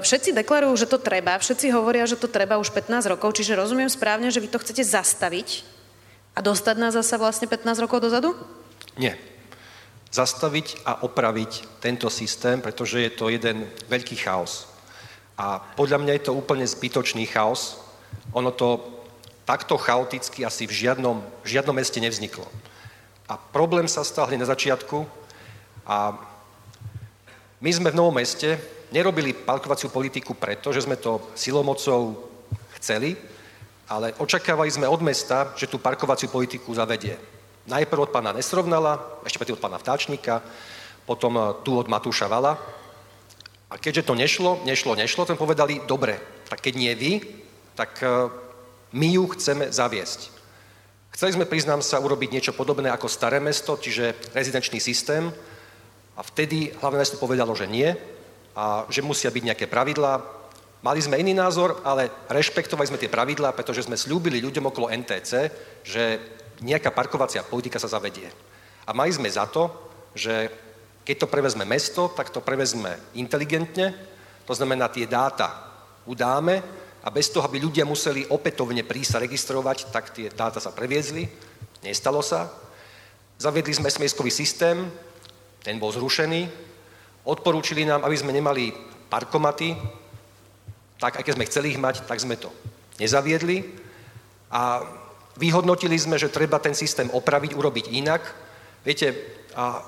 [0.03, 3.87] všetci deklarujú, že to treba, všetci hovoria, že to treba už 15 rokov, čiže rozumiem
[3.87, 5.79] správne, že vy to chcete zastaviť
[6.35, 8.35] a dostať nás zase vlastne 15 rokov dozadu?
[8.95, 9.18] Nie.
[10.11, 14.66] Zastaviť a opraviť tento systém, pretože je to jeden veľký chaos.
[15.39, 17.81] A podľa mňa je to úplne zbytočný chaos.
[18.35, 18.83] Ono to
[19.47, 22.47] takto chaoticky asi v žiadnom, v žiadnom meste nevzniklo.
[23.31, 25.07] A problém sa stal hneď na začiatku
[25.87, 26.18] a
[27.62, 28.59] my sme v Novom meste
[28.91, 32.31] nerobili parkovaciu politiku preto, že sme to silomocou
[32.78, 33.14] chceli,
[33.91, 37.18] ale očakávali sme od mesta, že tú parkovaciu politiku zavedie.
[37.66, 40.38] Najprv od pána Nesrovnala, ešte predtým od pána Vtáčnika,
[41.03, 42.55] potom eh, tu od Matúša Vala.
[43.70, 47.12] A keďže to nešlo, nešlo, nešlo, ten povedali, dobre, tak keď nie vy,
[47.74, 48.30] tak eh,
[48.95, 50.38] my ju chceme zaviesť.
[51.11, 55.34] Chceli sme, priznám sa, urobiť niečo podobné ako staré mesto, čiže rezidenčný systém.
[56.14, 57.91] A vtedy hlavné mesto povedalo, že nie
[58.55, 60.39] a že musia byť nejaké pravidlá.
[60.81, 65.31] Mali sme iný názor, ale rešpektovali sme tie pravidlá, pretože sme slúbili ľuďom okolo NTC,
[65.85, 66.05] že
[66.64, 68.33] nejaká parkovacia politika sa zavedie.
[68.89, 69.68] A mali sme za to,
[70.16, 70.49] že
[71.05, 73.93] keď to prevezme mesto, tak to prevezme inteligentne,
[74.49, 75.68] to znamená, tie dáta
[76.09, 76.64] udáme
[77.05, 81.28] a bez toho, aby ľudia museli opätovne prísť sa registrovať, tak tie dáta sa previezli,
[81.85, 82.49] nestalo sa.
[83.37, 84.89] Zaviedli sme smieskový systém,
[85.61, 86.49] ten bol zrušený,
[87.24, 88.72] odporúčili nám, aby sme nemali
[89.12, 89.76] parkomaty,
[91.01, 92.53] tak keď sme chceli ich mať, tak sme to
[93.01, 93.64] nezaviedli
[94.53, 94.84] a
[95.40, 98.22] vyhodnotili sme, že treba ten systém opraviť, urobiť inak.
[98.84, 99.16] Viete,
[99.57, 99.80] a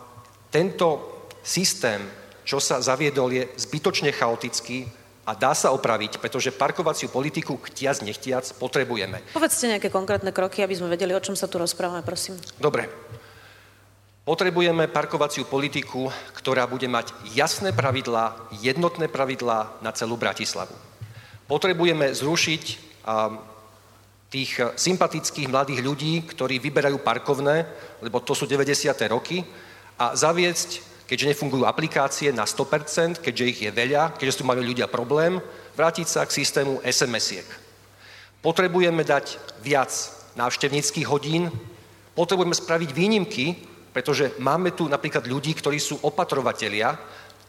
[0.48, 2.00] tento systém,
[2.48, 4.88] čo sa zaviedol, je zbytočne chaotický
[5.22, 9.22] a dá sa opraviť, pretože parkovaciu politiku chtiac, nechtiac potrebujeme.
[9.36, 12.40] Povedzte nejaké konkrétne kroky, aby sme vedeli, o čom sa tu rozprávame, prosím.
[12.58, 12.90] Dobre.
[14.22, 16.06] Potrebujeme parkovaciu politiku,
[16.38, 20.91] ktorá bude mať jasné pravidlá, jednotné pravidlá na celú Bratislavu.
[21.46, 22.64] Potrebujeme zrušiť
[24.32, 27.68] tých sympatických mladých ľudí, ktorí vyberajú parkovné,
[28.00, 28.88] lebo to sú 90.
[29.12, 29.44] roky,
[30.00, 34.88] a zaviesť, keďže nefungujú aplikácie na 100%, keďže ich je veľa, keďže tu majú ľudia
[34.88, 35.38] problém,
[35.76, 37.46] vrátiť sa k systému SMS-iek.
[38.40, 39.92] Potrebujeme dať viac
[40.34, 41.52] návštevníckých hodín,
[42.16, 43.46] potrebujeme spraviť výnimky,
[43.92, 46.96] pretože máme tu napríklad ľudí, ktorí sú opatrovatelia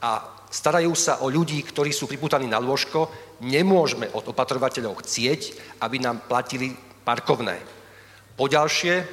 [0.03, 0.19] a
[0.51, 3.07] starajú sa o ľudí, ktorí sú priputaní na lôžko,
[3.39, 6.75] nemôžeme od opatrovateľov chcieť, aby nám platili
[7.07, 7.55] parkovné.
[8.35, 9.07] Poďalšie,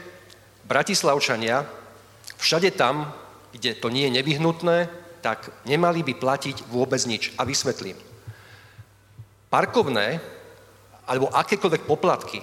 [0.66, 1.62] Bratislavčania,
[2.36, 3.14] všade tam,
[3.54, 4.90] kde to nie je nevyhnutné,
[5.22, 7.30] tak nemali by platiť vôbec nič.
[7.38, 7.94] A vysvetlím.
[9.46, 10.18] Parkovné
[11.06, 12.42] alebo akékoľvek poplatky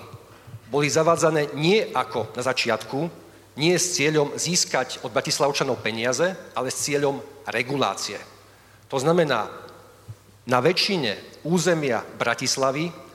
[0.67, 3.07] boli zavádzané nie ako na začiatku,
[3.57, 8.36] nie s cieľom získať od Bratislavčanov peniaze, ale s cieľom regulácie.
[8.87, 9.51] To znamená,
[10.47, 13.06] na väčšine územia Bratislavy,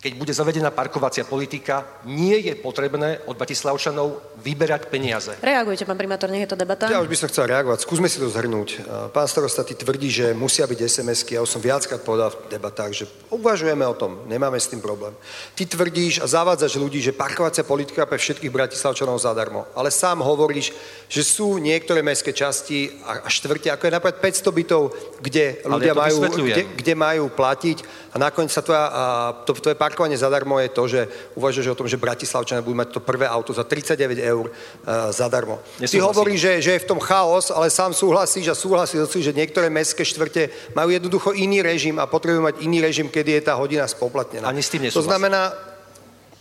[0.00, 5.36] keď bude zavedená parkovacia politika, nie je potrebné od Bratislavčanov vyberať peniaze.
[5.44, 6.88] Reagujte, pán primátor, nech je to debata.
[6.88, 7.84] Ja už by som chcel reagovať.
[7.84, 8.80] Skúsme si to zhrnúť.
[9.12, 11.36] Pán starosta, ty tvrdí, že musia byť SMS-ky.
[11.36, 15.12] Ja už som viackrát povedal v debatách, že uvažujeme o tom, nemáme s tým problém.
[15.52, 19.68] Ty tvrdíš a zavádzaš ľudí, že parkovacia politika pre všetkých Bratislavčanov zadarmo.
[19.76, 20.72] Ale sám hovoríš,
[21.12, 24.82] že sú niektoré mestské časti a štvrte, ako je napríklad 500 bytov,
[25.20, 29.02] kde ľudia ja majú, kde, kde majú platiť a nakoniec sa tvoja, a,
[29.44, 31.00] to, tvoje parkovanie zadarmo je to, že
[31.34, 35.58] uvažuješ o tom, že Bratislavčania budú mať to prvé auto za 39 eur uh, zadarmo.
[35.82, 35.98] Nesúhlasím.
[35.98, 39.66] Ty hovoríš, že, že je v tom chaos, ale sám súhlasíš a súhlasíš, že niektoré
[39.66, 43.90] mestské štvrte majú jednoducho iný režim a potrebujú mať iný režim, kedy je tá hodina
[43.90, 44.46] spoplatnená.
[44.46, 45.02] Ani s tým nesúhlasím.
[45.02, 45.42] To znamená,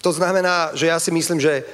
[0.06, 1.66] to znamená, že ja si myslím, že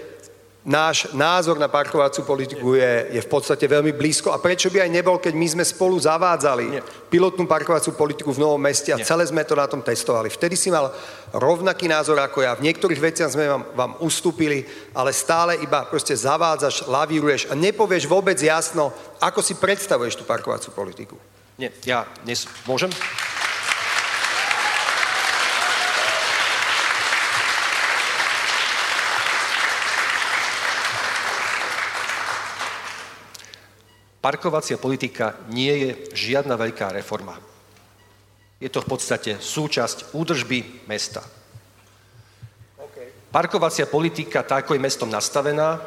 [0.66, 4.34] náš názor na parkovaciu politiku je, je v podstate veľmi blízko.
[4.34, 6.82] A prečo by aj nebol, keď my sme spolu zavádzali Nie.
[7.05, 9.05] pilotnú parkovaciu politiku v Novom meste a Nie.
[9.05, 10.34] celé sme to na tom testovali.
[10.34, 10.89] Vtedy si mal
[11.38, 12.57] rovnaký názor ako ja.
[12.57, 14.66] V niektorých veciach sme vám, vám ustúpili,
[14.97, 18.89] ale stále iba proste zavádzaš, lavíruješ a nepovieš vôbec jasno,
[19.22, 21.13] ako si predstavuješ tú parkovaciu politiku.
[21.61, 22.89] Nie, ja dnes môžem?
[34.26, 37.38] Parkovacia politika nie je žiadna veľká reforma.
[38.58, 41.22] Je to v podstate súčasť údržby mesta.
[43.30, 45.78] Parkovacia politika, tak ako je mestom nastavená,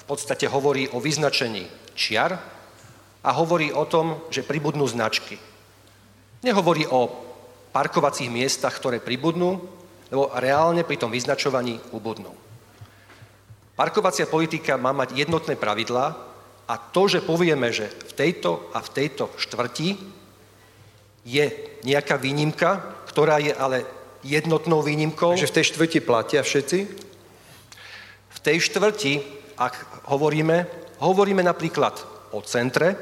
[0.00, 2.40] v podstate hovorí o vyznačení čiar
[3.20, 5.36] a hovorí o tom, že pribudnú značky.
[6.40, 7.12] Nehovorí o
[7.76, 9.68] parkovacích miestach, ktoré pribudnú,
[10.08, 12.32] lebo reálne pri tom vyznačovaní ubudnú.
[13.76, 16.31] Parkovacia politika má mať jednotné pravidlá,
[16.72, 19.92] a to, že povieme, že v tejto a v tejto štvrti
[21.28, 21.44] je
[21.84, 22.80] nejaká výnimka,
[23.12, 23.84] ktorá je ale
[24.24, 25.36] jednotnou výnimkou.
[25.36, 26.78] Takže v tej štvrti platia všetci?
[28.32, 29.12] V tej štvrti,
[29.60, 30.64] ak hovoríme,
[31.04, 32.00] hovoríme napríklad
[32.32, 32.96] o centre,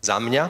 [0.00, 0.48] za mňa,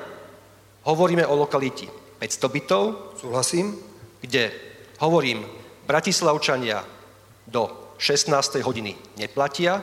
[0.86, 1.90] hovoríme o lokaliti
[2.22, 2.82] 500 bytov.
[3.18, 3.74] Súhlasím.
[4.22, 4.54] Kde
[5.02, 5.42] hovorím,
[5.90, 6.86] Bratislavčania
[7.50, 8.62] do 16.
[8.62, 9.82] hodiny neplatia,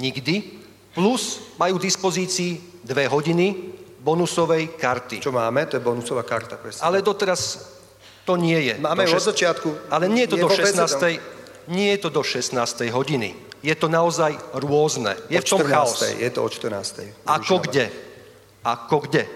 [0.00, 0.59] nikdy,
[0.94, 5.20] plus majú v dispozícii dve hodiny bonusovej karty.
[5.20, 5.68] Čo máme?
[5.68, 6.56] To je bonusová karta.
[6.56, 6.80] Presne.
[6.82, 7.68] Ale doteraz
[8.24, 8.74] to nie je.
[8.80, 9.20] Máme do šest...
[9.20, 9.68] od začiatku.
[9.92, 11.70] Ale nie je to do 16.
[11.70, 12.56] Nie je to do 16.
[12.90, 13.36] hodiny.
[13.60, 15.12] Je to naozaj rôzne.
[15.28, 15.68] Je od v tom 14.
[15.68, 15.92] chaos.
[16.16, 17.28] Je to od 14.
[17.28, 17.92] Ako kde?
[18.64, 19.28] Ako kde?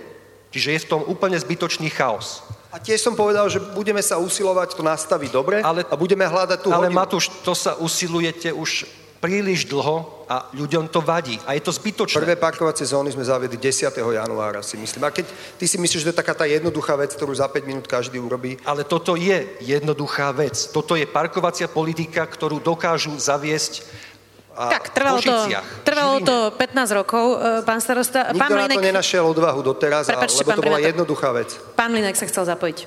[0.48, 2.40] Čiže je v tom úplne zbytočný chaos.
[2.74, 6.58] A tiež som povedal, že budeme sa usilovať to nastaviť dobre ale, a budeme hľadať
[6.58, 6.98] tú Ale hodinu.
[6.98, 8.88] Matúš, to sa usilujete už
[9.24, 11.40] príliš dlho a ľuďom to vadí.
[11.48, 12.20] A je to zbytočné.
[12.20, 13.88] Prvé parkovacie zóny sme zaviedli 10.
[13.96, 15.00] januára, si myslím.
[15.00, 15.24] A keď
[15.56, 18.20] ty si myslíš, že to je taká tá jednoduchá vec, ktorú za 5 minút každý
[18.20, 20.68] urobí, Ale toto je jednoduchá vec.
[20.68, 23.88] Toto je parkovacia politika, ktorú dokážu zaviesť
[24.54, 25.34] a Tak, trvalo to,
[25.82, 28.30] trvalo to 15 rokov, e, pán starosta.
[28.30, 30.90] nikto Pán na to nenašiel odvahu doteraz, a, Prepáčte, lebo to bola primátor.
[30.94, 31.48] jednoduchá vec.
[31.74, 32.78] pán Mlinek sa chcel zapojiť.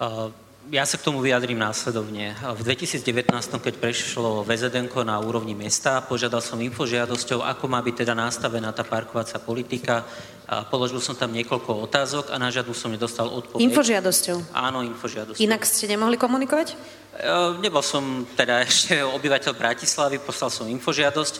[0.00, 0.32] Uh,
[0.66, 2.34] Ja sa k tomu vyjadrím následovne.
[2.58, 3.30] V 2019,
[3.62, 8.82] keď prešlo VZN na úrovni mesta, požiadal som infožiadosťou, ako má byť teda nastavená tá
[8.82, 10.02] parkovacia politika.
[10.66, 13.62] Položil som tam niekoľko otázok a na žiadnu som nedostal odpoveď.
[13.62, 14.50] Infožiadosťou.
[14.50, 15.38] Áno, infožiadosťou.
[15.46, 16.74] Inak ste nemohli komunikovať?
[16.74, 16.76] E,
[17.62, 21.34] Nebol som teda ešte obyvateľ Bratislavy, poslal som infožiadosť.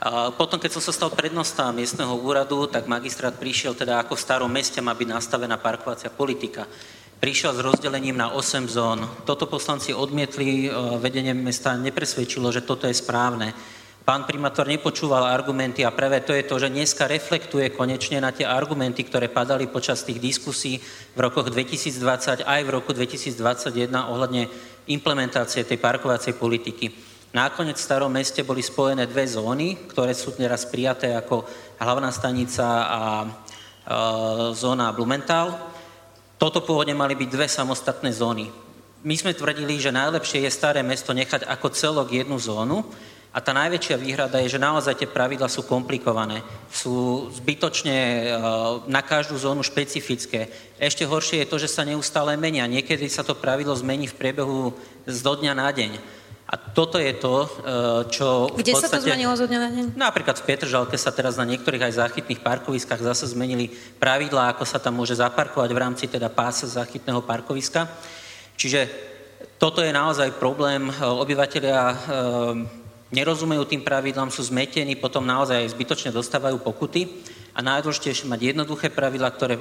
[0.00, 4.24] A potom, keď som sa stal prednostá miestneho úradu, tak magistrát prišiel teda ako v
[4.24, 6.64] starom meste má byť nastavená parkovacia politika.
[7.22, 9.06] Prišiel s rozdelením na 8 zón.
[9.22, 13.54] Toto poslanci odmietli, e, vedenie mesta nepresvedčilo, že toto je správne.
[14.02, 18.42] Pán primátor nepočúval argumenty a práve to je to, že dneska reflektuje konečne na tie
[18.42, 20.82] argumenty, ktoré padali počas tých diskusí
[21.14, 23.38] v rokoch 2020 aj v roku 2021
[23.94, 24.50] ohľadne
[24.90, 26.90] implementácie tej parkovacej politiky.
[27.38, 31.46] Nakoniec v starom meste boli spojené dve zóny, ktoré sú teraz prijaté ako
[31.78, 33.26] hlavná stanica a e,
[34.58, 35.71] zóna Blumenthal.
[36.42, 38.50] Toto pôvodne mali byť dve samostatné zóny.
[39.06, 42.82] My sme tvrdili, že najlepšie je staré mesto nechať ako celok jednu zónu
[43.30, 48.22] a tá najväčšia výhrada je, že naozaj tie pravidla sú komplikované, sú zbytočne e,
[48.90, 50.50] na každú zónu špecifické.
[50.82, 52.66] Ešte horšie je to, že sa neustále menia.
[52.66, 54.74] Niekedy sa to pravidlo zmení v priebehu
[55.06, 56.21] z do dňa na deň.
[56.52, 57.48] A toto je to, e,
[58.12, 59.08] čo Kde v sa to podstate...
[59.08, 59.84] zmenilo zo dňa na deň?
[59.96, 64.76] Napríklad v Petržalke sa teraz na niektorých aj záchytných parkoviskách zase zmenili pravidlá, ako sa
[64.76, 67.88] tam môže zaparkovať v rámci teda pása záchytného parkoviska.
[68.60, 68.84] Čiže
[69.56, 70.92] toto je naozaj problém.
[71.00, 71.96] Obyvateľia e,
[73.16, 77.24] nerozumejú tým pravidlám, sú zmetení, potom naozaj zbytočne dostávajú pokuty.
[77.56, 79.56] A najdôležitejšie mať jednoduché pravidlá, ktoré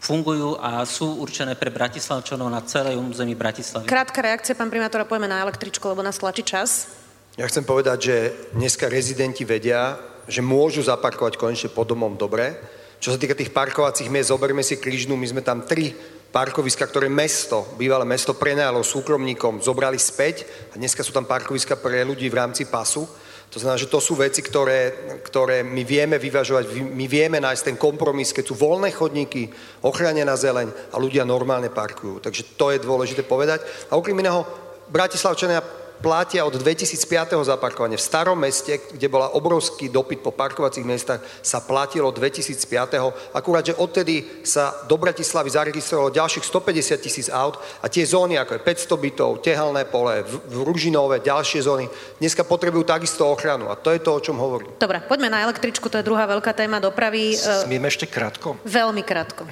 [0.00, 3.84] fungujú a sú určené pre Bratislavčanov na celej území Bratislavy.
[3.84, 6.88] Krátka reakcia, pán primátor, a poďme na električku, lebo nás tlačí čas.
[7.36, 8.16] Ja chcem povedať, že
[8.56, 12.56] dneska rezidenti vedia, že môžu zaparkovať konečne pod domom dobre.
[13.00, 15.92] Čo sa týka tých parkovacích miest, zoberme si Križnú, my sme tam tri
[16.30, 22.06] parkoviska, ktoré mesto, bývalé mesto prenajalo súkromníkom, zobrali späť a dneska sú tam parkoviska pre
[22.06, 23.08] ľudí v rámci pasu.
[23.50, 24.94] To znamená, že to sú veci, ktoré,
[25.26, 29.50] ktoré my vieme vyvažovať, my vieme nájsť ten kompromis, keď sú voľné chodníky,
[29.82, 32.22] ochránená zeleň a ľudia normálne parkujú.
[32.22, 33.66] Takže to je dôležité povedať.
[33.90, 34.46] A okrem iného,
[34.86, 35.62] Bratislavčania
[36.00, 37.44] platia od 2005.
[37.44, 38.00] za parkovanie.
[38.00, 43.36] V starom meste, kde bola obrovský dopyt po parkovacích miestach, sa platilo 2005.
[43.36, 48.56] Akurát, že odtedy sa do Bratislavy zaregistrovalo ďalších 150 tisíc aut a tie zóny, ako
[48.56, 51.86] je 500 bytov, tehalné pole, v, v Ružinové, ďalšie zóny,
[52.18, 53.68] dneska potrebujú takisto ochranu.
[53.68, 54.72] A to je to, o čom hovorím.
[54.80, 57.36] Dobre, poďme na električku, to je druhá veľká téma dopravy.
[57.36, 58.56] E, Smiem ešte krátko?
[58.64, 59.44] veľmi krátko.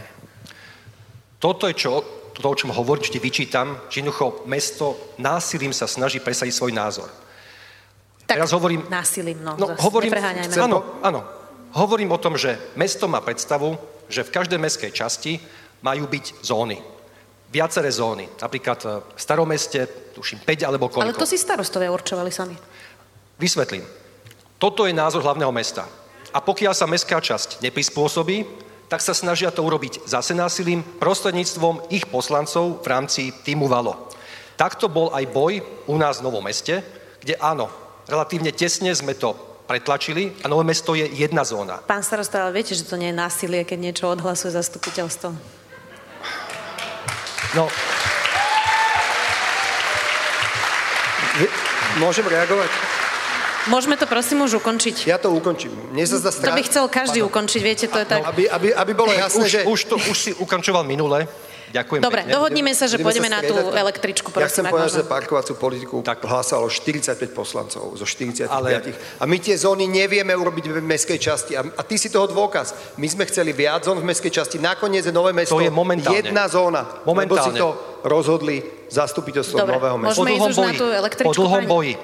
[1.38, 2.03] Toto je čo,
[2.43, 7.09] to, o čom hovorím, vždy vyčítam, že jednoducho mesto násilím sa snaží presadiť svoj názor.
[8.28, 10.12] Tak, Teraz hovorím- Násilím, no, No, zas, hovorím,
[10.61, 11.20] áno, áno.
[11.72, 13.76] Hovorím o tom, že mesto má predstavu,
[14.09, 15.41] že v každej mestskej časti
[15.84, 16.80] majú byť zóny.
[17.49, 18.28] Viaceré zóny.
[18.36, 21.09] Napríklad e, v staromeste, tuším, 5 alebo koľko.
[21.09, 22.57] Ale to si starostovia určovali sami.
[23.41, 23.84] Vysvetlím.
[24.61, 25.89] Toto je názor hlavného mesta.
[26.28, 28.45] A pokiaľ sa mestská časť neprispôsobí,
[28.89, 34.09] tak sa snažia to urobiť zase násilím prostredníctvom ich poslancov v rámci týmu Valo.
[34.57, 36.82] Takto bol aj boj u nás v Novom meste,
[37.20, 37.68] kde áno,
[38.09, 39.36] relatívne tesne sme to
[39.68, 41.84] pretlačili a Nové mesto je jedna zóna.
[41.84, 45.30] Pán starosta, ale viete, že to nie je násilie, keď niečo odhlasuje zastupiteľstvo.
[47.57, 47.68] No,
[52.03, 52.97] Môžem reagovať?
[53.69, 55.05] Môžeme to prosím už ukončiť.
[55.05, 55.71] Ja to ukončím.
[55.93, 56.57] Mne sa zdá To strach...
[56.57, 58.25] by chcel každý ukončiť, viete, to je tak.
[58.25, 59.61] Aby, aby, aby bolo jasné, už, že...
[59.64, 61.29] už, to, už si ukončoval minule.
[61.69, 62.33] Ďakujem Dobre, pekne.
[62.33, 66.01] dohodnime sa, že Budeme pôjdeme na tú električku, Ja chcem prosím, povedať, že parkovaciu politiku
[66.01, 66.25] Tak.
[66.25, 68.49] hlásalo 45 poslancov zo 45.
[68.49, 68.81] Ale-
[69.21, 71.53] A my tie zóny nevieme urobiť v mestskej časti.
[71.53, 72.97] A, a ty si toho dôkaz.
[72.97, 74.57] My sme chceli viac zón v mestskej časti.
[74.57, 76.25] Nakoniec je Nové mesto To je momentálne.
[76.25, 77.05] jedna zóna.
[77.05, 77.61] Lebo si Momentálne.
[77.61, 77.69] to
[78.03, 78.57] rozhodli
[78.89, 80.09] zastupiteľstvo Dobre, Nového mesta.
[80.16, 80.79] môžeme ísť dlhom už na boji.
[80.81, 81.29] tú električku.
[81.29, 81.95] Po dlhom pani- boji.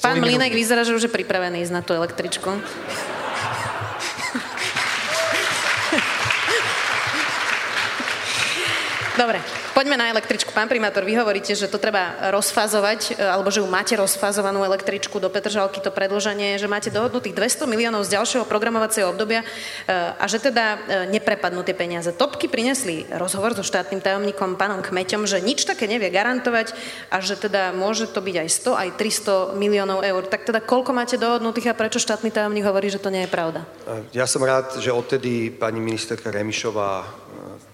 [0.00, 2.48] Pán Mlinek vyzerá, že už je pripravený ísť na tú električku.
[9.20, 10.52] Dobre, Poďme na električku.
[10.52, 15.16] Pán primátor, vy hovoríte, že to treba rozfázovať, e, alebo že ju máte rozfázovanú električku
[15.16, 19.46] do Petržalky, to predloženie, že máte dohodnutých 200 miliónov z ďalšieho programovacieho obdobia e,
[19.96, 20.76] a že teda e,
[21.16, 22.12] neprepadnú tie peniaze.
[22.12, 26.76] Topky prinesli rozhovor so štátnym tajomníkom pánom Kmeťom, že nič také nevie garantovať
[27.08, 30.28] a že teda môže to byť aj 100, aj 300 miliónov eur.
[30.28, 33.64] Tak teda koľko máte dohodnutých a prečo štátny tajomník hovorí, že to nie je pravda?
[34.12, 37.21] Ja som rád, že odtedy pani ministerka Remišová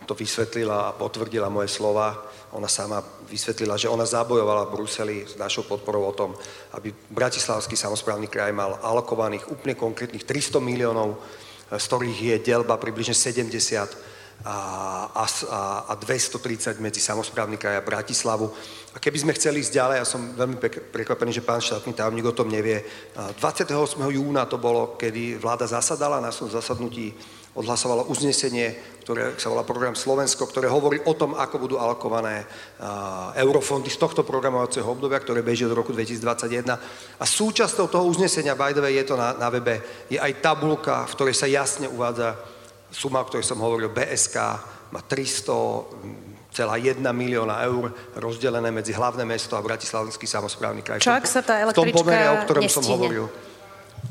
[0.09, 2.16] to vysvetlila a potvrdila moje slova.
[2.57, 6.32] Ona sama vysvetlila, že ona zabojovala v Bruseli s našou podporou o tom,
[6.72, 11.20] aby Bratislavský samozprávny kraj mal alokovaných úplne konkrétnych 300 miliónov,
[11.68, 14.57] z ktorých je delba približne 70 a,
[15.12, 15.24] a,
[15.91, 18.47] a 230 medzi samozprávny kraj a Bratislavu.
[18.95, 20.57] A keby sme chceli ísť ďalej, ja som veľmi
[20.95, 22.86] prekvapený, že pán štátny tajomník o tom nevie.
[23.18, 23.74] 28.
[23.99, 27.12] júna to bolo, kedy vláda zasadala na svojom zasadnutí
[27.59, 32.46] odhlasovalo uznesenie, ktoré sa volá program Slovensko, ktoré hovorí o tom, ako budú alokované
[33.34, 36.78] eurofondy z tohto programovacieho obdobia, ktoré beží do roku 2021.
[37.18, 41.02] A súčasťou toho uznesenia, by the way, je to na, na webe, je aj tabulka,
[41.11, 42.38] v ktorej sa jasne uvádza
[42.94, 44.36] suma, o ktorej som hovoril, BSK
[44.94, 51.04] má 300 celá 1 milióna eur rozdelené medzi hlavné mesto a Bratislavský samozprávny kraj.
[51.04, 52.76] Čo ak sa tá električka V tom pomere, o ktorom nestíne?
[52.76, 53.24] som hovoril.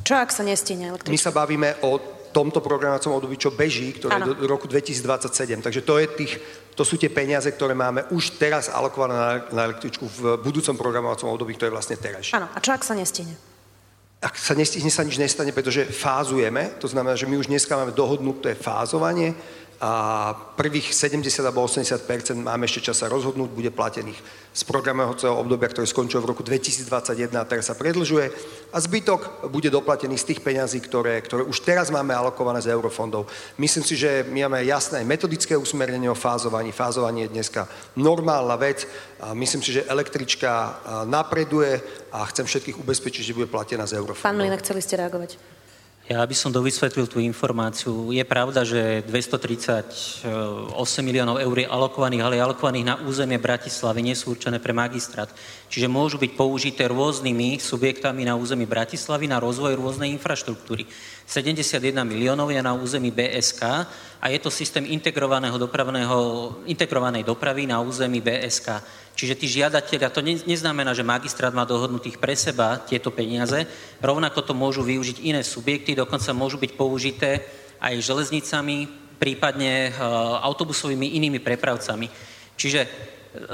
[0.05, 1.13] Čo ak sa nestíne električka?
[1.13, 5.65] My sa bavíme o tomto programovacom období, čo beží, ktoré je do roku 2027.
[5.65, 6.33] Takže to, je tých,
[6.77, 11.33] to sú tie peniaze, ktoré máme už teraz alokované na, na električku v budúcom programovacom
[11.33, 12.29] období, ktoré je vlastne teraz.
[12.37, 13.33] Áno, a čo ak sa nestihne?
[14.21, 17.93] Ak sa nestihne, sa nič nestane, pretože fázujeme, to znamená, že my už dneska máme
[17.93, 19.33] dohodnuté fázovanie,
[19.77, 22.01] a prvých 70 alebo 80
[22.41, 24.17] máme ešte čas sa rozhodnúť, bude platených
[24.49, 28.33] z programovacieho obdobia, ktoré skončilo v roku 2021 a teraz sa predlžuje
[28.73, 33.29] a zbytok bude doplatený z tých peňazí, ktoré, ktoré už teraz máme alokované z eurofondov.
[33.61, 36.73] Myslím si, že my máme jasné metodické usmernenie o fázovaní.
[36.73, 38.89] Fázovanie je dneska normálna vec
[39.21, 41.77] a myslím si, že električka napreduje
[42.09, 44.25] a chcem všetkých ubezpečiť, že bude platená z eurofondov.
[44.25, 45.37] Pán Mlina, chceli ste reagovať?
[46.07, 48.15] Ja by som dovysvetlil tú informáciu.
[48.15, 50.23] Je pravda, že 238
[51.03, 55.27] miliónov eur je alokovaných, ale je alokovaných na územie Bratislavy, nie sú určené pre magistrát.
[55.67, 60.87] Čiže môžu byť použité rôznymi subjektami na území Bratislavy na rozvoj rôznej infraštruktúry.
[61.27, 63.61] 71 miliónov je na území BSK
[64.23, 66.17] a je to systém integrovaného dopravného,
[66.71, 68.79] integrovanej dopravy na území BSK.
[69.11, 73.67] Čiže tí žiadatelia, to neznamená, že magistrát má dohodnutých pre seba tieto peniaze,
[73.99, 77.43] rovnako to môžu využiť iné subjekty, dokonca môžu byť použité
[77.83, 78.87] aj železnicami,
[79.19, 79.99] prípadne e,
[80.47, 82.07] autobusovými inými prepravcami.
[82.55, 82.89] Čiže e,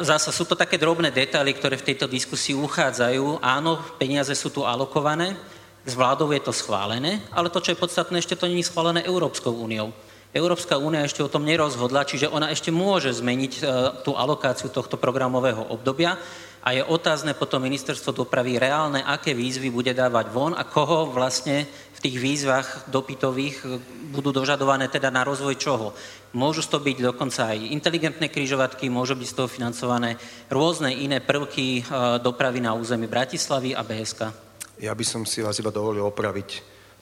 [0.04, 3.40] zasa sú to také drobné detaily, ktoré v tejto diskusii uchádzajú.
[3.40, 5.40] Áno, peniaze sú tu alokované,
[5.84, 9.52] s vládou je to schválené, ale to, čo je podstatné, ešte to je schválené Európskou
[9.52, 9.92] úniou.
[10.34, 13.62] Európska únia ešte o tom nerozhodla, čiže ona ešte môže zmeniť e,
[14.02, 16.18] tú alokáciu tohto programového obdobia
[16.66, 21.70] a je otázne potom ministerstvo dopravy reálne, aké výzvy bude dávať von a koho vlastne
[21.70, 23.66] v tých výzvach dopytových e,
[24.10, 25.94] budú dožadované teda na rozvoj čoho.
[26.34, 30.18] Môžu toho byť dokonca aj inteligentné kryžovatky, môžu byť z toho financované
[30.50, 31.82] rôzne iné prvky e,
[32.26, 34.43] dopravy na území Bratislavy a BSK.
[34.82, 36.50] Ja by som si vás iba dovolil opraviť.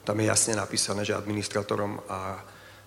[0.04, 2.42] Tam je jasne napísané, že administratorom a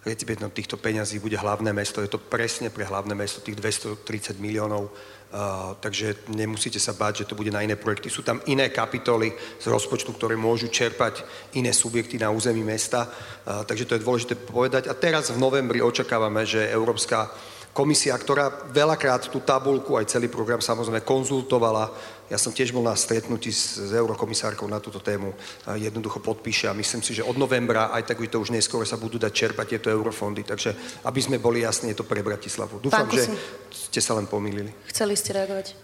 [0.05, 2.01] recipientom týchto peňazí bude hlavné mesto.
[2.01, 7.33] Je to presne pre hlavné mesto tých 230 miliónov, uh, takže nemusíte sa báť, že
[7.33, 8.13] to bude na iné projekty.
[8.13, 11.25] Sú tam iné kapitoly z rozpočtu, ktoré môžu čerpať
[11.57, 14.85] iné subjekty na území mesta, uh, takže to je dôležité povedať.
[14.85, 17.33] A teraz v novembri očakávame, že Európska
[17.75, 21.91] komisia, ktorá veľakrát tú tabulku, aj celý program samozrejme konzultovala.
[22.31, 25.35] Ja som tiež bol na stretnutí s, s eurokomisárkou na túto tému.
[25.75, 28.95] Jednoducho podpíše a myslím si, že od novembra, aj tak by to už neskôr sa
[28.95, 30.47] budú dať čerpať tieto eurofondy.
[30.47, 32.79] Takže aby sme boli jasní, je to pre Bratislavu.
[32.79, 33.27] Dúfam, že
[33.69, 34.71] ste sa len pomýlili.
[34.87, 35.75] Chceli ste reagovať?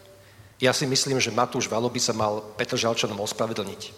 [0.63, 3.91] Ja si myslím, že Matúš Valo by sa mal Petr Žalčanom ospravedlniť.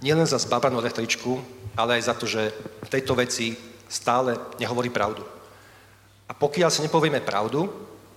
[0.00, 1.36] Nielen za zbavanú električku,
[1.76, 2.48] ale aj za to, že
[2.80, 3.52] v tejto veci
[3.92, 5.35] stále nehovorí pravdu.
[6.26, 7.70] A pokiaľ si nepovieme pravdu,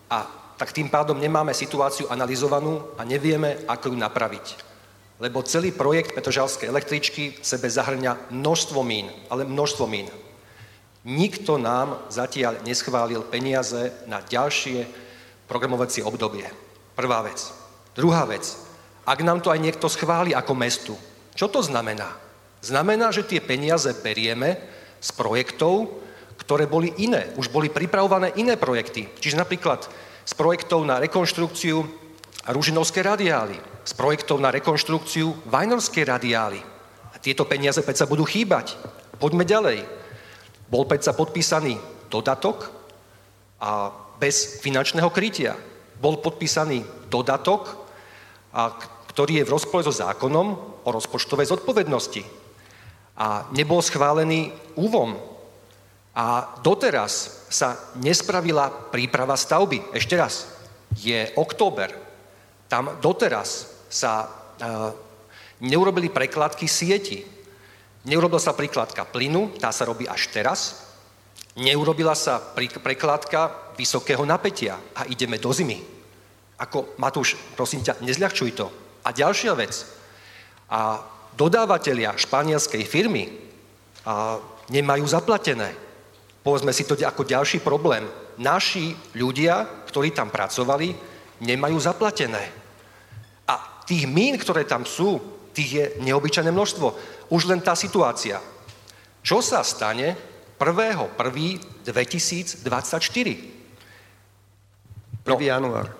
[0.09, 0.25] a
[0.57, 4.45] tak tým pádom nemáme situáciu analyzovanú a nevieme, ako ju napraviť.
[5.19, 10.07] Lebo celý projekt Petržalskej električky sebe zahrňa množstvo mín, ale množstvo mín.
[11.07, 14.83] Nikto nám zatiaľ neschválil peniaze na ďalšie
[15.47, 16.47] programovacie obdobie.
[16.95, 17.39] Prvá vec.
[17.95, 18.43] Druhá vec.
[19.07, 20.95] Ak nám to aj niekto schváli ako mestu,
[21.39, 22.19] čo to znamená?
[22.59, 24.59] Znamená, že tie peniaze berieme
[24.99, 25.87] z projektov,
[26.49, 27.29] ktoré boli iné.
[27.37, 29.05] Už boli pripravované iné projekty.
[29.21, 29.85] Čiže napríklad
[30.25, 31.85] z projektov na rekonštrukciu
[32.49, 33.53] Ružinovskej radiály,
[33.85, 36.57] z projektov na rekonštrukciu Vajnorskej radiály.
[37.13, 38.81] A tieto peniaze sa budú chýbať.
[39.21, 39.85] Poďme ďalej.
[40.73, 41.77] Bol sa podpísaný
[42.09, 42.73] dodatok
[43.61, 45.53] a bez finančného krytia.
[46.01, 46.81] bol podpísaný
[47.13, 47.77] dodatok,
[48.57, 48.73] a,
[49.13, 52.25] ktorý je v rozpore so zákonom o rozpočtovej zodpovednosti.
[53.21, 55.28] A nebol schválený úvom.
[56.19, 59.95] A doteraz sa nespravila príprava stavby.
[59.95, 60.51] Ešte raz,
[60.99, 61.95] je október.
[62.67, 64.27] Tam doteraz sa e,
[65.63, 67.23] neurobili prekladky sieti.
[68.03, 70.91] Neurobila sa prekladka plynu, tá sa robí až teraz.
[71.55, 72.43] Neurobila sa
[72.83, 75.79] prekladka vysokého napätia a ideme do zimy.
[76.59, 78.67] Ako, Matúš, prosím ťa, nezľahčuj to.
[79.07, 79.87] A ďalšia vec.
[80.67, 80.99] A
[81.39, 83.31] dodávateľia španielskej firmy
[84.03, 84.35] a,
[84.67, 85.88] nemajú zaplatené.
[86.49, 88.09] Povedzme si to ako ďalší problém.
[88.41, 90.97] Naši ľudia, ktorí tam pracovali,
[91.45, 92.41] nemajú zaplatené.
[93.45, 95.21] A tých mín, ktoré tam sú,
[95.53, 96.87] tých je neobyčajné množstvo.
[97.29, 98.41] Už len tá situácia.
[99.21, 100.17] Čo sa stane
[100.57, 102.65] 1.1.2024?
[102.65, 105.29] 1.
[105.29, 105.37] No.
[105.37, 105.93] január.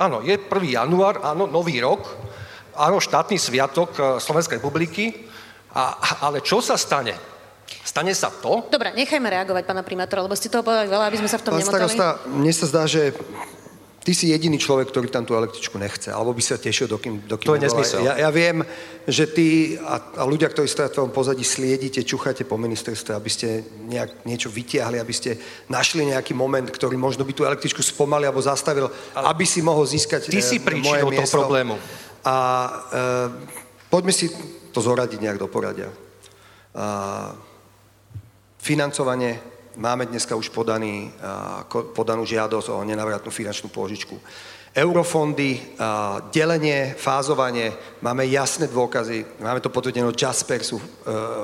[0.00, 0.48] Áno, je 1.
[0.80, 2.08] január, áno, nový rok,
[2.72, 5.28] áno, štátny sviatok eh, Slovenskej republiky,
[5.76, 7.35] a, ale čo sa stane?
[7.96, 8.68] Stane sa to?
[8.68, 11.56] Dobre, nechajme reagovať pána primátora, lebo ste toho povedali veľa, aby sme sa v tom
[11.56, 11.80] Pán nemotali.
[11.80, 13.16] Starosta, mne sa zdá, že
[14.04, 17.24] ty si jediný človek, ktorý tam tú električku nechce, alebo by sa tešil, dokým...
[17.24, 18.04] dokým to je nezmysel.
[18.04, 18.60] Ja, ja viem,
[19.08, 23.30] že ty a, a ľudia, ktorí stojí v tvojom pozadí, sliedite, čucháte po ministerstve, aby
[23.32, 25.40] ste nejak, niečo vytiahli, aby ste
[25.72, 29.88] našli nejaký moment, ktorý možno by tú električku spomalil alebo zastavil, Ale aby si mohol
[29.88, 31.80] získať Ty si e, príčinou toho problému.
[32.28, 32.72] A e,
[33.88, 34.28] poďme si
[34.68, 35.88] to zoradiť nejak do poradia.
[36.76, 37.32] A,
[38.66, 39.38] financovanie
[39.76, 41.12] Máme dneska už podaný,
[41.92, 44.16] podanú žiadosť o nenavratnú finančnú pôžičku
[44.76, 45.56] eurofondy,
[46.28, 47.72] delenie, fázovanie,
[48.04, 50.84] máme jasné dôkazy, máme to potvrdené od Jaspersu, e,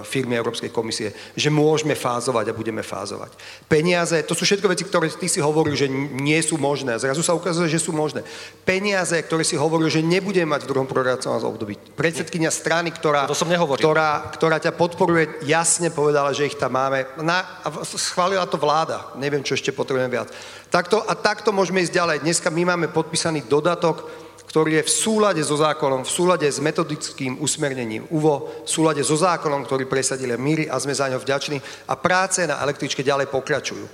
[0.04, 3.32] firmy Európskej komisie, že môžeme fázovať a budeme fázovať.
[3.64, 7.00] Peniaze, to sú všetko veci, ktoré ty si hovoril, že nie sú možné.
[7.00, 8.20] Zrazu sa ukazuje, že sú možné.
[8.68, 11.80] Peniaze, ktoré si hovoril, že nebudeme mať v druhom programovacom období.
[11.96, 17.08] Predsedkynia strany, ktorá, to som ktorá, ktorá ťa podporuje, jasne povedala, že ich tam máme.
[17.24, 17.64] Na,
[17.96, 19.08] schválila to vláda.
[19.16, 20.28] Neviem, čo ešte potrebujem viac.
[20.72, 22.24] Takto, a takto môžeme ísť ďalej.
[22.24, 24.08] Dneska my máme podpísaný dodatok,
[24.48, 29.12] ktorý je v súlade so zákonom, v súlade s metodickým usmernením UVO, v súlade so
[29.12, 33.84] zákonom, ktorý presadili míry a sme za ňo vďační a práce na električke ďalej pokračujú.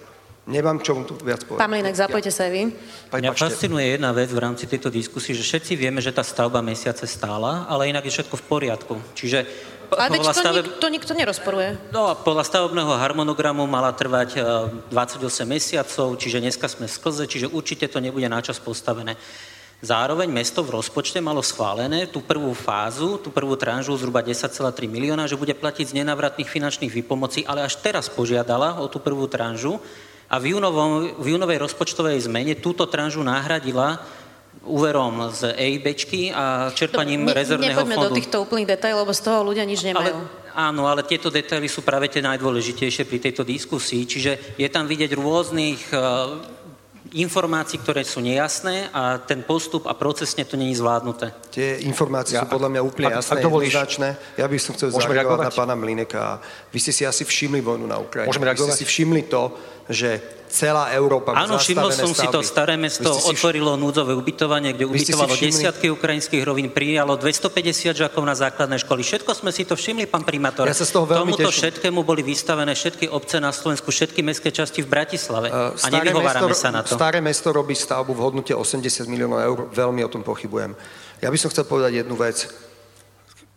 [0.46, 1.60] Nemám čo tu viac povedať.
[1.60, 2.62] Pán Mlinek, zapojte sa aj vy.
[3.10, 7.10] Mňa fascinuje jedna vec v rámci tejto diskusie, že všetci vieme, že tá stavba mesiace
[7.10, 8.94] stála, ale inak je všetko v poriadku.
[9.18, 9.44] Čiže
[9.94, 10.64] ale to, staveb...
[10.66, 11.68] nikto, to nikto nerozporuje.
[11.94, 14.40] No, podľa stavebného harmonogramu mala trvať
[14.92, 19.16] 28 e, mesiacov, čiže dneska sme sklze, čiže určite to nebude načas postavené.
[19.78, 24.50] Zároveň mesto v rozpočte malo schválené tú prvú fázu, tú prvú tranžu zhruba 10,3
[24.90, 29.30] milióna, že bude platiť z nenavratných finančných výpomocí, ale až teraz požiadala o tú prvú
[29.30, 29.78] tranžu
[30.26, 34.02] a v, júnovom, v júnovej rozpočtovej zmene túto tranžu nahradila
[34.68, 38.12] úverom z EIBčky a čerpaním ne, rezervného fondu.
[38.12, 40.14] do týchto úplných detailov, lebo z toho ľudia nič nemajú.
[40.14, 44.84] Ale, áno, ale tieto detaily sú práve tie najdôležitejšie pri tejto diskusii, čiže je tam
[44.84, 46.58] vidieť rôznych uh,
[47.16, 51.32] informácií, ktoré sú nejasné a ten postup a procesne to není zvládnuté.
[51.48, 54.08] Tie informácie ja, sú podľa mňa úplne jasné, jednoznačné.
[54.36, 56.42] Ja by som chcel zareagovať na pána Mlineka.
[56.68, 58.28] Vy ste si asi všimli vojnu na Ukrajine.
[58.28, 58.68] Môžeme reagovať?
[58.68, 59.42] Vy ste si všimli to,
[59.88, 62.20] že celá Európa Áno, všimol som stavby.
[62.24, 62.40] si to.
[62.40, 68.24] Staré mesto si otvorilo núdzové ubytovanie, kde ubytovalo si desiatky ukrajinských rovín, prijalo 250 žiakov
[68.24, 69.04] na základné školy.
[69.04, 70.64] Všetko sme si to všimli, pán primátor.
[70.64, 71.60] Ja sa z toho veľmi Tomuto teším.
[71.60, 75.52] všetkému boli vystavené všetky obce na Slovensku, všetky mestské časti v Bratislave.
[75.52, 76.96] Uh, a nevyhovárame mesto, sa na to.
[76.96, 79.58] Staré mesto robí stavbu v hodnote 80 miliónov eur.
[79.72, 80.72] Veľmi o tom pochybujem.
[81.20, 82.67] Ja by som chcel povedať jednu vec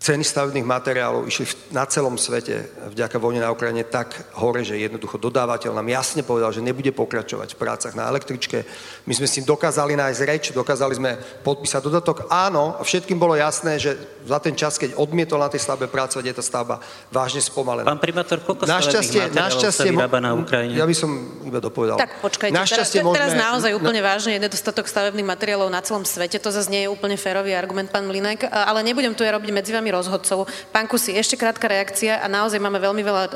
[0.01, 1.45] Ceny stavebných materiálov išli
[1.77, 6.49] na celom svete vďaka vojne na Ukrajine tak hore, že jednoducho dodávateľ nám jasne povedal,
[6.49, 8.65] že nebude pokračovať v prácach na električke.
[9.05, 12.25] My sme s tým dokázali nájsť reč, dokázali sme podpísať dodatok.
[12.33, 13.93] Áno, a všetkým bolo jasné, že
[14.25, 16.81] za ten čas, keď odmietol na tej stavbe pracovať, je tá stavba
[17.13, 17.85] vážne spomalená.
[17.85, 20.81] Pán primátor, koľko našťastie, našťastie, sa vyrába na Ukrajine?
[20.81, 21.13] Ja by som
[21.45, 22.01] iba dopovedal.
[22.01, 24.17] Tak počkajte, našťastie teraz, teraz naozaj úplne na...
[24.17, 26.41] vážne je nedostatok stavebných materiálov na celom svete.
[26.41, 29.69] To zase nie je úplne férový argument, pán Mlinek, ale nebudem tu ja robiť medzi
[29.69, 30.47] vami rozhodcov.
[30.71, 33.31] Pán Kusi, ešte krátka reakcia a naozaj máme veľmi veľa e,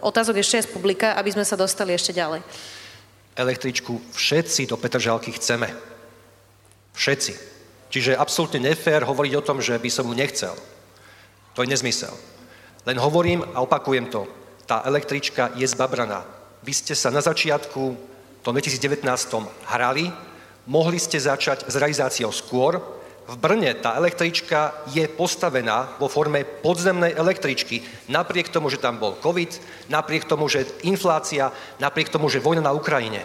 [0.00, 2.40] otázok ešte aj z publika, aby sme sa dostali ešte ďalej.
[3.34, 5.68] Električku všetci do Petržalky chceme.
[6.94, 7.32] Všetci.
[7.92, 10.56] Čiže absolútne nefér hovoriť o tom, že by som mu nechcel.
[11.52, 12.12] To je nezmysel.
[12.88, 14.24] Len hovorím a opakujem to.
[14.64, 16.24] Tá električka je zbabraná.
[16.62, 17.82] Vy ste sa na začiatku,
[18.42, 19.06] v 2019
[19.70, 20.10] hrali,
[20.66, 22.78] mohli ste začať s realizáciou skôr,
[23.22, 27.80] v Brne tá električka je postavená vo forme podzemnej električky.
[28.10, 32.74] Napriek tomu, že tam bol COVID, napriek tomu, že inflácia, napriek tomu, že vojna na
[32.74, 33.22] Ukrajine.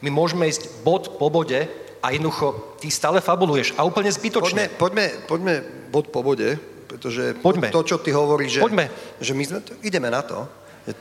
[0.00, 1.66] My môžeme ísť bod po bode
[2.00, 4.72] a jednoducho ty stále fabuluješ a úplne zbytočne.
[4.80, 5.54] Poďme, poďme, poďme
[5.92, 6.56] bod po bode,
[6.88, 7.68] pretože Poďme.
[7.68, 8.86] to, čo ty hovoríš, že, Poďme.
[9.20, 10.48] že my sme, ideme na to.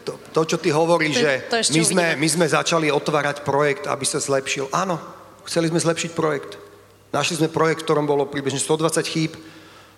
[0.03, 2.19] To, to čo ty hovoríš, To- že to my sme, uvidíme.
[2.19, 4.67] my sme začali otvárať projekt, aby sa zlepšil.
[4.76, 4.99] Áno,
[5.47, 6.59] chceli sme zlepšiť projekt.
[7.10, 9.34] Našli sme projekt, v ktorom bolo približne 120 chýb,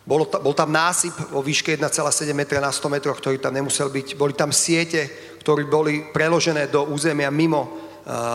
[0.02, 4.18] bolo bol tam násyp vo výške 1,7 metra na 100 metroch, ktorý tam nemusel byť.
[4.18, 5.12] Boli tam siete,
[5.44, 7.91] ktoré boli preložené do územia mimo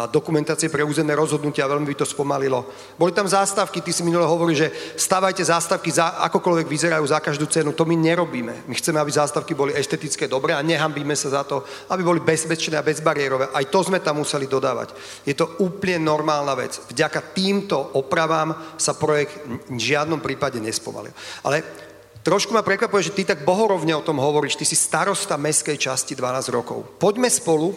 [0.09, 2.65] dokumentácie pre územné rozhodnutia, veľmi by to spomalilo.
[2.97, 7.45] Boli tam zástavky, ty si minule hovoril, že stavajte zástavky, za, akokoľvek vyzerajú za každú
[7.47, 7.77] cenu.
[7.77, 8.65] To my nerobíme.
[8.71, 11.61] My chceme, aby zástavky boli estetické dobré a nehambíme sa za to,
[11.93, 13.53] aby boli bezpečné a bezbariérové.
[13.53, 14.97] Aj to sme tam museli dodávať.
[15.29, 16.81] Je to úplne normálna vec.
[16.89, 21.13] Vďaka týmto opravám sa projekt v žiadnom prípade nespomalil.
[21.45, 21.87] Ale
[22.27, 24.59] Trošku ma prekvapuje, že ty tak bohorovne o tom hovoríš.
[24.59, 26.99] Ty si starosta mestskej časti 12 rokov.
[26.99, 27.71] Poďme spolu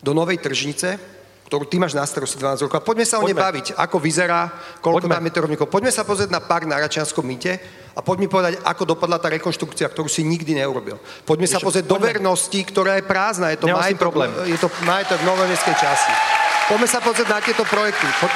[0.00, 0.96] do Novej Tržnice,
[1.44, 2.80] ktorú ty máš na starosti 12 rokov.
[2.80, 4.48] A poďme sa o nej baviť, ako vyzerá,
[4.80, 5.14] koľko Poďme.
[5.20, 5.66] tam je rovníkov.
[5.68, 7.60] Poďme sa pozrieť na park na Račianskom mýte
[7.92, 10.96] a poď mi povedať, ako dopadla tá rekonštrukcia, ktorú si nikdy neurobil.
[11.28, 12.08] Poďme sa Vieš čo, pozrieť do poďme.
[12.16, 13.52] vernosti, ktorá je prázdna.
[13.52, 14.30] Je to Nemám majetok, problém.
[14.48, 16.14] je to majetok Novej mestskej časti.
[16.64, 18.08] Poďme sa pozrieť na tieto projekty.
[18.18, 18.26] Po...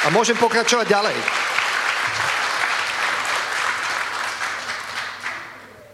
[0.00, 1.16] A môžem pokračovať ďalej.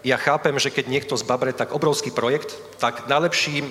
[0.07, 3.67] Ja chápem, že keď niekto zbabre tak obrovský projekt, tak najlepším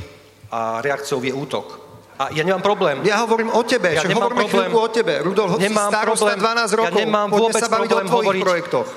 [0.50, 1.82] a reakciou je útok.
[2.16, 3.04] A ja nemám problém.
[3.04, 4.72] Ja hovorím o tebe, Ja nemám hovoríme problém.
[4.72, 5.14] o tebe.
[5.20, 6.40] Rudolf, Nemám si starosta problém.
[6.40, 6.88] 12 rokov.
[6.88, 8.88] Ja nemám Poďme vôbec sa baviť o problém tvojich hovoriť- projektoch.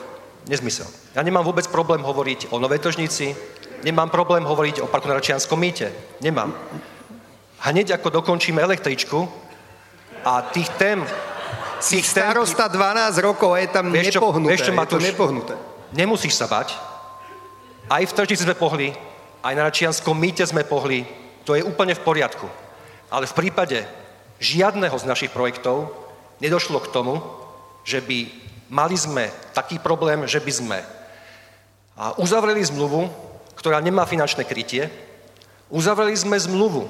[0.46, 0.86] Nezmysel.
[1.12, 3.34] Ja nemám vôbec problém hovoriť o Novej Tržnici,
[3.82, 5.90] nemám problém hovoriť o parku na Račianskom mýte.
[6.20, 6.54] Nemám.
[7.60, 9.26] Hneď ako dokončíme električku
[10.22, 11.02] a tých tém...
[11.78, 14.50] Tých tém starosta 12 rokov a je tam Vieš čo- nepohnuté.
[14.50, 14.98] vieš čo, Matúš?
[15.00, 15.54] nepohnuté.
[15.90, 16.74] nemusíš sa bať.
[17.86, 18.90] Aj v Tržnici sme pohli,
[19.40, 21.06] aj na Račianskom mýte sme pohli.
[21.48, 22.44] To je úplne v poriadku.
[23.08, 23.88] Ale v prípade
[24.36, 25.88] žiadneho z našich projektov
[26.44, 27.24] nedošlo k tomu,
[27.88, 28.28] že by
[28.68, 30.78] mali sme taký problém, že by sme
[32.20, 33.08] uzavreli zmluvu,
[33.56, 34.92] ktorá nemá finančné krytie,
[35.72, 36.84] uzavreli sme zmluvu,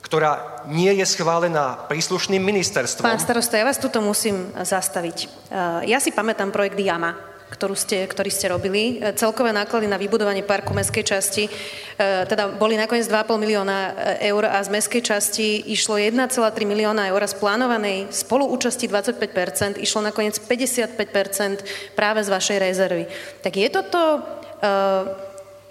[0.00, 3.02] ktorá nie je schválená príslušným ministerstvom.
[3.02, 5.18] Pán starosta, ja vás tuto musím zastaviť.
[5.50, 8.98] Eh, Ja si pamätám projekt Jama, ktorú ste, ktorý ste robili.
[8.98, 14.30] Eh, Celkové náklady na vybudovanie parku mestskej časti eh, teda boli nakoniec 2,5 milióna eh,
[14.34, 16.26] eur a z mestskej časti išlo 1,3
[16.66, 23.04] milióna eur z plánovanej spoluúčasti 25%, išlo nakoniec 55% práve z vašej rezervy.
[23.42, 24.00] Tak je toto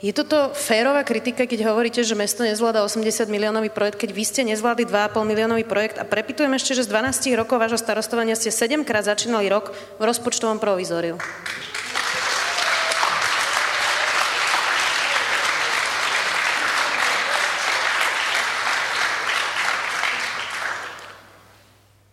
[0.04, 4.42] je toto férová kritika, keď hovoríte, že mesto nezvláda 80 miliónový projekt, keď vy ste
[4.44, 8.84] nezvládli 2,5 miliónový projekt a prepitujem ešte, že z 12 rokov vášho starostovania ste 7
[8.84, 11.16] krát začínali rok v rozpočtovom provizóriu.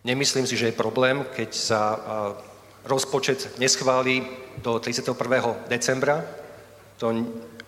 [0.07, 1.83] Nemyslím si, že je problém, keď sa
[2.87, 4.23] rozpočet neschválí
[4.63, 5.19] do 31.
[5.67, 6.23] decembra.
[6.99, 7.11] To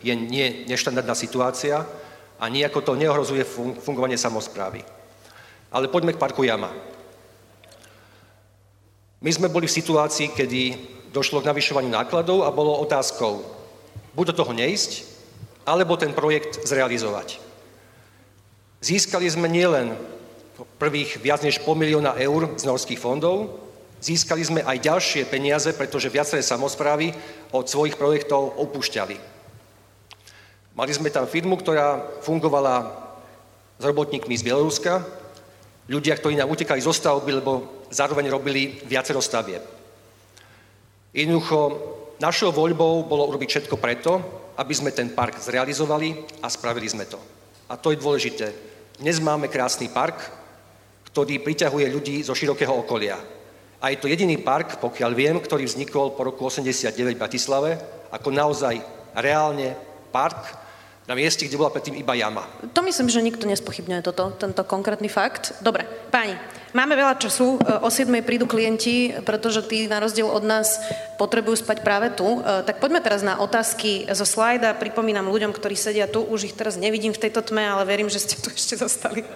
[0.04, 1.88] je nie neštandardná situácia
[2.36, 4.84] a nejako to neohrozuje fun- fungovanie samozprávy.
[5.72, 6.68] Ale poďme k parku Jama.
[9.24, 10.62] My sme boli v situácii, kedy
[11.08, 13.40] došlo k navyšovaniu nákladov a bolo otázkou
[14.12, 15.08] buď do toho neísť,
[15.64, 17.40] alebo ten projekt zrealizovať.
[18.84, 19.96] Získali sme nielen
[20.76, 23.58] prvých viac než pol milióna eur z norských fondov,
[24.04, 27.10] získali sme aj ďalšie peniaze, pretože viaceré samozprávy
[27.56, 29.33] od svojich projektov opúšťali.
[30.74, 32.82] Mali sme tam firmu, ktorá fungovala
[33.78, 35.06] s robotníkmi z Bieloruska,
[35.86, 39.62] ľudia, ktorí nám utekali zo stavby, lebo zároveň robili viacero stavieb.
[41.14, 41.78] Jednoducho,
[42.18, 44.18] našou voľbou bolo urobiť všetko preto,
[44.58, 47.22] aby sme ten park zrealizovali a spravili sme to.
[47.70, 48.50] A to je dôležité.
[48.98, 50.26] Dnes máme krásny park,
[51.06, 53.14] ktorý priťahuje ľudí zo širokého okolia.
[53.78, 57.78] A je to jediný park, pokiaľ viem, ktorý vznikol po roku 89 v Bratislave,
[58.10, 58.82] ako naozaj
[59.14, 59.78] reálne
[60.10, 60.63] park
[61.04, 62.48] na mieste, kde bola predtým iba jama.
[62.72, 65.52] To myslím, že nikto nespochybňuje toto, tento konkrétny fakt.
[65.60, 66.32] Dobre, páni,
[66.72, 70.80] máme veľa času, e, o 7 prídu klienti, pretože tí na rozdiel od nás
[71.20, 72.40] potrebujú spať práve tu.
[72.40, 74.80] E, Tak poďme teraz na otázky zo slajda.
[74.80, 78.24] Pripomínam ľuďom, ktorí sedia tu, už ich teraz nevidím v tejto tme, ale verím, že
[78.24, 79.20] ste tu ešte zostali.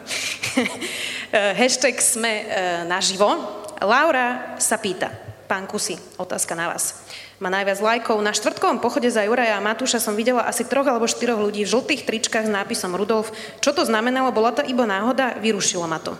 [1.28, 2.49] E, Hashtag sme
[2.89, 3.28] naživo.
[3.85, 5.12] Laura sa pýta,
[5.49, 7.09] pán Kusy, otázka na vás
[7.39, 8.19] má najviac lajkov.
[8.19, 11.70] Na štvrtkovom pochode za Juraja a Matúša som videla asi troch alebo štyroch ľudí v
[11.70, 13.31] žltých tričkách s nápisom Rudolf.
[13.62, 14.35] Čo to znamenalo?
[14.35, 15.39] Bola to iba náhoda?
[15.39, 16.19] Vyrušilo ma to.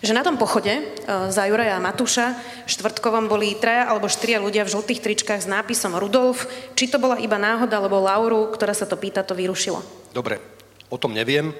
[0.00, 0.82] Že na tom pochode e,
[1.28, 2.32] za Juraja a Matúša
[2.64, 6.48] štvrtkovom boli traja alebo štyria ľudia v žltých tričkách s nápisom Rudolf.
[6.72, 9.84] Či to bola iba náhoda, lebo Lauru, ktorá sa to pýta, to vyrušilo.
[10.16, 10.40] Dobre,
[10.88, 11.52] o tom neviem.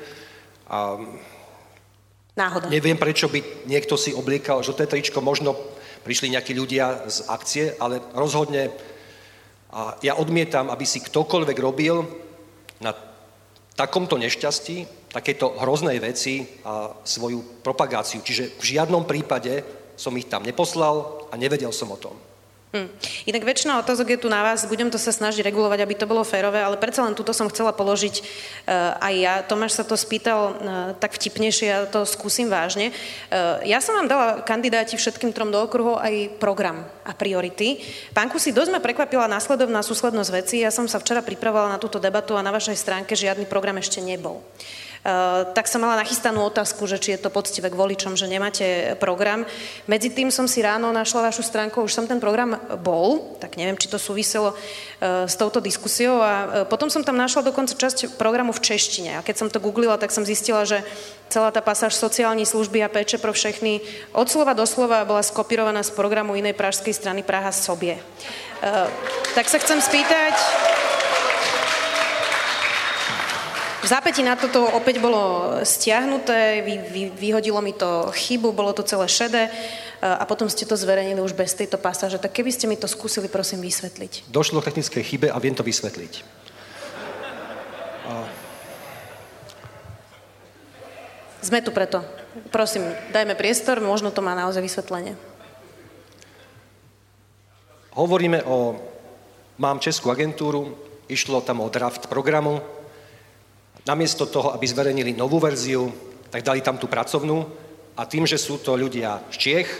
[0.73, 0.97] A
[2.39, 2.71] Náhoda.
[2.71, 5.59] Neviem, prečo by niekto si obliekal žlté tričko, možno
[6.07, 8.71] prišli nejakí ľudia z akcie, ale rozhodne
[9.71, 12.03] a ja odmietam, aby si ktokoľvek robil
[12.83, 12.91] na
[13.79, 18.19] takomto nešťastí, takéto hroznej veci a svoju propagáciu.
[18.23, 19.63] Čiže v žiadnom prípade
[19.95, 22.19] som ich tam neposlal a nevedel som o tom.
[22.71, 22.87] Hm.
[23.27, 26.23] Inak väčšina otázok je tu na vás, budem to sa snažiť regulovať, aby to bolo
[26.23, 29.35] férové, ale predsa len túto som chcela položiť uh, aj ja.
[29.43, 30.55] Tomáš sa to spýtal uh,
[30.95, 32.95] tak vtipnejšie, ja to skúsim vážne.
[33.27, 37.83] Uh, ja som vám dala kandidáti všetkým trom do okruhov aj program a priority.
[38.15, 40.63] Pán Kusi, dosť ma prekvapila následovná súslednosť veci.
[40.63, 43.99] Ja som sa včera pripravovala na túto debatu a na vašej stránke žiadny program ešte
[43.99, 44.47] nebol.
[44.47, 44.90] Eh,
[45.57, 49.49] tak som mala nachystanú otázku, že či je to poctivé k voličom, že nemáte program.
[49.89, 53.81] Medzi tým som si ráno našla vašu stránku, už som ten program bol, tak neviem,
[53.81, 58.21] či to súviselo eh, s touto diskusiou a eh, potom som tam našla dokonca časť
[58.21, 60.85] programu v češtine a keď som to googlila, tak som zistila, že
[61.33, 63.81] celá tá pasáž sociálnej služby a péče pro všechny
[64.13, 68.03] od slova do slova bola skopirovaná z programu inej pražskej strany Praha sobie.
[69.33, 70.35] Tak sa chcem spýtať,
[73.81, 78.85] v zápäti na toto opäť bolo stiahnuté, vy, vy, vyhodilo mi to chybu, bolo to
[78.85, 79.51] celé šedé e,
[80.05, 82.21] a potom ste to zverejnili už bez tejto pasáže.
[82.21, 84.29] Tak keby ste mi to skúsili, prosím, vysvetliť.
[84.29, 86.13] Došlo k technickej chybe a viem to vysvetliť.
[88.05, 88.13] A...
[91.41, 92.05] Sme tu preto.
[92.53, 92.85] Prosím,
[93.17, 95.17] dajme priestor, možno to má naozaj vysvetlenie.
[97.97, 98.77] Hovoríme o...
[99.61, 100.73] Mám českú agentúru,
[101.09, 102.65] išlo tam o draft programu,
[103.87, 105.93] namiesto toho, aby zverejnili novú verziu,
[106.29, 107.47] tak dali tam tú pracovnú
[107.97, 109.71] a tým, že sú to ľudia z Čiech,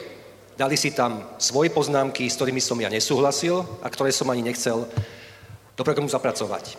[0.61, 4.85] dali si tam svoje poznámky, s ktorými som ja nesúhlasil a ktoré som ani nechcel
[5.77, 6.77] do programu zapracovať.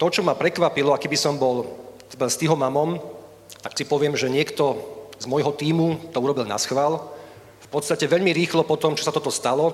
[0.00, 1.68] To, čo ma prekvapilo, a keby som bol
[2.08, 2.96] s tým mamom,
[3.60, 4.80] tak si poviem, že niekto
[5.20, 7.12] z môjho týmu to urobil na schvál.
[7.64, 9.72] V podstate veľmi rýchlo po tom, čo sa toto stalo,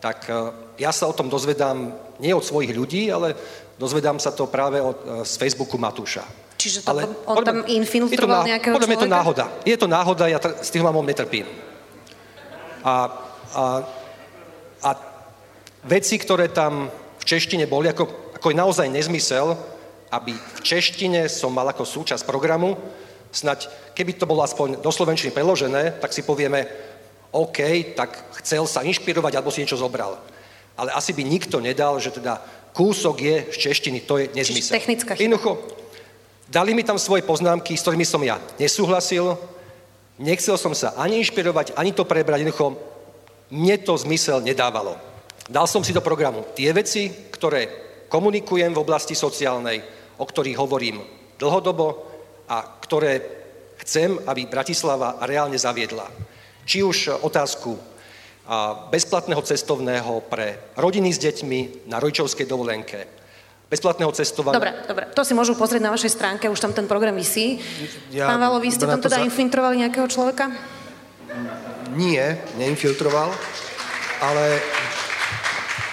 [0.00, 0.32] tak e,
[0.80, 3.36] ja sa o tom dozvedám nie od svojich ľudí, ale
[3.80, 6.28] Dozvedám sa to práve od, e, z Facebooku Matúša.
[6.60, 9.44] Čiže to Ale, on tam infiltroval nejakého Podľa mňa je to náhoda.
[9.64, 11.48] Je to náhoda, ja t- s tým mamom netrpím.
[12.84, 13.08] A,
[13.56, 13.64] a,
[14.84, 14.90] a
[15.88, 19.56] veci, ktoré tam v češtine boli, ako, ako je naozaj nezmysel,
[20.12, 22.76] aby v češtine som mal ako súčasť programu,
[23.32, 26.68] snať, keby to bolo aspoň do slovenčiny preložené, tak si povieme,
[27.32, 30.20] OK, tak chcel sa inšpirovať, alebo si niečo zobral.
[30.76, 34.78] Ale asi by nikto nedal, že teda kúsok je z češtiny, to je nezmysel.
[34.78, 35.24] technická chyba.
[35.26, 35.52] Jednoducho,
[36.46, 39.38] dali mi tam svoje poznámky, s ktorými som ja nesúhlasil,
[40.18, 42.78] nechcel som sa ani inšpirovať, ani to prebrať, jednoducho,
[43.50, 44.94] mne to zmysel nedávalo.
[45.50, 47.66] Dal som si do programu tie veci, ktoré
[48.06, 49.82] komunikujem v oblasti sociálnej,
[50.18, 51.02] o ktorých hovorím
[51.40, 52.06] dlhodobo
[52.46, 53.18] a ktoré
[53.82, 56.06] chcem, aby Bratislava reálne zaviedla.
[56.68, 57.74] Či už otázku
[58.90, 63.06] bezplatného cestovného pre rodiny s deťmi na rodičovskej dovolenke,
[63.70, 64.58] bezplatného cestovania.
[64.58, 65.04] Dobre, dobre.
[65.14, 67.62] To si môžu pozrieť na vašej stránke, už tam ten program vysí.
[68.10, 69.26] Ja, Pán Valo, vy ste tam teda za...
[69.26, 70.50] infiltrovali nejakého človeka?
[71.94, 73.30] Nie, neinfiltroval,
[74.18, 74.58] ale...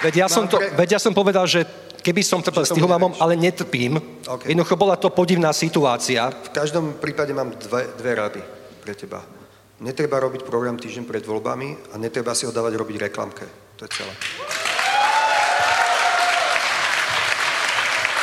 [0.01, 0.73] Veď ja, som to, pre...
[0.73, 1.65] veď ja som povedal, že
[2.01, 4.01] keby som trpel s tým mamom, ale netrpím.
[4.25, 4.53] Okay.
[4.53, 6.29] Jednoducho bola to podivná situácia.
[6.33, 8.41] V každom prípade mám dve, dve rady
[8.81, 9.36] pre teba.
[9.77, 13.45] Netreba robiť program týždeň pred voľbami a netreba si ho dávať robiť reklamke.
[13.77, 14.13] To je celé.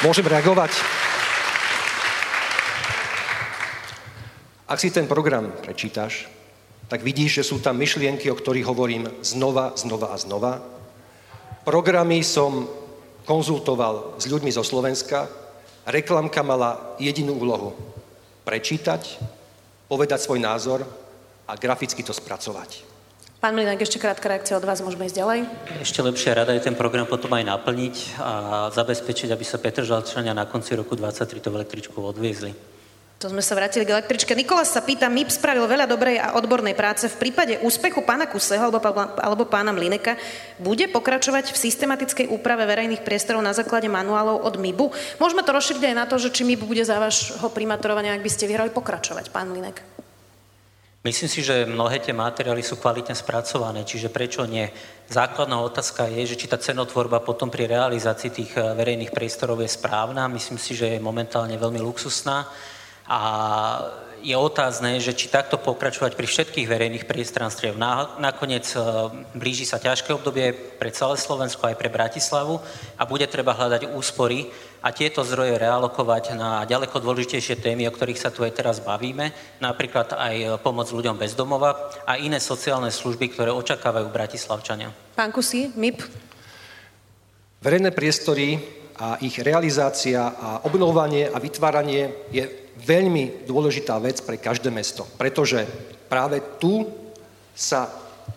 [0.02, 0.74] Môžem reagovať?
[4.66, 6.26] Ak si ten program prečítaš,
[6.90, 10.58] tak vidíš, že sú tam myšlienky, o ktorých hovorím znova, znova a znova.
[11.62, 12.66] Programy som
[13.22, 15.30] konzultoval s ľuďmi zo Slovenska.
[15.86, 17.78] Reklamka mala jedinú úlohu.
[18.42, 19.22] Prečítať,
[19.86, 21.03] povedať svoj názor
[21.48, 22.94] a graficky to spracovať.
[23.44, 25.38] Pán Mlinak, ešte krátka reakcia od vás, môžeme ísť ďalej?
[25.84, 28.32] Ešte lepšia rada je ten program potom aj naplniť a
[28.72, 32.56] zabezpečiť, aby sa Petr Žalčania na konci roku 23 to električku odviezli.
[33.20, 34.32] To sme sa vrátili k električke.
[34.32, 37.04] Nikolás sa pýta, MIP spravil veľa dobrej a odbornej práce.
[37.04, 38.80] V prípade úspechu pána Kuseho alebo,
[39.20, 40.16] alebo pána Mlineka
[40.56, 44.88] bude pokračovať v systematickej úprave verejných priestorov na základe manuálov od MIBu?
[45.20, 48.30] Môžeme to rozšíriť aj na to, že či MIB bude za vášho primatorovania, ak by
[48.32, 49.93] ste vyhrali, pokračovať, pán Mlinek.
[51.04, 54.64] Myslím si, že mnohé tie materiály sú kvalitne spracované, čiže prečo nie?
[55.04, 59.68] Základná otázka je, že či tá cenotvorba potom pri realizácii tých eh, verejných priestorov je
[59.68, 60.32] správna.
[60.32, 62.48] Myslím si, že je momentálne veľmi luxusná
[63.04, 63.20] A
[64.24, 67.76] je otázne, že či takto pokračovať pri všetkých verejných priestranstiev.
[67.76, 68.80] Nakoniec e,
[69.36, 72.56] blíži sa ťažké obdobie pre celé Slovensko aj pre Bratislavu
[72.96, 74.48] a bude treba hľadať úspory
[74.80, 79.28] a tieto zdroje realokovať na ďaleko dôležitejšie témy, o ktorých sa tu aj teraz bavíme,
[79.60, 84.88] napríklad aj pomoc ľuďom bez domova a iné sociálne služby, ktoré očakávajú Bratislavčania.
[85.12, 86.00] Pán Kusy, MIP.
[87.60, 88.60] Verejné priestory
[88.94, 92.46] a ich realizácia a obnovovanie a vytváranie je
[92.78, 95.66] veľmi dôležitá vec pre každé mesto, pretože
[96.06, 96.86] práve tu
[97.54, 97.90] sa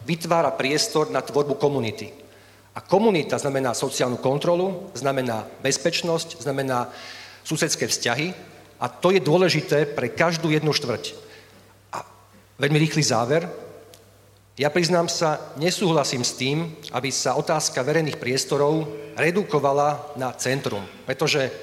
[0.06, 2.10] vytvára priestor na tvorbu komunity.
[2.78, 6.94] A komunita znamená sociálnu kontrolu, znamená bezpečnosť, znamená
[7.42, 8.34] susedské vzťahy
[8.78, 11.18] a to je dôležité pre každú jednu štvrť.
[11.98, 12.06] A
[12.62, 13.50] veľmi rýchly záver.
[14.58, 21.54] Ja priznám sa, nesúhlasím s tým, aby sa otázka verejných priestorov redukovala na centrum, pretože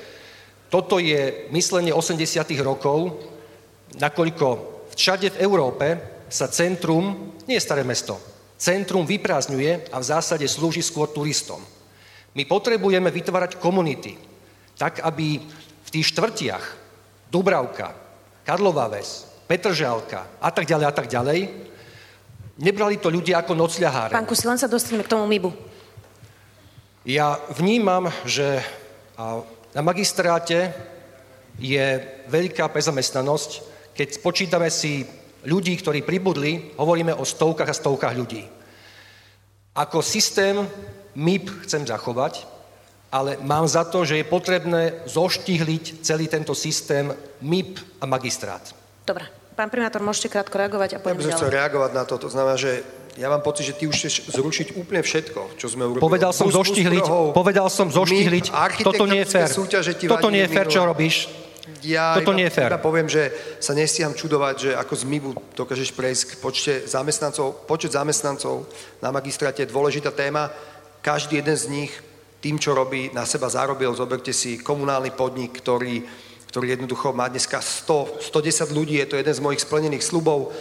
[0.70, 2.22] toto je myslenie 80.
[2.62, 3.18] rokov,
[3.98, 4.46] nakoľko
[4.94, 5.86] všade v Európe
[6.30, 8.14] sa centrum, nie je staré mesto,
[8.62, 11.58] centrum vyprázdňuje a v zásade slúži skôr turistom.
[12.38, 14.14] My potrebujeme vytvárať komunity,
[14.78, 15.42] tak aby
[15.82, 16.64] v tých štvrtiach
[17.26, 17.90] Dubravka,
[18.46, 21.73] Karlová Ves, Petržalka a tak ďalej a tak ďalej,
[22.58, 24.14] nebrali to ľudia ako nocľaháre.
[24.14, 25.50] Pán Kusi, len sa dostaneme k tomu MIBu.
[27.04, 28.64] Ja vnímam, že
[29.74, 30.72] na magistráte
[31.60, 32.00] je
[32.30, 33.50] veľká prezamestnanosť.
[33.94, 35.06] Keď spočítame si
[35.44, 38.42] ľudí, ktorí pribudli, hovoríme o stovkách a stovkách ľudí.
[39.74, 40.64] Ako systém
[41.14, 42.46] MIP chcem zachovať,
[43.14, 48.74] ale mám za to, že je potrebné zoštihliť celý tento systém MIP a magistrát.
[49.06, 49.43] Dobre.
[49.54, 52.18] Pán primátor, môžete krátko reagovať a poďme ja by som chcel reagovať na to.
[52.18, 52.82] To znamená, že
[53.14, 56.02] ja mám pocit, že ty už chceš zrušiť úplne všetko, čo sme urobili.
[56.02, 58.50] Povedal som zoštihliť, povedal som zoštihliť,
[58.82, 59.48] toto nie je fér.
[60.10, 61.30] Toto nie je fér, čo robíš.
[61.80, 62.76] Ja Toto nie je fér.
[62.76, 63.32] Ja poviem, že
[63.62, 67.64] sa nestíham čudovať, že ako z MIBu dokážeš prejsť k počte zamestnancov.
[67.64, 68.68] Počet zamestnancov
[69.00, 70.52] na magistráte je dôležitá téma.
[71.00, 71.92] Každý jeden z nich
[72.44, 73.96] tým, čo robí, na seba zarobil.
[73.96, 76.04] Zoberte si komunálny podnik, ktorý
[76.54, 80.54] ktorý jednoducho má dneska 100, 110 ľudí, je to jeden z mojich splnených slubov.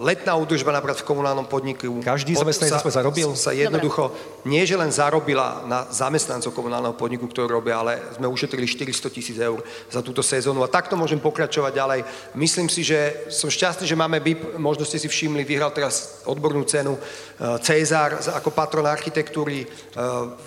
[0.00, 2.00] Letná údržba napríklad v komunálnom podniku.
[2.00, 3.36] Každý zamestnanec sa, zarobil?
[3.36, 4.48] Sa jednoducho, Dobre.
[4.48, 9.36] nie že len zarobila na zamestnancov komunálneho podniku, ktorý robia, ale sme ušetrili 400 tisíc
[9.36, 9.60] eur
[9.92, 12.00] za túto sezónu a takto môžem pokračovať ďalej.
[12.32, 16.64] Myslím si, že som šťastný, že máme BIP, možno ste si všimli, vyhral teraz odbornú
[16.64, 17.00] cenu e,
[17.60, 19.62] Cezar ako patron architektúry.
[19.62, 19.66] E,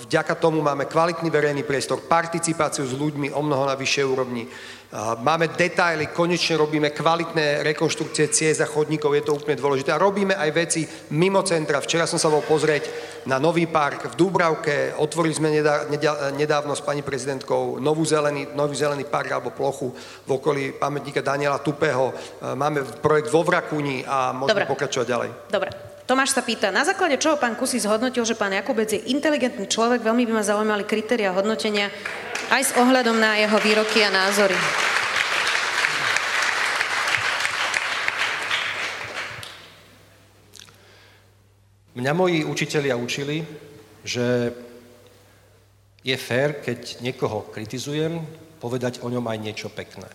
[0.10, 4.50] vďaka tomu máme kvalitný verejný priestor, participáciu s ľuďmi o mnoho na vyššej úrovni.
[4.96, 9.92] Máme detaily, konečne robíme kvalitné rekonštrukcie ciest a chodníkov, je to úplne dôležité.
[9.92, 11.84] A robíme aj veci mimo centra.
[11.84, 12.88] Včera som sa bol pozrieť
[13.28, 15.52] na nový park v Dúbravke, otvorili sme
[16.40, 19.92] nedávno s pani prezidentkou novú zelený, nový zelený park alebo plochu
[20.24, 22.16] v okolí pamätníka Daniela Tupého.
[22.56, 24.72] Máme projekt vo Vrakuni a môžeme Dobre.
[24.72, 25.30] pokračovať ďalej.
[25.52, 25.95] Dobre.
[26.06, 30.06] Tomáš sa pýta, na základe čoho pán Kusy zhodnotil, že pán Jakubec je inteligentný človek,
[30.06, 31.90] veľmi by ma zaujímali kritéria hodnotenia
[32.54, 34.54] aj s ohľadom na jeho výroky a názory.
[41.98, 43.42] Mňa moji učitelia učili,
[44.06, 44.54] že
[46.06, 48.22] je fér, keď niekoho kritizujem,
[48.62, 50.06] povedať o ňom aj niečo pekné.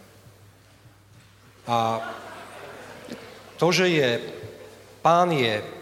[1.66, 1.98] A
[3.58, 4.08] to, že je,
[5.02, 5.80] pán je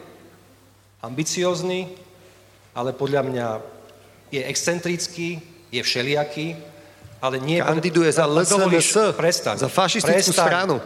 [1.02, 1.88] ambiciózny,
[2.74, 3.46] ale podľa mňa
[4.34, 5.38] je excentrický,
[5.72, 6.56] je všelijaký,
[7.22, 7.58] ale nie...
[7.62, 10.46] Kandiduje za LSNS, prestaň, za fašistickú prestaň.
[10.46, 10.76] stranu.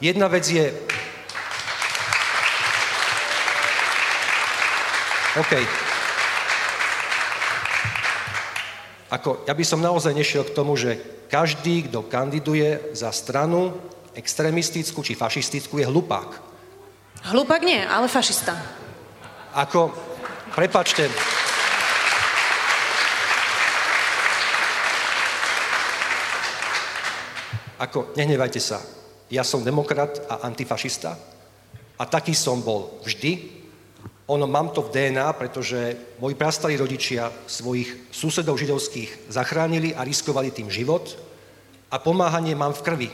[0.00, 0.68] Jedna vec je...
[5.32, 5.52] OK.
[9.12, 10.96] Ako, ja by som naozaj nešiel k tomu, že
[11.28, 13.72] každý, kto kandiduje za stranu
[14.12, 16.30] extrémistickú či fašistickú, je hlupák.
[17.32, 18.81] Hlupák nie, ale fašista.
[19.52, 19.92] Ako,
[20.56, 21.12] prepačte,
[27.76, 28.80] ako, nehnevajte sa,
[29.28, 31.20] ja som demokrat a antifašista
[32.00, 33.60] a taký som bol vždy.
[34.32, 40.48] Ono, mám to v DNA, pretože moji prastarí rodičia svojich susedov židovských zachránili a riskovali
[40.48, 41.12] tým život
[41.92, 43.10] a pomáhanie mám v krvi.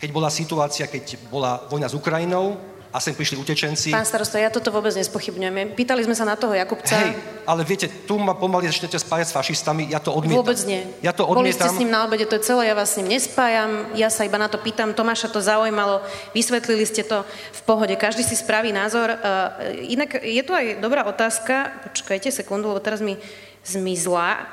[0.00, 2.56] Keď bola situácia, keď bola vojna s Ukrajinou,
[2.94, 3.90] a sem prišli utečenci.
[3.90, 5.74] Pán starosta, ja toto vôbec nespochybňujem.
[5.74, 6.94] Pýtali sme sa na toho Jakubca.
[6.94, 10.46] Hej, ale viete, tu ma pomaly začnete spájať s fašistami, ja to odmietam.
[10.46, 10.86] Vôbec nie.
[11.02, 11.42] Ja to odmietam.
[11.42, 14.06] Boli ste s ním na obede, to je celé, ja vás s ním nespájam, ja
[14.14, 16.06] sa iba na to pýtam, Tomáša to zaujímalo,
[16.38, 19.10] vysvetlili ste to v pohode, každý si spraví názor.
[19.10, 23.18] Uh, inak je tu aj dobrá otázka, počkajte sekundu, lebo teraz mi
[23.66, 24.46] zmizla.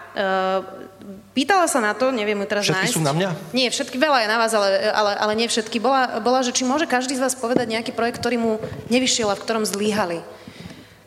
[1.32, 2.96] Pýtala sa na to, neviem ju teraz všetky nájsť.
[2.96, 3.30] sú na mňa?
[3.56, 5.80] Nie, všetky, veľa je na vás, ale, ale, ale nie všetky.
[5.80, 8.52] Bola, bola, že či môže každý z vás povedať nejaký projekt, ktorý mu
[8.92, 10.22] nevyšiel a v ktorom zlíhali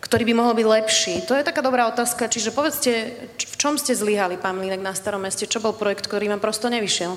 [0.04, 1.14] ktorý by mohol byť lepší?
[1.26, 2.28] To je taká dobrá otázka.
[2.28, 2.92] Čiže povedzte,
[3.34, 5.48] v čom ste zlyhali, pán Mlínek, na Starom meste?
[5.48, 7.16] Čo bol projekt, ktorý vám prosto nevyšiel?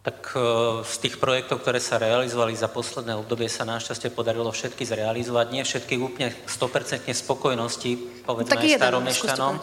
[0.00, 0.40] Tak e,
[0.80, 5.46] z tých projektov, ktoré sa realizovali za posledné obdobie, sa našťastie podarilo všetky zrealizovať.
[5.52, 9.54] Nie všetky úplne 100% spokojnosti, povedzme tak aj staromešťanom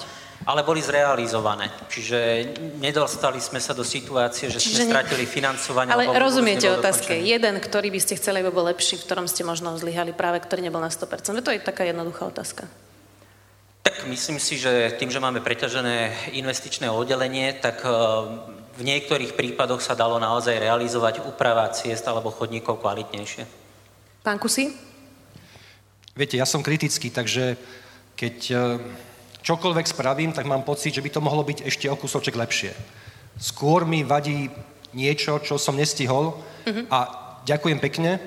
[0.45, 1.71] ale boli zrealizované.
[1.89, 2.17] Čiže
[2.77, 5.89] nedostali sme sa do situácie, že Čiže sme stratili financovanie.
[5.89, 7.17] Ale rozumiete otázke.
[7.17, 7.33] Dokončený.
[7.33, 10.69] Jeden, ktorý by ste chceli, aby bol lepší, v ktorom ste možno zlyhali práve, ktorý
[10.69, 11.41] nebol na 100%.
[11.41, 12.69] To je taká jednoduchá otázka.
[13.81, 17.89] Tak myslím si, že tým, že máme preťažené investičné oddelenie, tak e,
[18.75, 23.47] v niektorých prípadoch sa dalo naozaj realizovať úprava ciest alebo chodníkov kvalitnejšie.
[24.27, 24.75] Pán Kusy?
[26.19, 27.55] Viete, ja som kritický, takže
[28.19, 28.57] keď e,
[29.47, 32.75] čokoľvek spravím, tak mám pocit, že by to mohlo byť ešte o kúsoček lepšie.
[33.39, 34.51] Skôr mi vadí
[34.91, 36.83] niečo, čo som nestihol uh-huh.
[36.91, 36.99] a
[37.47, 38.19] ďakujem pekne.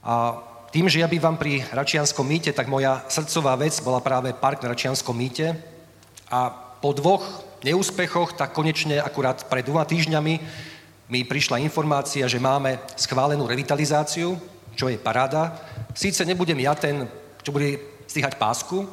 [0.00, 0.40] A
[0.72, 4.72] tým, že ja bývam pri Račianskom mýte, tak moja srdcová vec bola práve park na
[4.72, 5.52] Račianskom mýte.
[6.32, 6.48] A
[6.80, 10.34] po dvoch neúspechoch, tak konečne akurát pred dvoma týždňami
[11.12, 14.40] mi prišla informácia, že máme schválenú revitalizáciu,
[14.72, 15.60] čo je paráda.
[15.92, 17.04] Síce nebudem ja ten,
[17.44, 17.76] čo bude
[18.08, 18.88] stíhať pásku,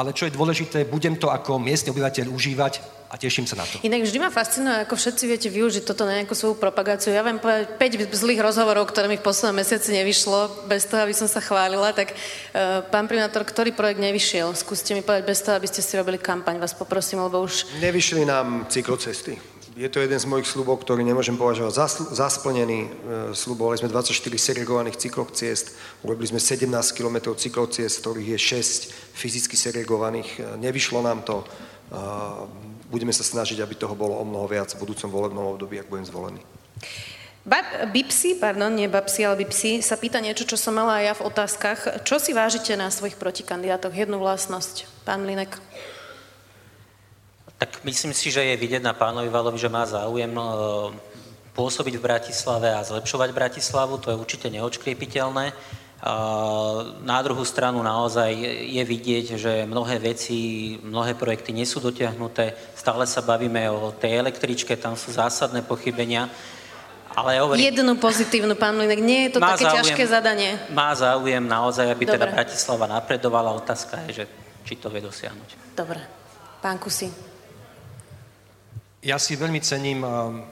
[0.00, 3.82] ale čo je dôležité, budem to ako miestny obyvateľ užívať a teším sa na to.
[3.84, 7.12] Inak vždy ma fascinuje, ako všetci viete využiť toto na nejakú svoju propagáciu.
[7.12, 11.12] Ja viem povedať 5 zlých rozhovorov, ktoré mi v poslednom mesiaci nevyšlo, bez toho, aby
[11.12, 11.92] som sa chválila.
[11.92, 14.54] Tak uh, pán primátor, ktorý projekt nevyšiel?
[14.56, 17.82] Skúste mi povedať bez toho, aby ste si robili kampaň, vás poprosím, lebo už...
[17.82, 19.59] Nevyšli nám cyklocesty.
[19.80, 22.84] Je to jeden z mojich slubov, ktorý nemôžem považovať za, za splnený.
[22.84, 22.88] E,
[23.32, 25.72] slubovali sme 24 segregovaných cyklociest,
[26.04, 30.28] urobili sme 17 km cyklociest, ktorých je 6 fyzicky segregovaných.
[30.36, 31.48] E, nevyšlo nám to.
[32.92, 36.06] Budeme sa snažiť, aby toho bolo o mnoho viac v budúcom volebnom období, ak budem
[36.06, 36.44] zvolený.
[37.42, 41.14] Bab, Bipsi, pardon, nie Babsi, ale Bipsi, sa pýta niečo, čo som mala aj ja
[41.16, 41.80] v otázkach.
[42.04, 43.96] Čo si vážite na svojich protikandidátoch?
[43.96, 44.86] Jednu vlastnosť.
[45.08, 45.56] Pán Linek.
[47.60, 50.42] Tak myslím si, že je vidieť na pánovi Valovi, že má záujem e,
[51.52, 55.52] pôsobiť v Bratislave a zlepšovať Bratislavu, to je určite neočkriepiteľné.
[57.04, 58.32] Na druhú stranu naozaj
[58.64, 62.56] je vidieť, že mnohé veci, mnohé projekty nie sú dotiahnuté.
[62.72, 66.32] Stále sa bavíme o tej električke, tam sú zásadné pochybenia.
[67.12, 70.50] Ale hovorím, Jednu pozitívnu, pán Mlinek, nie je to také záujem, ťažké zadanie.
[70.72, 72.24] Má záujem naozaj, aby teda Dobre.
[72.24, 73.50] teda Bratislava napredovala.
[73.52, 74.24] Otázka je, že
[74.64, 75.76] či to vie dosiahnuť.
[75.76, 76.00] Dobre.
[76.64, 77.29] Pán Kusy.
[79.00, 80.44] Ja si veľmi cením um,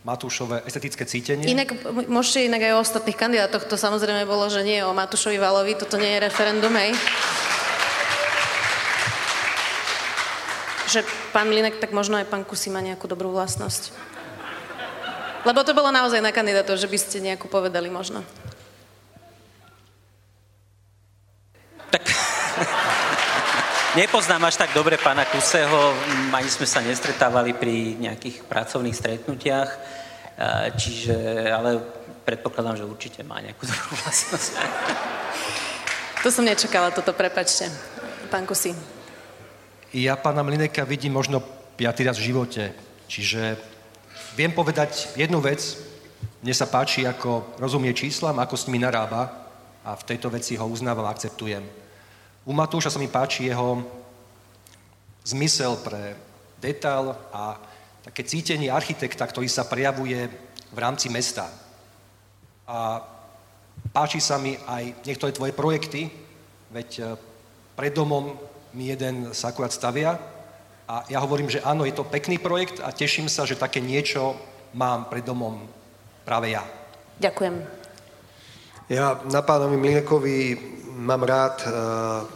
[0.00, 1.44] Matúšové estetické cítenie.
[1.44, 1.76] Inak,
[2.08, 6.00] môžete inak aj o ostatných kandidátoch, to samozrejme bolo, že nie o Matúšovi Valovi, toto
[6.00, 6.96] nie je referendum, hej.
[10.88, 11.04] Že
[11.36, 13.92] pán Linek, tak možno aj pán Kusy má nejakú dobrú vlastnosť.
[15.44, 18.24] Lebo to bolo naozaj na kandidátov, že by ste nejakú povedali možno.
[21.92, 22.02] Tak
[23.90, 25.90] Nepoznám až tak dobre pána Kuseho,
[26.30, 29.78] ani sme sa nestretávali pri nejakých pracovných stretnutiach, e,
[30.78, 31.18] čiže,
[31.50, 31.82] ale
[32.22, 34.52] predpokladám, že určite má nejakú dobrú vlastnosť.
[36.22, 37.66] To som nečakala, toto, prepačte.
[38.30, 38.78] Pán Kusy.
[39.90, 41.42] Ja pána Mlineka vidím možno
[41.74, 42.70] piatý raz v živote,
[43.10, 43.58] čiže
[44.38, 45.66] viem povedať jednu vec,
[46.46, 49.50] mne sa páči, ako rozumie číslam, ako s nimi narába
[49.82, 51.79] a v tejto veci ho uznávam a akceptujem.
[52.50, 53.78] U Matúša sa mi páči jeho
[55.22, 56.18] zmysel pre
[56.58, 57.54] detail a
[58.02, 60.26] také cítenie architekta, ktorý sa prejavuje
[60.74, 61.46] v rámci mesta.
[62.66, 63.06] A
[63.94, 66.10] páči sa mi aj niektoré tvoje projekty,
[66.74, 67.02] veď e,
[67.78, 68.34] pred domom
[68.74, 70.18] mi jeden sa akurát stavia
[70.90, 74.34] a ja hovorím, že áno, je to pekný projekt a teším sa, že také niečo
[74.74, 75.70] mám pred domom
[76.26, 76.66] práve ja.
[77.22, 77.62] Ďakujem.
[78.90, 80.36] Ja na pánovi Mlinekovi
[81.00, 81.72] mám rád uh,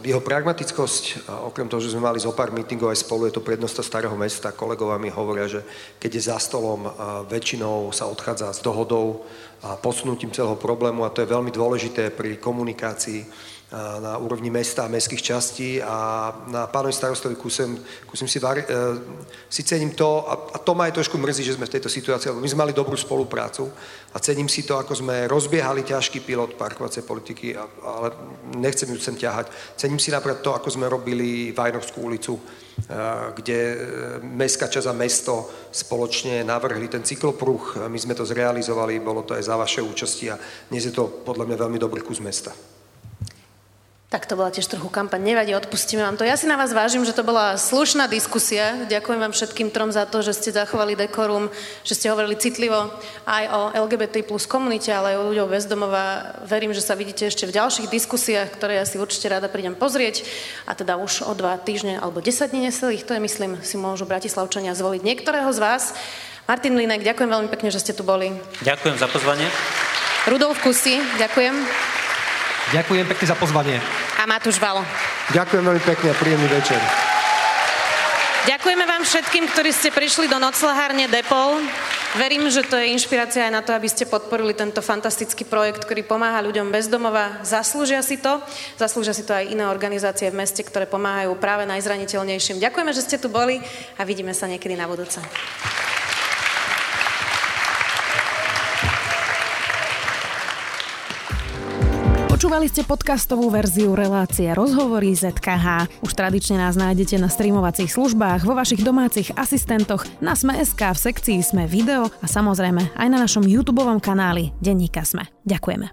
[0.01, 1.29] jeho pragmatickosť.
[1.45, 4.49] Okrem toho, že sme mali zo pár mítingov aj spolu, je to prednosta starého mesta.
[4.49, 5.61] Kolegovia mi hovoria, že
[6.01, 9.21] keď je za stolom, uh, väčšinou sa odchádza s dohodou
[9.61, 14.91] a posunutím celého problému a to je veľmi dôležité pri komunikácii na úrovni mesta a
[14.91, 17.73] mestských častí a na pánovi starostovi kusem,
[18.05, 18.65] kusem si, var, e,
[19.49, 22.29] si cením to a, a to ma aj trošku mrzí, že sme v tejto situácii,
[22.29, 23.65] lebo my sme mali dobrú spoluprácu
[24.13, 28.07] a cením si to, ako sme rozbiehali ťažký pilot parkovacej politiky, a, ale
[28.53, 29.49] nechcem ju sem ťahať.
[29.75, 32.37] Cením si napríklad to, ako sme robili Vajnovskú ulicu,
[33.33, 33.77] kde e,
[34.21, 37.89] mestská časť a mesto spoločne navrhli ten cyklopruh.
[37.89, 40.37] My sme to zrealizovali, bolo to aj za vaše účasti a
[40.69, 42.53] dnes je to podľa mňa veľmi dobrý kus mesta.
[44.05, 45.17] Tak to bola tiež trochu kampaň.
[45.33, 46.21] Nevadí, odpustíme vám to.
[46.21, 48.85] Ja si na vás vážim, že to bola slušná diskusia.
[48.85, 51.49] Ďakujem vám všetkým trom za to, že ste zachovali dekorum,
[51.81, 52.93] že ste hovorili citlivo
[53.25, 56.37] aj o LGBT plus komunite, ale aj o ľuďov bezdomova.
[56.45, 60.21] Verím, že sa vidíte ešte v ďalších diskusiách, ktoré ja si určite rada prídem pozrieť.
[60.69, 64.05] A teda už o dva týždne alebo 10 dní neselých, to je myslím, si môžu
[64.05, 65.83] Bratislavčania zvoliť niektorého z vás.
[66.45, 68.37] Martin Linek, ďakujem veľmi pekne, že ste tu boli.
[68.61, 69.49] Ďakujem za pozvanie.
[70.29, 71.57] Rudolf Kusy, ďakujem.
[72.73, 73.77] Ďakujem pekne za pozvanie.
[74.17, 74.81] A Matúš Valo.
[75.29, 76.81] Ďakujem veľmi pekne a príjemný večer.
[78.45, 81.61] Ďakujeme vám všetkým, ktorí ste prišli do noclahárne Depol.
[82.15, 86.05] Verím, že to je inšpirácia aj na to, aby ste podporili tento fantastický projekt, ktorý
[86.05, 87.41] pomáha ľuďom bezdomova.
[87.41, 88.39] Zaslúžia si to.
[88.77, 92.61] Zaslúžia si to aj iné organizácie v meste, ktoré pomáhajú práve najzraniteľnejším.
[92.61, 93.59] Ďakujeme, že ste tu boli
[93.97, 95.19] a vidíme sa niekedy na budúce.
[102.45, 105.89] Počúvali ste podcastovú verziu relácie Rozhovory ZKH.
[106.05, 111.41] Už tradične nás nájdete na streamovacích službách, vo vašich domácich asistentoch, na Sme.sk, v sekcii
[111.41, 115.25] Sme video a samozrejme aj na našom YouTube kanáli Denníka Sme.
[115.41, 115.89] Ďakujeme.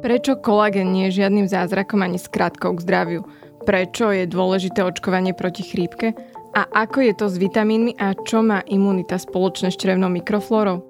[0.00, 3.28] Prečo kolagén nie je žiadnym zázrakom ani skratkou k zdraviu?
[3.68, 6.16] Prečo je dôležité očkovanie proti chrípke?
[6.56, 10.89] A ako je to s vitamínmi a čo má imunita spoločné s črevnou mikroflórou?